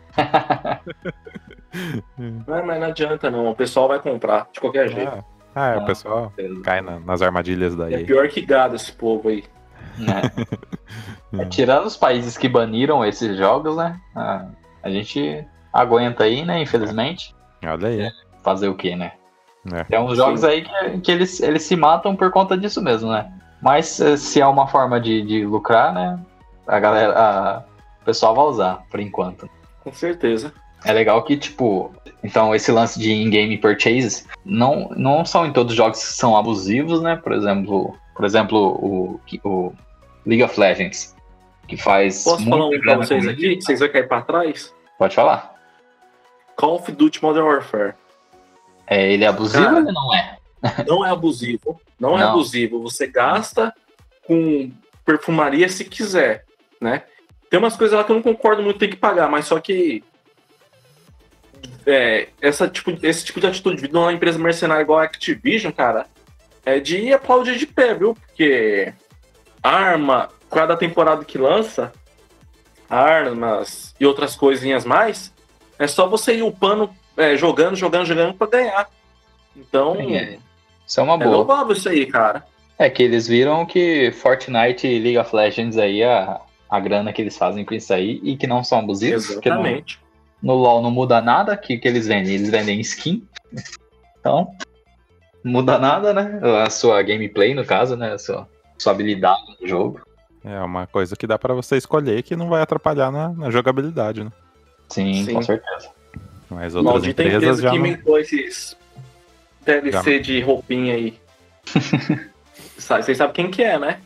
Não, 2.18 2.66
mas 2.66 2.80
não 2.80 2.86
adianta, 2.88 3.30
não. 3.30 3.50
O 3.50 3.54
pessoal 3.54 3.88
vai 3.88 3.98
comprar, 3.98 4.48
de 4.52 4.60
qualquer 4.60 4.88
jeito. 4.88 5.08
Ah, 5.10 5.24
ah, 5.54 5.68
é, 5.68 5.74
Ah. 5.74 5.78
o 5.78 5.84
pessoal 5.86 6.32
cai 6.62 6.80
na- 6.80 7.00
nas 7.00 7.22
armadilhas 7.22 7.74
da 7.74 7.90
É 7.90 8.04
pior 8.04 8.28
que 8.28 8.40
gado 8.42 8.76
esse 8.76 8.92
povo 8.92 9.28
aí. 9.28 9.44
né? 9.98 10.22
É, 11.38 11.46
tirando 11.46 11.86
os 11.86 11.96
países 11.96 12.36
que 12.36 12.46
baniram 12.46 13.02
esses 13.02 13.38
jogos, 13.38 13.74
né? 13.74 13.98
A, 14.14 14.44
a 14.82 14.90
gente 14.90 15.42
aguenta 15.72 16.24
aí, 16.24 16.44
né? 16.44 16.60
Infelizmente. 16.60 17.34
Olha 17.64 17.88
aí. 17.88 18.10
Fazer 18.44 18.68
o 18.68 18.74
quê, 18.74 18.94
né? 18.94 19.12
É. 19.72 19.84
Tem 19.84 19.98
uns 19.98 20.18
jogos 20.18 20.44
aí 20.44 20.60
que, 20.62 21.00
que 21.00 21.10
eles, 21.10 21.40
eles 21.40 21.62
se 21.62 21.74
matam 21.74 22.14
por 22.14 22.30
conta 22.30 22.54
disso 22.54 22.82
mesmo, 22.82 23.10
né? 23.10 23.32
Mas 23.62 23.98
eh, 23.98 24.18
se 24.18 24.42
é 24.42 24.46
uma 24.46 24.66
forma 24.66 25.00
de, 25.00 25.22
de 25.22 25.46
lucrar, 25.46 25.94
né? 25.94 26.20
A 26.66 26.78
galera. 26.78 27.14
a- 27.18 27.64
o 28.02 28.04
pessoal 28.04 28.34
vai 28.34 28.44
usar, 28.44 28.82
por 28.90 29.00
enquanto. 29.00 29.48
Com 29.82 29.92
certeza. 29.92 30.52
É 30.84 30.92
legal 30.92 31.22
que, 31.22 31.36
tipo, 31.36 31.94
então 32.22 32.54
esse 32.54 32.70
lance 32.72 32.98
de 32.98 33.12
in-game 33.12 33.56
purchase 33.58 34.24
não, 34.44 34.90
não 34.96 35.24
são 35.24 35.46
em 35.46 35.52
todos 35.52 35.72
os 35.72 35.76
jogos 35.76 36.00
que 36.00 36.14
são 36.14 36.36
abusivos, 36.36 37.00
né? 37.02 37.16
Por 37.16 37.32
exemplo, 37.32 37.96
por 38.14 38.24
exemplo, 38.24 38.58
o, 38.80 39.20
o 39.44 39.72
League 40.26 40.42
of 40.42 40.58
Legends, 40.58 41.14
que 41.68 41.76
faz 41.76 42.24
Posso 42.24 42.44
falar 42.48 42.66
um 42.66 42.80
pra 42.80 42.96
vocês 42.96 43.26
aqui, 43.26 43.56
que 43.56 43.62
vocês 43.62 43.80
vão 43.80 43.88
cair 43.88 44.08
pra 44.08 44.22
trás? 44.22 44.74
Pode 44.98 45.14
falar. 45.14 45.54
Call 46.56 46.76
of 46.76 46.92
Duty 46.92 47.22
Modern 47.22 47.46
Warfare. 47.46 47.94
É, 48.86 49.12
ele 49.12 49.24
é 49.24 49.28
abusivo 49.28 49.64
Cara. 49.64 49.76
ou 49.76 49.92
não 49.92 50.14
é? 50.14 50.36
Não 50.86 51.04
é 51.04 51.10
abusivo. 51.10 51.80
Não, 51.98 52.16
é 52.16 52.20
Não. 52.20 52.30
abusivo. 52.30 52.80
Você 52.82 53.08
gasta 53.08 53.74
com 54.24 54.70
perfumaria 55.04 55.68
se 55.68 55.84
quiser, 55.84 56.44
né? 56.80 57.02
Tem 57.50 57.58
umas 57.58 57.76
coisas 57.76 57.98
lá 57.98 58.04
que 58.04 58.12
eu 58.12 58.16
não 58.16 58.22
concordo 58.22 58.62
muito, 58.62 58.78
tem 58.78 58.88
que 58.88 58.96
pagar, 58.96 59.28
mas 59.28 59.46
só 59.46 59.58
que 59.58 60.04
é, 61.86 62.28
essa 62.40 62.68
tipo, 62.68 62.96
esse 63.02 63.24
tipo 63.24 63.40
de 63.40 63.46
atitude 63.46 63.86
de 63.88 63.96
uma 63.96 64.12
empresa 64.12 64.38
mercenária 64.38 64.82
igual 64.82 64.98
a 64.98 65.04
Activision, 65.04 65.72
cara, 65.72 66.06
é 66.64 66.78
de 66.78 67.12
aplaudir 67.12 67.56
de 67.56 67.66
pé, 67.66 67.94
viu? 67.94 68.14
Porque 68.14 68.92
arma, 69.62 70.28
cada 70.50 70.76
temporada 70.76 71.24
que 71.24 71.38
lança, 71.38 71.92
armas 72.88 73.94
e 73.98 74.06
outras 74.06 74.36
coisinhas 74.36 74.84
mais, 74.84 75.32
é 75.78 75.86
só 75.86 76.06
você 76.08 76.36
ir 76.36 76.42
upando, 76.42 76.90
é, 77.16 77.36
jogando, 77.36 77.76
jogando, 77.76 78.06
jogando 78.06 78.34
pra 78.34 78.46
ganhar. 78.46 78.88
Então, 79.56 79.96
É, 79.98 80.38
Isso 80.86 81.00
é 81.00 81.02
uma 81.02 81.14
é 81.14 81.18
boa. 81.18 81.36
louvável 81.38 81.72
isso 81.72 81.88
aí, 81.88 82.06
cara. 82.06 82.44
É 82.78 82.88
que 82.90 83.02
eles 83.02 83.26
viram 83.28 83.64
que 83.66 84.10
Fortnite 84.12 84.86
e 84.86 84.98
League 84.98 85.18
of 85.18 85.34
Legends 85.34 85.78
aí, 85.78 86.02
a, 86.02 86.40
a 86.68 86.80
grana 86.80 87.12
que 87.12 87.22
eles 87.22 87.36
fazem 87.36 87.64
com 87.64 87.74
isso 87.74 87.92
aí, 87.92 88.20
e 88.22 88.36
que 88.36 88.46
não 88.46 88.64
são 88.64 88.78
abusivos, 88.80 89.30
Exatamente. 89.30 90.00
No 90.42 90.54
LoL 90.54 90.82
não 90.82 90.90
muda 90.90 91.20
nada, 91.20 91.56
que 91.56 91.78
que 91.78 91.86
eles 91.86 92.06
vendem? 92.06 92.34
Eles 92.34 92.50
vendem 92.50 92.80
skin. 92.80 93.26
Então, 94.18 94.48
não 95.44 95.52
muda 95.52 95.78
nada, 95.78 96.12
né? 96.12 96.40
A 96.64 96.70
sua 96.70 97.02
gameplay, 97.02 97.54
no 97.54 97.64
caso, 97.64 97.96
né? 97.96 98.12
A 98.12 98.18
sua, 98.18 98.48
sua 98.78 98.92
habilidade 98.92 99.56
no 99.60 99.66
jogo. 99.68 100.00
É 100.44 100.58
uma 100.60 100.86
coisa 100.86 101.14
que 101.14 101.26
dá 101.26 101.38
pra 101.38 101.54
você 101.54 101.76
escolher 101.76 102.22
que 102.22 102.34
não 102.34 102.48
vai 102.48 102.62
atrapalhar 102.62 103.12
na, 103.12 103.28
na 103.28 103.50
jogabilidade, 103.50 104.24
né? 104.24 104.32
Sim, 104.88 105.24
Sim. 105.24 105.34
com 105.34 105.42
certeza. 105.42 105.88
Mas 106.50 106.74
outras 106.74 106.94
Maldita 106.94 107.22
empresas 107.22 107.42
empresa 107.42 107.62
já 107.62 107.70
que 107.70 107.78
não... 107.78 107.86
inventou 107.86 108.18
esses 108.18 108.76
DLC 109.64 110.18
de 110.18 110.40
roupinha 110.40 110.94
aí. 110.94 111.18
Sabe- 112.76 113.04
Vocês 113.04 113.18
sabem 113.18 113.32
quem 113.32 113.50
que 113.50 113.62
é, 113.62 113.78
né? 113.78 114.00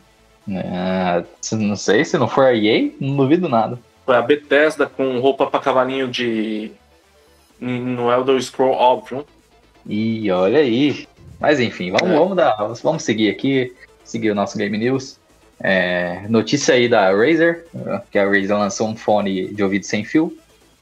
É, 0.49 1.23
não 1.55 1.75
sei, 1.75 2.05
se 2.05 2.17
não 2.17 2.27
for 2.27 2.45
a 2.45 2.53
EA, 2.53 2.91
não 3.01 3.17
duvido 3.17 3.49
nada. 3.49 3.77
Foi 4.07 4.15
a 4.15 4.21
Bethesda 4.21 4.85
com 4.85 5.19
roupa 5.19 5.47
pra 5.47 5.59
cavalinho 5.59 6.07
de. 6.07 6.71
No 7.59 8.09
Elder 8.09 8.41
Scroll 8.41 8.71
óbvio. 8.71 9.25
E 9.85 10.31
olha 10.31 10.59
aí. 10.59 11.05
Mas 11.37 11.59
enfim, 11.59 11.91
vamos, 11.91 12.15
É. 12.15 12.17
vamos, 12.17 12.37
dar, 12.37 12.55
vamos, 12.55 12.81
vamos 12.81 13.03
seguir 13.03 13.29
aqui, 13.29 13.75
seguir 14.05 14.31
o 14.31 14.35
nosso 14.35 14.57
Game 14.57 14.77
News. 14.77 15.19
É, 15.61 16.25
notícia 16.29 16.73
aí 16.73 16.87
da 16.87 17.11
Razer, 17.11 17.67
que 18.09 18.17
a 18.17 18.25
Razer 18.25 18.57
lançou 18.57 18.87
um 18.87 18.95
fone 18.95 19.53
de 19.53 19.61
ouvido 19.61 19.83
sem 19.85 20.05
fio, 20.05 20.35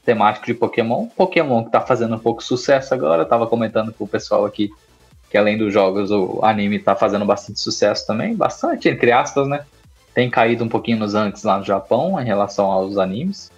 temático 0.04 0.46
de 0.46 0.54
Pokémon. 0.54 1.06
Pokémon 1.08 1.64
que 1.64 1.72
tá 1.72 1.80
fazendo 1.80 2.14
um 2.14 2.20
pouco 2.20 2.44
sucesso 2.44 2.94
agora, 2.94 3.22
eu 3.22 3.28
tava 3.28 3.48
comentando 3.48 3.92
com 3.92 4.04
o 4.04 4.08
pessoal 4.08 4.44
aqui 4.44 4.70
que 5.28 5.36
além 5.36 5.58
dos 5.58 5.72
jogos, 5.72 6.12
o 6.12 6.38
anime 6.44 6.78
tá 6.78 6.94
fazendo 6.94 7.24
bastante 7.24 7.58
sucesso 7.58 8.06
também, 8.06 8.36
bastante, 8.36 8.88
entre 8.88 9.10
aspas, 9.10 9.48
né? 9.48 9.64
Tem 10.16 10.30
caído 10.30 10.64
um 10.64 10.68
pouquinho 10.68 10.96
nos 10.96 11.14
antes 11.14 11.42
lá 11.42 11.58
no 11.58 11.64
Japão 11.64 12.18
em 12.18 12.24
relação 12.24 12.70
aos 12.72 12.96
animes, 12.96 13.52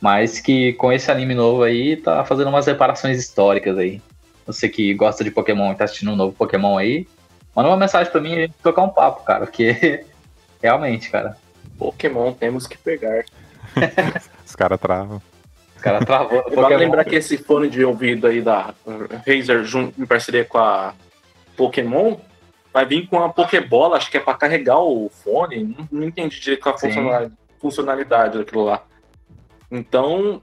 mas 0.00 0.40
que 0.40 0.72
com 0.72 0.90
esse 0.90 1.10
anime 1.10 1.34
novo 1.34 1.62
aí 1.62 1.98
tá 1.98 2.24
fazendo 2.24 2.48
umas 2.48 2.66
reparações 2.66 3.18
históricas 3.18 3.76
aí. 3.76 4.00
Você 4.46 4.70
que 4.70 4.94
gosta 4.94 5.22
de 5.22 5.30
Pokémon 5.30 5.70
e 5.70 5.74
tá 5.74 5.84
assistindo 5.84 6.12
um 6.12 6.16
novo 6.16 6.32
Pokémon 6.34 6.78
aí, 6.78 7.06
manda 7.54 7.68
uma 7.68 7.76
mensagem 7.76 8.10
pra 8.10 8.22
mim 8.22 8.30
e 8.30 8.34
a 8.36 8.40
gente 8.46 8.54
tocar 8.62 8.80
um 8.84 8.88
papo, 8.88 9.22
cara, 9.22 9.44
porque 9.44 10.02
realmente, 10.62 11.10
cara. 11.10 11.36
Pokémon 11.78 12.32
temos 12.32 12.66
que 12.66 12.78
pegar. 12.78 13.24
Os 14.46 14.56
caras 14.56 14.80
travam. 14.80 15.20
Os 15.76 15.82
caras 15.82 16.06
travou 16.06 16.42
no 16.48 16.56
Vale 16.62 16.76
lembrar 16.76 17.04
que 17.04 17.16
esse 17.16 17.36
fone 17.36 17.68
de 17.68 17.84
ouvido 17.84 18.26
aí 18.26 18.40
da 18.40 18.72
Razer 19.26 19.62
jun- 19.64 19.92
em 19.98 20.06
parceria 20.06 20.46
com 20.46 20.56
a 20.56 20.94
Pokémon 21.54 22.16
vai 22.72 22.84
vir 22.86 23.06
com 23.06 23.22
a 23.22 23.28
Pokébola, 23.28 23.96
acho 23.96 24.10
que 24.10 24.16
é 24.16 24.20
pra 24.20 24.34
carregar 24.34 24.78
o 24.78 25.10
fone. 25.22 25.62
Não, 25.64 25.88
não 26.00 26.04
entendi 26.06 26.40
direito 26.40 26.62
qual 26.62 26.74
a 26.74 26.78
funcionalidade, 26.78 27.32
funcionalidade 27.60 28.38
daquilo 28.38 28.64
lá. 28.64 28.82
Então, 29.70 30.40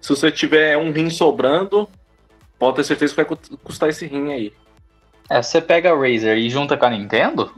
se 0.00 0.08
você 0.10 0.30
tiver 0.30 0.76
um 0.76 0.90
rim 0.92 1.10
sobrando, 1.10 1.88
pode 2.58 2.76
ter 2.76 2.84
certeza 2.84 3.12
que 3.12 3.16
vai 3.16 3.24
cu- 3.24 3.58
custar 3.62 3.88
esse 3.88 4.06
rim 4.06 4.32
aí. 4.32 4.52
É, 5.30 5.40
você 5.42 5.60
pega 5.60 5.90
a 5.92 5.96
Razer 5.96 6.36
e 6.36 6.50
junta 6.50 6.76
com 6.76 6.84
a 6.84 6.90
Nintendo, 6.90 7.50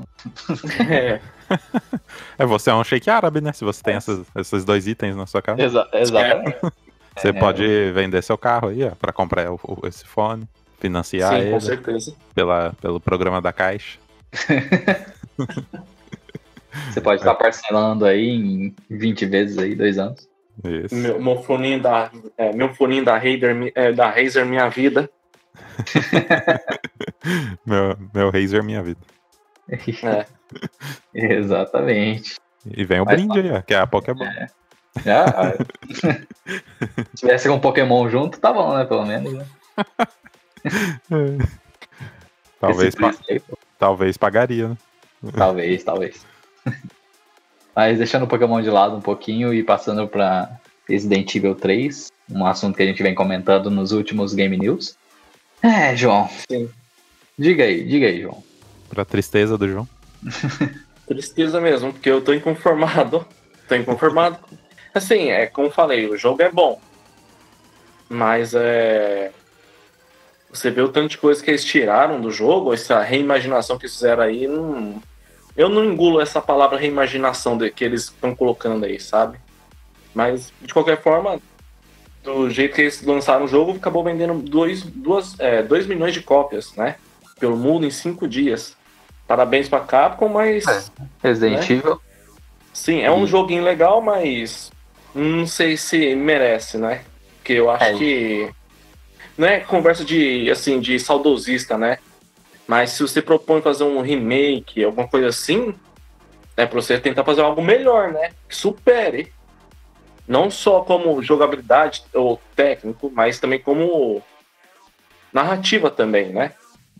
É, 0.88 1.20
É, 2.38 2.44
você 2.46 2.70
é 2.70 2.74
um 2.74 2.82
shake 2.84 3.08
árabe, 3.08 3.40
né? 3.40 3.52
Se 3.52 3.64
você 3.64 3.82
tem 3.82 3.94
essas- 3.94 4.26
esses 4.36 4.64
dois 4.64 4.86
itens 4.86 5.14
na 5.16 5.26
sua 5.26 5.40
casa. 5.42 5.62
exa 5.62 5.88
exatamente. 5.92 6.56
Você 7.16 7.28
É. 7.28 7.32
pode 7.32 7.92
vender 7.92 8.20
seu 8.22 8.36
carro 8.36 8.68
aí, 8.68 8.84
ó, 8.84 8.90
pra 8.90 9.10
comprar 9.10 9.50
o- 9.50 9.58
o- 9.62 9.86
esse 9.86 10.04
fone, 10.04 10.46
financiar 10.78 11.30
sim, 11.32 11.38
com 11.44 11.46
ele 11.52 11.60
certeza. 11.62 12.14
pela, 12.34 12.74
pelo 12.78 13.00
programa 13.00 13.40
da 13.40 13.54
Caixa. 13.54 13.98
Você 16.90 17.00
pode 17.00 17.20
estar 17.20 17.34
parcelando 17.34 18.04
aí 18.04 18.28
em 18.28 18.74
20 18.90 19.24
vezes 19.26 19.58
aí, 19.58 19.74
dois 19.74 19.98
anos. 19.98 20.28
Isso. 20.64 20.94
Meu, 20.94 21.20
meu 21.20 21.42
foninho 21.42 21.80
da, 21.82 22.10
é, 22.36 22.52
meu 22.52 22.72
foninho 22.74 23.04
da 23.04 23.16
Razer, 23.16 23.54
mi- 23.54 23.72
é, 23.74 23.92
da 23.92 24.08
Razer 24.10 24.44
Minha 24.46 24.68
Vida. 24.68 25.10
Meu, 27.66 27.96
meu 28.14 28.30
Razer 28.30 28.62
Minha 28.62 28.82
Vida. 28.82 29.00
É. 29.68 30.26
Exatamente. 31.12 32.36
E 32.66 32.84
vem 32.84 33.00
o 33.00 33.04
Mas 33.04 33.16
brinde 33.16 33.40
aí, 33.40 33.50
ó, 33.52 33.60
que 33.62 33.74
é 33.74 33.78
a 33.78 33.86
Pokémon. 33.86 34.24
Já. 35.04 35.54
Se 35.92 36.26
tivesse 37.16 37.48
com 37.48 37.56
um 37.56 37.60
Pokémon 37.60 38.08
junto, 38.08 38.38
tá 38.40 38.52
bom, 38.52 38.76
né? 38.76 38.84
Pelo 38.84 39.04
menos. 39.04 39.32
Né? 39.32 39.44
Talvez, 42.60 42.88
Esse 42.88 42.96
preço 42.96 43.22
aí, 43.28 43.40
pô. 43.40 43.58
Talvez 43.78 44.16
pagaria, 44.16 44.68
né? 44.68 44.76
Talvez, 45.34 45.84
talvez. 45.84 46.26
Mas 47.74 47.98
deixando 47.98 48.24
o 48.24 48.28
Pokémon 48.28 48.62
de 48.62 48.70
lado 48.70 48.96
um 48.96 49.00
pouquinho 49.00 49.52
e 49.52 49.62
passando 49.62 50.08
pra 50.08 50.58
Resident 50.88 51.34
Evil 51.34 51.54
3, 51.54 52.10
um 52.30 52.46
assunto 52.46 52.76
que 52.76 52.82
a 52.82 52.86
gente 52.86 53.02
vem 53.02 53.14
comentando 53.14 53.70
nos 53.70 53.92
últimos 53.92 54.32
Game 54.32 54.56
News. 54.56 54.96
É, 55.62 55.94
João. 55.94 56.28
Sim. 56.50 56.70
Diga 57.38 57.64
aí, 57.64 57.84
diga 57.84 58.06
aí, 58.06 58.22
João. 58.22 58.42
Pra 58.88 59.04
tristeza 59.04 59.58
do 59.58 59.68
João. 59.68 59.88
Tristeza 61.06 61.60
mesmo, 61.60 61.92
porque 61.92 62.10
eu 62.10 62.20
tô 62.20 62.32
inconformado. 62.32 63.26
Tô 63.68 63.74
inconformado. 63.74 64.38
Assim, 64.94 65.28
é 65.28 65.46
como 65.46 65.68
eu 65.68 65.72
falei, 65.72 66.08
o 66.08 66.16
jogo 66.16 66.42
é 66.42 66.50
bom. 66.50 66.80
Mas 68.08 68.54
é. 68.54 69.32
Você 70.56 70.70
vê 70.70 70.80
o 70.80 70.88
tanto 70.88 71.10
de 71.10 71.18
coisa 71.18 71.42
que 71.42 71.50
eles 71.50 71.64
tiraram 71.64 72.20
do 72.20 72.30
jogo, 72.30 72.72
essa 72.72 73.00
reimaginação 73.02 73.76
que 73.78 73.84
eles 73.84 73.94
fizeram 73.94 74.22
aí, 74.22 74.46
não... 74.48 75.02
eu 75.56 75.68
não 75.68 75.84
engulo 75.84 76.20
essa 76.20 76.40
palavra 76.40 76.78
reimaginação 76.78 77.58
que 77.58 77.84
eles 77.84 78.04
estão 78.04 78.34
colocando 78.34 78.84
aí, 78.86 78.98
sabe? 78.98 79.38
Mas, 80.14 80.50
de 80.62 80.72
qualquer 80.72 81.02
forma, 81.02 81.38
do 82.24 82.48
jeito 82.48 82.74
que 82.74 82.80
eles 82.82 83.02
lançaram 83.02 83.44
o 83.44 83.48
jogo, 83.48 83.72
acabou 83.72 84.02
vendendo 84.02 84.34
2 84.34 84.82
dois, 84.82 84.82
duas, 84.82 85.38
é, 85.40 85.62
dois 85.62 85.86
milhões 85.86 86.14
de 86.14 86.22
cópias, 86.22 86.72
né? 86.74 86.96
Pelo 87.38 87.56
mundo 87.56 87.84
em 87.86 87.90
cinco 87.90 88.26
dias. 88.26 88.74
Parabéns 89.28 89.68
pra 89.68 89.80
Capcom, 89.80 90.28
mas. 90.28 90.66
É. 90.66 90.82
Resident 91.22 91.68
Né? 91.68 91.76
Evil. 91.76 92.00
Sim, 92.72 93.02
é 93.02 93.10
um 93.10 93.24
E- 93.24 93.26
joguinho 93.26 93.62
legal, 93.62 94.00
mas 94.00 94.70
não 95.14 95.46
sei 95.46 95.76
se 95.76 96.14
merece, 96.14 96.78
né? 96.78 97.02
Porque 97.38 97.52
eu 97.52 97.70
acho 97.70 97.84
É. 97.84 97.94
que 97.94 98.50
não 99.36 99.46
é 99.46 99.60
conversa 99.60 100.04
de 100.04 100.50
assim 100.50 100.80
de 100.80 100.98
saudosista, 100.98 101.76
né? 101.76 101.98
Mas 102.66 102.90
se 102.90 103.02
você 103.02 103.22
propõe 103.22 103.62
fazer 103.62 103.84
um 103.84 104.00
remake, 104.00 104.82
alguma 104.82 105.06
coisa 105.06 105.28
assim, 105.28 105.74
é 106.56 106.66
pra 106.66 106.80
você 106.80 106.98
tentar 106.98 107.24
fazer 107.24 107.42
algo 107.42 107.62
melhor, 107.62 108.12
né? 108.12 108.30
Que 108.48 108.56
supere. 108.56 109.32
Não 110.26 110.50
só 110.50 110.80
como 110.80 111.22
jogabilidade 111.22 112.02
ou 112.12 112.40
técnico, 112.56 113.10
mas 113.14 113.38
também 113.38 113.60
como 113.60 114.20
narrativa 115.32 115.90
também, 115.90 116.32
né? 116.32 116.52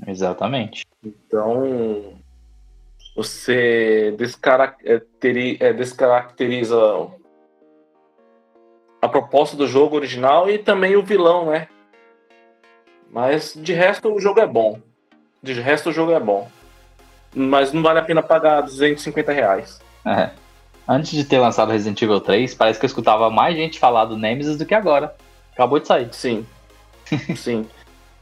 Exatamente. 0.06 0.86
Então, 1.04 2.14
você 3.16 4.14
descaracteri- 4.16 5.56
é, 5.58 5.72
descaracteriza 5.72 6.76
a 9.02 9.08
proposta 9.08 9.56
do 9.56 9.66
jogo 9.66 9.96
original 9.96 10.48
e 10.48 10.58
também 10.58 10.94
o 10.96 11.02
vilão, 11.02 11.46
né? 11.46 11.66
Mas 13.16 13.54
de 13.56 13.72
resto 13.72 14.12
o 14.12 14.20
jogo 14.20 14.40
é 14.40 14.46
bom. 14.46 14.78
De 15.42 15.54
resto 15.54 15.88
o 15.88 15.92
jogo 15.92 16.12
é 16.12 16.20
bom. 16.20 16.50
Mas 17.34 17.72
não 17.72 17.82
vale 17.82 17.98
a 17.98 18.02
pena 18.02 18.22
pagar 18.22 18.60
250 18.60 19.32
reais. 19.32 19.80
É. 20.04 20.28
Antes 20.86 21.12
de 21.12 21.24
ter 21.24 21.38
lançado 21.38 21.72
Resident 21.72 22.02
Evil 22.02 22.20
3, 22.20 22.54
parece 22.54 22.78
que 22.78 22.84
eu 22.84 22.88
escutava 22.88 23.30
mais 23.30 23.56
gente 23.56 23.78
falar 23.78 24.04
do 24.04 24.18
Nemesis 24.18 24.58
do 24.58 24.66
que 24.66 24.74
agora. 24.74 25.16
Acabou 25.54 25.80
de 25.80 25.86
sair. 25.86 26.12
Sim. 26.12 26.46
Sim. 27.34 27.66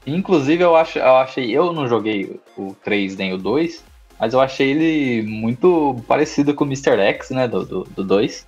Inclusive, 0.07 0.63
eu, 0.63 0.77
acho, 0.77 1.01
eu 1.01 1.17
achei. 1.17 1.51
Eu 1.51 1.73
não 1.73 1.89
joguei 1.89 2.41
o 2.57 2.77
3 2.85 3.17
nem 3.17 3.33
o 3.33 3.39
2, 3.39 3.83
mas 4.21 4.33
eu 4.33 4.41
achei 4.41 4.71
ele 4.71 5.29
muito 5.29 6.05
parecido 6.07 6.55
com 6.55 6.63
o 6.63 6.69
Mr. 6.69 7.01
X, 7.01 7.31
né? 7.31 7.49
Do, 7.49 7.65
do, 7.65 7.83
do 7.83 8.05
2. 8.05 8.47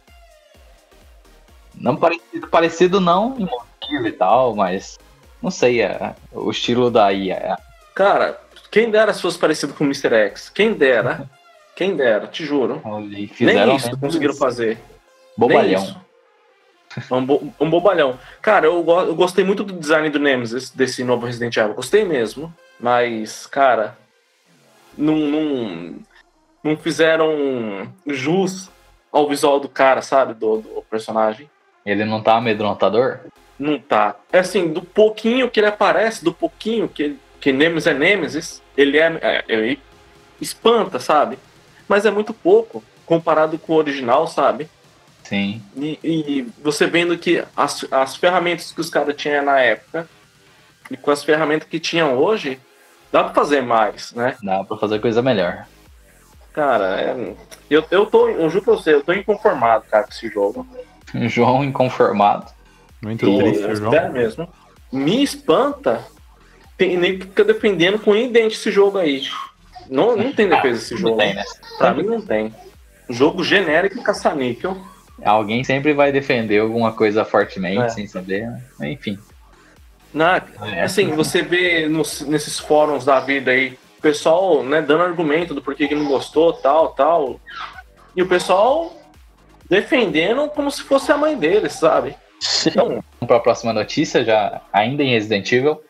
Não 1.75 1.97
parecido, 1.97 2.47
parecido 2.47 3.01
não 3.01 3.37
em 3.37 3.47
motivo 3.47 4.07
e 4.07 4.13
tal, 4.13 4.55
mas. 4.55 4.97
Não 5.43 5.51
sei, 5.51 5.83
é, 5.83 6.15
o 6.33 6.51
estilo 6.51 6.91
da 6.91 7.13
IA. 7.13 7.57
Cara, 7.95 8.41
quem 8.71 8.91
dera 8.91 9.13
se 9.13 9.23
fosse 9.23 9.39
parecido 9.39 9.73
com 9.75 9.85
o 9.85 9.87
Mr. 9.87 10.15
X. 10.15 10.49
Quem 10.49 10.73
dera. 10.75 11.29
Quem 11.77 11.95
dera, 11.95 12.27
te 12.27 12.43
juro. 12.43 12.81
Fizeram 13.35 13.67
Nem 13.67 13.77
isso 13.77 13.99
conseguiram 13.99 14.33
fazer. 14.35 14.79
Bobalhão. 15.37 16.01
É 17.11 17.15
um, 17.15 17.27
bo- 17.27 17.53
um 17.61 17.69
bobalhão. 17.69 18.19
Cara, 18.41 18.65
eu, 18.65 18.83
go- 18.83 19.03
eu 19.03 19.15
gostei 19.15 19.45
muito 19.45 19.63
do 19.63 19.75
design 19.75 20.09
do 20.09 20.19
Nemesis, 20.19 20.71
desse 20.71 21.05
novo 21.05 21.27
Resident 21.27 21.55
Evil. 21.55 21.75
Gostei 21.75 22.03
mesmo. 22.07 22.51
Mas, 22.81 23.47
cara, 23.47 23.95
não, 24.97 25.17
não, 25.19 25.95
não 26.65 26.77
fizeram 26.79 27.93
jus 28.07 28.71
ao 29.13 29.29
visual 29.29 29.61
do 29.61 29.69
cara, 29.69 30.01
sabe? 30.01 30.33
Do, 30.33 30.63
do 30.63 30.83
personagem. 30.89 31.51
Ele 31.85 32.07
não 32.07 32.23
tá 32.23 32.37
amedrontador? 32.39 33.19
Não 33.59 33.79
tá. 33.79 34.17
É 34.33 34.41
assim, 34.41 34.69
do 34.73 34.83
pouquinho 34.83 35.51
que 35.51 35.61
ele 35.61 35.67
aparece, 35.67 36.23
do 36.25 36.33
pouquinho 36.33 36.89
que, 36.89 37.03
ele- 37.03 37.19
que 37.41 37.53
Nemesis 37.53 37.87
é 37.87 37.95
Nemesis, 37.95 38.63
ele 38.77 38.99
é, 38.99 39.19
é. 39.23 39.45
Ele 39.49 39.81
espanta, 40.41 40.99
sabe? 40.99 41.39
Mas 41.89 42.05
é 42.05 42.11
muito 42.11 42.35
pouco 42.35 42.83
comparado 43.07 43.59
com 43.59 43.73
o 43.73 43.77
original, 43.77 44.27
sabe? 44.27 44.69
Sim. 45.25 45.63
E, 45.77 45.99
e 46.05 46.43
você 46.63 46.87
vendo 46.87 47.17
que 47.17 47.43
as, 47.57 47.85
as 47.91 48.17
ferramentas 48.17 48.73
que 48.73 48.81
os 48.81 48.91
caras 48.91 49.17
tinham 49.17 49.45
na 49.45 49.59
época 49.61 50.09
e 50.91 50.97
com 50.97 51.11
as 51.11 51.25
ferramentas 51.25 51.69
que 51.69 51.81
tinham 51.81 52.17
hoje, 52.17 52.61
dá 53.11 53.25
pra 53.25 53.35
fazer 53.35 53.61
mais, 53.63 54.13
né? 54.13 54.37
Dá 54.43 54.63
pra 54.63 54.77
fazer 54.77 55.01
coisa 55.01 55.23
melhor. 55.23 55.67
Cara, 56.53 57.01
é- 57.01 57.35
eu, 57.71 57.85
eu 57.91 58.07
tô, 58.07 58.29
eu 58.29 58.49
juro 58.51 58.65
pra 58.65 58.75
você, 58.75 58.95
eu 58.95 59.03
tô 59.03 59.13
inconformado, 59.13 59.85
cara, 59.91 60.05
com 60.05 60.11
esse 60.11 60.29
jogo. 60.29 60.67
João 61.29 61.65
inconformado. 61.65 62.47
Muito 63.03 63.27
Tô, 63.27 63.39
triste, 63.39 63.65
é 63.65 63.75
João. 63.75 63.91
sério 63.93 64.13
mesmo. 64.13 64.49
Me 64.93 65.23
espanta. 65.23 66.05
Tem 66.77 66.97
nem 66.97 67.19
que 67.19 67.27
fica 67.27 67.45
defendendo 67.45 67.99
com 67.99 68.15
idente 68.15 68.55
esse 68.57 68.71
jogo 68.71 68.99
aí. 68.99 69.23
Não, 69.89 70.17
não 70.17 70.33
tem 70.33 70.49
defesa 70.51 70.79
esse 70.79 70.95
Não 70.95 71.01
jogo. 71.01 71.17
tem, 71.19 71.35
né? 71.35 71.45
Pra 71.79 71.95
mim 71.95 72.03
não 72.05 72.21
tem. 72.21 72.55
Jogo 73.09 73.43
genérico 73.45 73.99
e 73.99 74.03
caça-níquel. 74.03 74.77
Alguém 75.25 75.65
sempre 75.65 75.95
vai 75.95 76.13
defender 76.13 76.59
alguma 76.61 76.93
coisa 76.93 77.25
fortemente, 77.25 77.81
É. 77.83 77.89
sem 77.89 78.07
saber. 78.07 78.47
né? 78.79 78.91
Enfim. 78.91 79.19
Na, 80.13 80.43
É. 80.63 80.83
Assim, 80.83 81.11
você 81.13 81.43
vê 81.43 81.89
nos- 81.89 82.21
nesses 82.23 82.59
fóruns 82.59 83.05
da 83.05 83.21
vida 83.21 83.51
aí, 83.51 83.79
o 83.99 84.03
pessoal 84.03 84.63
né, 84.63 84.81
dando 84.83 85.03
argumento 85.05 85.55
do 85.55 85.63
porquê 85.63 85.89
que 85.89 85.95
não 85.95 86.07
gostou, 86.07 86.53
tal, 86.53 86.89
tal. 86.91 87.41
E 88.15 88.23
o 88.23 88.27
pessoal 88.29 88.95
defendendo 89.69 90.49
como 90.51 90.71
se 90.71 90.83
fosse 90.83 91.11
a 91.11 91.17
mãe 91.17 91.37
deles, 91.37 91.73
sabe? 91.75 92.15
Então, 92.67 92.89
Vamos 92.89 93.27
para 93.27 93.37
a 93.37 93.41
próxima 93.41 93.73
notícia, 93.73 94.25
já 94.25 94.61
ainda 94.73 95.03
em 95.03 95.11
Resident 95.11 95.51
Evil. 95.51 95.83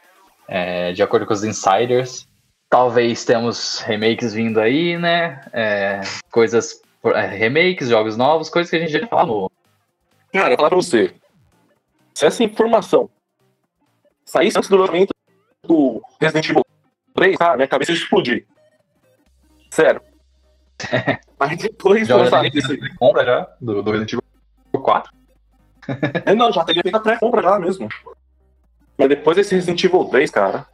É, 0.48 0.92
de 0.92 1.02
acordo 1.02 1.26
com 1.26 1.32
os 1.32 1.42
insiders, 1.42 2.28
talvez 2.70 3.24
temos 3.24 3.80
remakes 3.80 4.32
vindo 4.32 4.60
aí, 4.60 4.96
né? 4.96 5.40
É, 5.52 6.00
coisas. 6.30 6.80
é, 7.04 7.26
remakes, 7.26 7.88
jogos 7.88 8.16
novos, 8.16 8.48
coisas 8.48 8.70
que 8.70 8.76
a 8.76 8.78
gente 8.78 8.92
já 8.92 9.06
falou. 9.08 9.50
Cara, 10.32 10.52
eu 10.52 10.56
falar 10.56 10.68
pra 10.68 10.76
você. 10.76 11.14
Se 12.14 12.26
essa 12.26 12.44
informação 12.44 13.10
saísse 14.24 14.56
antes 14.56 14.70
do 14.70 14.76
lançamento 14.76 15.12
do 15.64 16.00
Resident 16.20 16.48
Evil 16.50 16.64
3, 17.14 17.36
cara, 17.36 17.56
minha 17.56 17.68
cabeça 17.68 17.92
ia 17.92 17.96
explodir. 17.98 18.46
Sério. 19.70 20.00
Mas 21.38 21.58
depois 21.58 22.02
do 22.02 22.08
Já 22.08 22.16
lançamento 22.16 22.52
desse. 22.52 22.96
compra 22.96 23.24
já 23.24 23.48
do, 23.60 23.82
do 23.82 23.90
Resident 23.90 24.12
Evil 24.12 24.82
4. 24.82 25.12
É, 26.24 26.34
não, 26.34 26.52
já 26.52 26.64
teria 26.64 26.82
feito 26.82 26.96
a 26.96 27.00
pré-compra 27.00 27.42
já 27.42 27.58
mesmo. 27.58 27.88
Mas 28.98 29.08
depois 29.08 29.36
desse 29.36 29.54
Resident 29.54 29.82
Evil 29.84 30.04
3, 30.06 30.30
cara, 30.30 30.66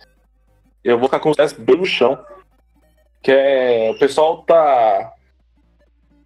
eu 0.84 0.98
vou 0.98 1.08
ficar 1.08 1.20
com 1.20 1.30
os 1.30 1.36
pés 1.36 1.52
bem 1.52 1.76
no 1.76 1.84
chão. 1.86 2.18
Que 3.22 3.30
é. 3.32 3.90
O 3.90 3.98
pessoal 3.98 4.42
tá. 4.42 5.12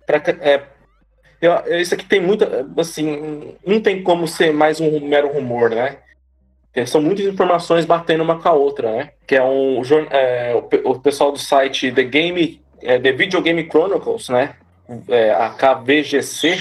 pra- 0.07 0.23
é, 0.41 0.63
eu- 1.41 1.79
isso 1.81 1.95
aqui 1.95 2.05
tem 2.07 2.21
muita. 2.21 2.67
Assim, 2.79 3.55
não 3.67 3.81
tem 3.81 4.03
como 4.03 4.27
ser 4.29 4.53
mais 4.53 4.81
um 4.81 5.01
mero 5.01 5.33
rumor, 5.33 5.71
né? 5.71 5.99
Porque 6.73 6.87
São 6.87 7.01
muitas 7.01 7.25
informações 7.27 7.85
batendo 7.87 8.23
uma 8.23 8.39
com 8.41 8.49
a 8.49 8.53
outra, 8.53 8.91
né? 8.95 9.11
Que 9.27 9.35
é 9.37 9.43
um. 9.43 9.81
é, 10.11 10.55
o 10.85 10.99
pessoal 11.01 11.33
do 11.33 11.39
site 11.39 11.91
The 11.93 12.05
Game. 12.05 12.61
é, 12.83 12.99
The 12.99 13.13
Video 13.13 13.41
Game 13.43 13.67
Chronicles, 13.71 14.29
né? 14.29 14.55
É, 15.09 15.33
a 15.33 15.51
KVGC. 15.51 16.59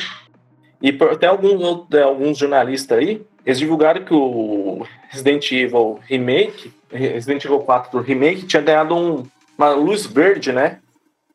E 0.82 0.90
até 1.12 1.28
alguns, 1.28 1.86
é, 1.94 2.02
alguns 2.02 2.38
jornalistas 2.38 2.98
aí, 2.98 3.22
eles 3.46 3.60
divulgaram 3.60 4.04
que 4.04 4.14
o 4.14 4.86
Resident 5.10 5.52
Evil 5.52 6.00
Remake, 6.04 6.74
Resident 6.92 7.44
Evil 7.46 7.60
4 7.60 7.92
do 7.92 8.04
Remake, 8.04 8.46
tinha 8.46 8.62
ganhado 8.62 8.96
um- 8.96 9.24
uma 9.58 9.70
luz 9.70 10.06
verde, 10.06 10.52
né? 10.52 10.80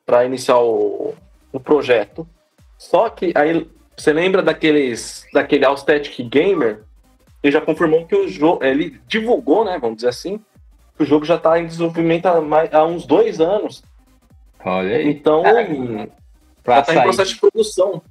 Pra 0.05 0.25
iniciar 0.25 0.59
o, 0.59 1.15
o 1.53 1.61
projeto. 1.61 2.27
Só 2.79 3.09
que 3.09 3.33
aí, 3.35 3.67
você 3.97 4.13
lembra 4.13 4.43
daqueles, 4.43 5.27
daquele 5.33 5.65
Aesthetic 5.65 6.29
Gamer? 6.29 6.83
Ele 7.43 7.53
já 7.53 7.61
confirmou 7.61 8.05
que 8.07 8.15
o 8.15 8.29
jogo, 8.29 8.63
ele 8.65 9.01
divulgou, 9.07 9.65
né? 9.65 9.79
Vamos 9.81 9.97
dizer 9.97 10.09
assim, 10.09 10.39
que 10.97 11.03
o 11.03 11.07
jogo 11.07 11.25
já 11.25 11.39
tá 11.39 11.59
em 11.59 11.67
desenvolvimento 11.67 12.27
há, 12.27 12.41
mais- 12.41 12.73
há 12.75 12.85
uns 12.85 13.07
dois 13.07 13.41
anos. 13.41 13.83
Olha 14.65 14.97
aí. 14.97 15.09
Então, 15.09 15.43
Pra 16.63 16.77
já 16.77 16.83
tá 16.83 16.93
em 16.93 16.95
processo 17.05 17.35
de 17.35 17.41
produção. 17.41 18.03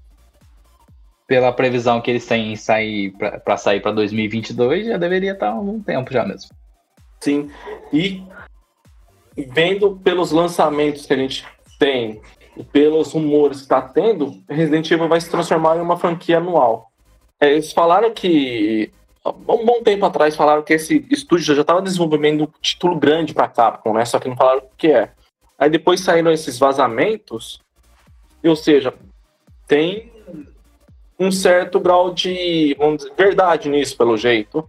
Pela 1.30 1.54
previsão 1.54 2.02
que 2.02 2.10
eles 2.10 2.26
têm 2.26 2.56
sair 2.56 3.14
pra 3.46 3.56
sair 3.56 3.80
pra 3.82 3.92
2022, 3.92 4.88
já 4.88 4.98
deveria 4.98 5.34
estar 5.34 5.50
há 5.50 5.52
algum 5.52 5.80
tempo 5.80 6.12
já 6.12 6.26
mesmo. 6.26 6.50
Sim. 7.22 7.52
E 7.94 8.24
vendo 9.38 9.96
pelos 9.98 10.32
lançamentos 10.32 11.06
que 11.06 11.14
a 11.14 11.18
gente 11.18 11.46
tem 11.78 12.20
e 12.58 12.64
pelos 12.64 13.14
rumores 13.14 13.58
que 13.58 13.64
está 13.66 13.80
tendo, 13.80 14.44
Resident 14.50 14.90
Evil 14.90 15.08
vai 15.08 15.22
se 15.22 15.30
transformar 15.30 15.78
em 15.78 15.82
uma 15.82 15.98
franquia 15.98 16.38
anual. 16.38 16.92
É, 17.40 17.52
Eles 17.52 17.72
falaram 17.72 18.12
que. 18.12 18.92
Um 19.26 19.66
bom 19.66 19.84
tempo 19.84 20.06
atrás 20.06 20.36
falaram 20.36 20.64
que 20.64 20.74
esse 20.74 21.06
estúdio 21.12 21.54
já 21.54 21.62
estava 21.62 21.82
desenvolvendo 21.82 22.46
um 22.46 22.52
título 22.60 22.98
grande 22.98 23.36
para 23.36 23.48
Capcom, 23.48 23.94
né? 23.94 24.04
Só 24.04 24.18
que 24.18 24.28
não 24.28 24.36
falaram 24.36 24.60
o 24.60 24.76
que 24.76 24.88
é. 24.88 25.12
Aí 25.60 25.70
depois 25.70 26.00
saíram 26.00 26.32
esses 26.32 26.58
vazamentos, 26.58 27.60
ou 28.44 28.56
seja, 28.56 28.94
tem 29.68 30.12
um 31.20 31.32
certo 31.32 31.80
grau 31.80 32.14
de 32.14 32.76
vamos 32.80 33.00
dizer, 33.04 33.14
verdade 33.18 33.70
nisso, 33.70 33.98
pelo 33.98 34.16
jeito, 34.18 34.68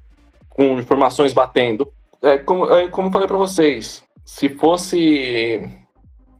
com 0.49 0.79
informações 0.79 1.33
batendo 1.33 1.91
é, 2.23 2.37
como, 2.39 2.71
é, 2.73 2.89
como 2.89 3.09
eu 3.09 3.13
falei 3.13 3.27
pra 3.29 3.37
vocês, 3.37 4.03
se 4.25 4.49
fosse 4.49 5.69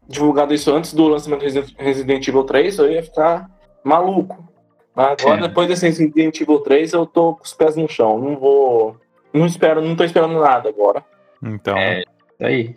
divulgado 0.09 0.53
isso 0.53 0.73
antes 0.75 0.93
do 0.93 1.09
lançamento 1.09 1.41
do 1.41 1.75
Resident- 1.79 2.29
Evil 2.29 2.45
3, 2.45 2.79
eu 2.79 2.91
ia 2.93 3.03
ficar 3.03 3.49
maluco. 3.85 4.47
Mas 4.95 5.17
agora, 5.23 5.41
Sim. 5.43 5.49
depois 5.49 5.69
desse 5.69 5.87
Resident 5.87 6.41
Evil 6.41 6.59
3, 6.61 6.93
eu 6.93 7.07
tô 7.07 7.35
com 7.37 7.45
os 7.45 7.55
pés 7.55 7.77
no 7.77 7.89
chão. 7.89 8.19
Não 8.19 8.37
vou. 8.37 8.97
Não 9.33 9.47
espero, 9.47 9.81
não 9.81 9.95
tô 9.95 10.03
esperando 10.05 10.39
nada 10.41 10.69
agora. 10.69 11.05
Então, 11.43 11.77
É. 11.79 12.01
Isso 12.01 12.07
aí. 12.41 12.75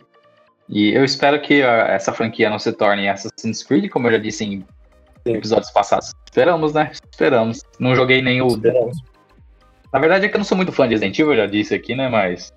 E 0.68 0.94
eu 0.94 1.04
espero 1.04 1.40
que 1.42 1.60
essa 1.60 2.12
franquia 2.12 2.48
não 2.48 2.58
se 2.58 2.72
torne 2.72 3.08
Assassin's 3.08 3.62
Creed, 3.62 3.90
como 3.90 4.06
eu 4.06 4.12
já 4.12 4.18
disse 4.18 4.44
em. 4.44 4.64
Episódios 5.24 5.70
passados. 5.70 6.12
Esperamos, 6.24 6.72
né? 6.72 6.90
Esperamos. 7.10 7.62
Não 7.78 7.94
joguei 7.94 8.20
nem 8.22 8.42
o. 8.42 8.48
Esperamos. 8.48 8.98
Na 9.92 9.98
verdade 9.98 10.26
é 10.26 10.28
que 10.28 10.34
eu 10.34 10.38
não 10.38 10.44
sou 10.44 10.56
muito 10.56 10.72
fã 10.72 10.88
de 10.88 10.94
Resident 10.94 11.18
Evil, 11.18 11.32
eu 11.32 11.38
já 11.38 11.46
disse 11.46 11.74
aqui, 11.74 11.94
né? 11.94 12.08
Mas. 12.08 12.52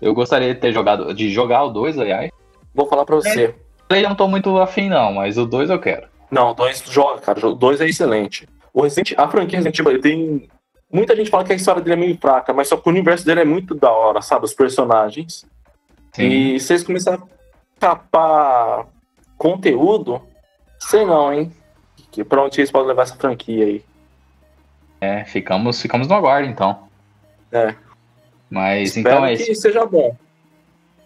Eu 0.00 0.14
gostaria 0.14 0.54
de 0.54 0.60
ter 0.60 0.72
jogado. 0.72 1.14
De 1.14 1.30
jogar 1.30 1.64
o 1.64 1.70
2, 1.70 1.98
aliás. 1.98 2.30
Vou 2.74 2.86
falar 2.86 3.04
pra 3.04 3.16
você. 3.16 3.54
O 3.84 3.88
3 3.88 4.02
eu 4.02 4.08
não 4.08 4.16
tô 4.16 4.26
muito 4.26 4.56
afim, 4.58 4.88
não, 4.88 5.12
mas 5.12 5.36
o 5.36 5.46
2 5.46 5.70
eu 5.70 5.78
quero. 5.78 6.08
Não, 6.30 6.50
o 6.50 6.54
2 6.54 6.84
joga, 6.88 7.20
cara. 7.20 7.46
O 7.46 7.54
2 7.54 7.80
é 7.80 7.88
excelente. 7.88 8.48
O 8.72 8.82
Resident, 8.82 9.12
a 9.18 9.28
franquia 9.28 9.58
Resident 9.58 9.78
Evil 9.78 10.00
tem. 10.00 10.48
Muita 10.90 11.14
gente 11.14 11.30
fala 11.30 11.44
que 11.44 11.52
a 11.52 11.56
história 11.56 11.80
dele 11.80 11.94
é 11.94 12.06
meio 12.06 12.18
fraca, 12.18 12.52
mas 12.52 12.68
só 12.68 12.76
que 12.76 12.86
o 12.86 12.90
universo 12.90 13.24
dele 13.24 13.40
é 13.40 13.44
muito 13.44 13.74
da 13.74 13.90
hora, 13.90 14.20
sabe? 14.20 14.44
Os 14.44 14.54
personagens. 14.54 15.44
E 16.18 16.60
se 16.60 16.72
eles 16.72 16.82
começarem 16.82 17.20
a 17.20 17.26
capar 17.80 18.86
conteúdo, 19.38 20.20
sei 20.78 21.04
não, 21.06 21.32
hein? 21.32 21.50
Que 22.12 22.22
pra 22.22 22.42
onde 22.44 22.60
eles 22.60 22.70
podem 22.70 22.88
levar 22.88 23.02
essa 23.02 23.16
franquia 23.16 23.64
aí? 23.64 23.84
É, 25.00 25.24
ficamos, 25.24 25.80
ficamos 25.82 26.06
no 26.06 26.14
aguardo, 26.14 26.48
então. 26.48 26.84
É. 27.50 27.74
Mas 28.48 28.96
Espero 28.96 29.16
então 29.16 29.26
é 29.26 29.34
que 29.34 29.50
isso. 29.50 29.62
seja 29.62 29.84
bom. 29.84 30.14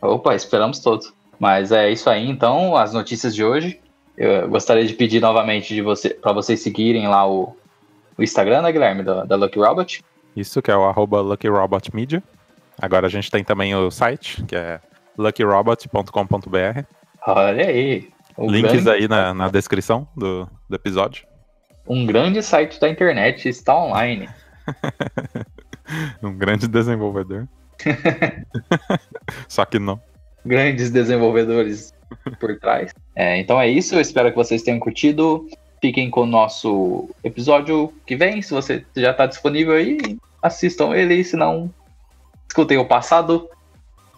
Opa, 0.03 0.35
esperamos 0.35 0.81
todos. 0.81 1.15
Mas 1.39 1.73
é 1.73 1.91
isso 1.91 2.11
aí, 2.11 2.29
então, 2.29 2.77
as 2.77 2.93
notícias 2.93 3.35
de 3.35 3.45
hoje. 3.45 3.81
Eu 4.17 4.49
gostaria 4.49 4.85
de 4.85 4.95
pedir 4.95 5.21
novamente 5.21 5.75
de 5.75 5.83
você, 5.83 6.11
para 6.11 6.33
vocês 6.33 6.61
seguirem 6.61 7.07
lá 7.07 7.29
o, 7.29 7.55
o 8.17 8.23
Instagram, 8.23 8.63
né, 8.63 8.73
Guilherme, 8.73 9.03
da, 9.03 9.25
da 9.25 9.37
Lucky 9.37 9.59
Robot. 9.59 10.03
isso 10.35 10.63
que 10.63 10.71
é 10.71 10.77
o 10.77 10.85
arroba 10.85 11.21
LuckyRobotMedia. 11.21 12.23
Agora 12.81 13.07
a 13.07 13.11
gente 13.11 13.31
tem 13.31 13.45
também 13.45 13.75
o 13.75 13.91
site, 13.91 14.43
que 14.45 14.57
é 14.57 14.81
luckyrobot.com.br. 15.19 16.83
Olha 17.27 17.67
aí. 17.67 18.09
Um 18.39 18.51
Links 18.51 18.85
grande, 18.85 18.91
aí 18.91 19.09
na, 19.09 19.33
na 19.33 19.49
descrição 19.49 20.07
do, 20.17 20.49
do 20.69 20.77
episódio. 20.77 21.27
um 21.89 22.05
grande 22.05 22.43
site 22.43 22.79
da 22.81 22.89
internet 22.89 23.49
está 23.49 23.77
online. 23.77 24.29
Um 26.23 26.37
grande 26.37 26.67
desenvolvedor. 26.67 27.47
Só 29.49 29.65
que 29.65 29.79
não. 29.79 30.01
Grandes 30.45 30.91
desenvolvedores 30.91 31.93
por 32.39 32.59
trás. 32.59 32.93
É, 33.15 33.39
então 33.39 33.61
é 33.61 33.69
isso, 33.69 33.95
eu 33.95 34.01
espero 34.01 34.31
que 34.31 34.37
vocês 34.37 34.63
tenham 34.63 34.79
curtido. 34.79 35.49
Fiquem 35.81 36.11
com 36.11 36.23
o 36.23 36.27
nosso 36.27 37.09
episódio 37.23 37.93
que 38.07 38.17
vem, 38.17 38.41
se 38.41 38.53
você 38.53 38.85
já 38.97 39.11
está 39.11 39.27
disponível 39.27 39.75
aí, 39.75 40.19
assistam 40.43 40.95
ele, 40.95 41.23
se 41.23 41.37
não, 41.37 41.73
escutem 42.49 42.79
o 42.79 42.85
passado. 42.85 43.49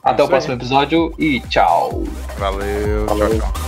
Até 0.02 0.12
o 0.12 0.14
Isso 0.14 0.22
aí. 0.22 0.28
próximo 0.28 0.54
episódio 0.54 1.14
e 1.18 1.40
tchau! 1.40 2.04
Valeu, 2.38 3.06
Valeu. 3.06 3.40
tchau, 3.40 3.52
tchau. 3.52 3.67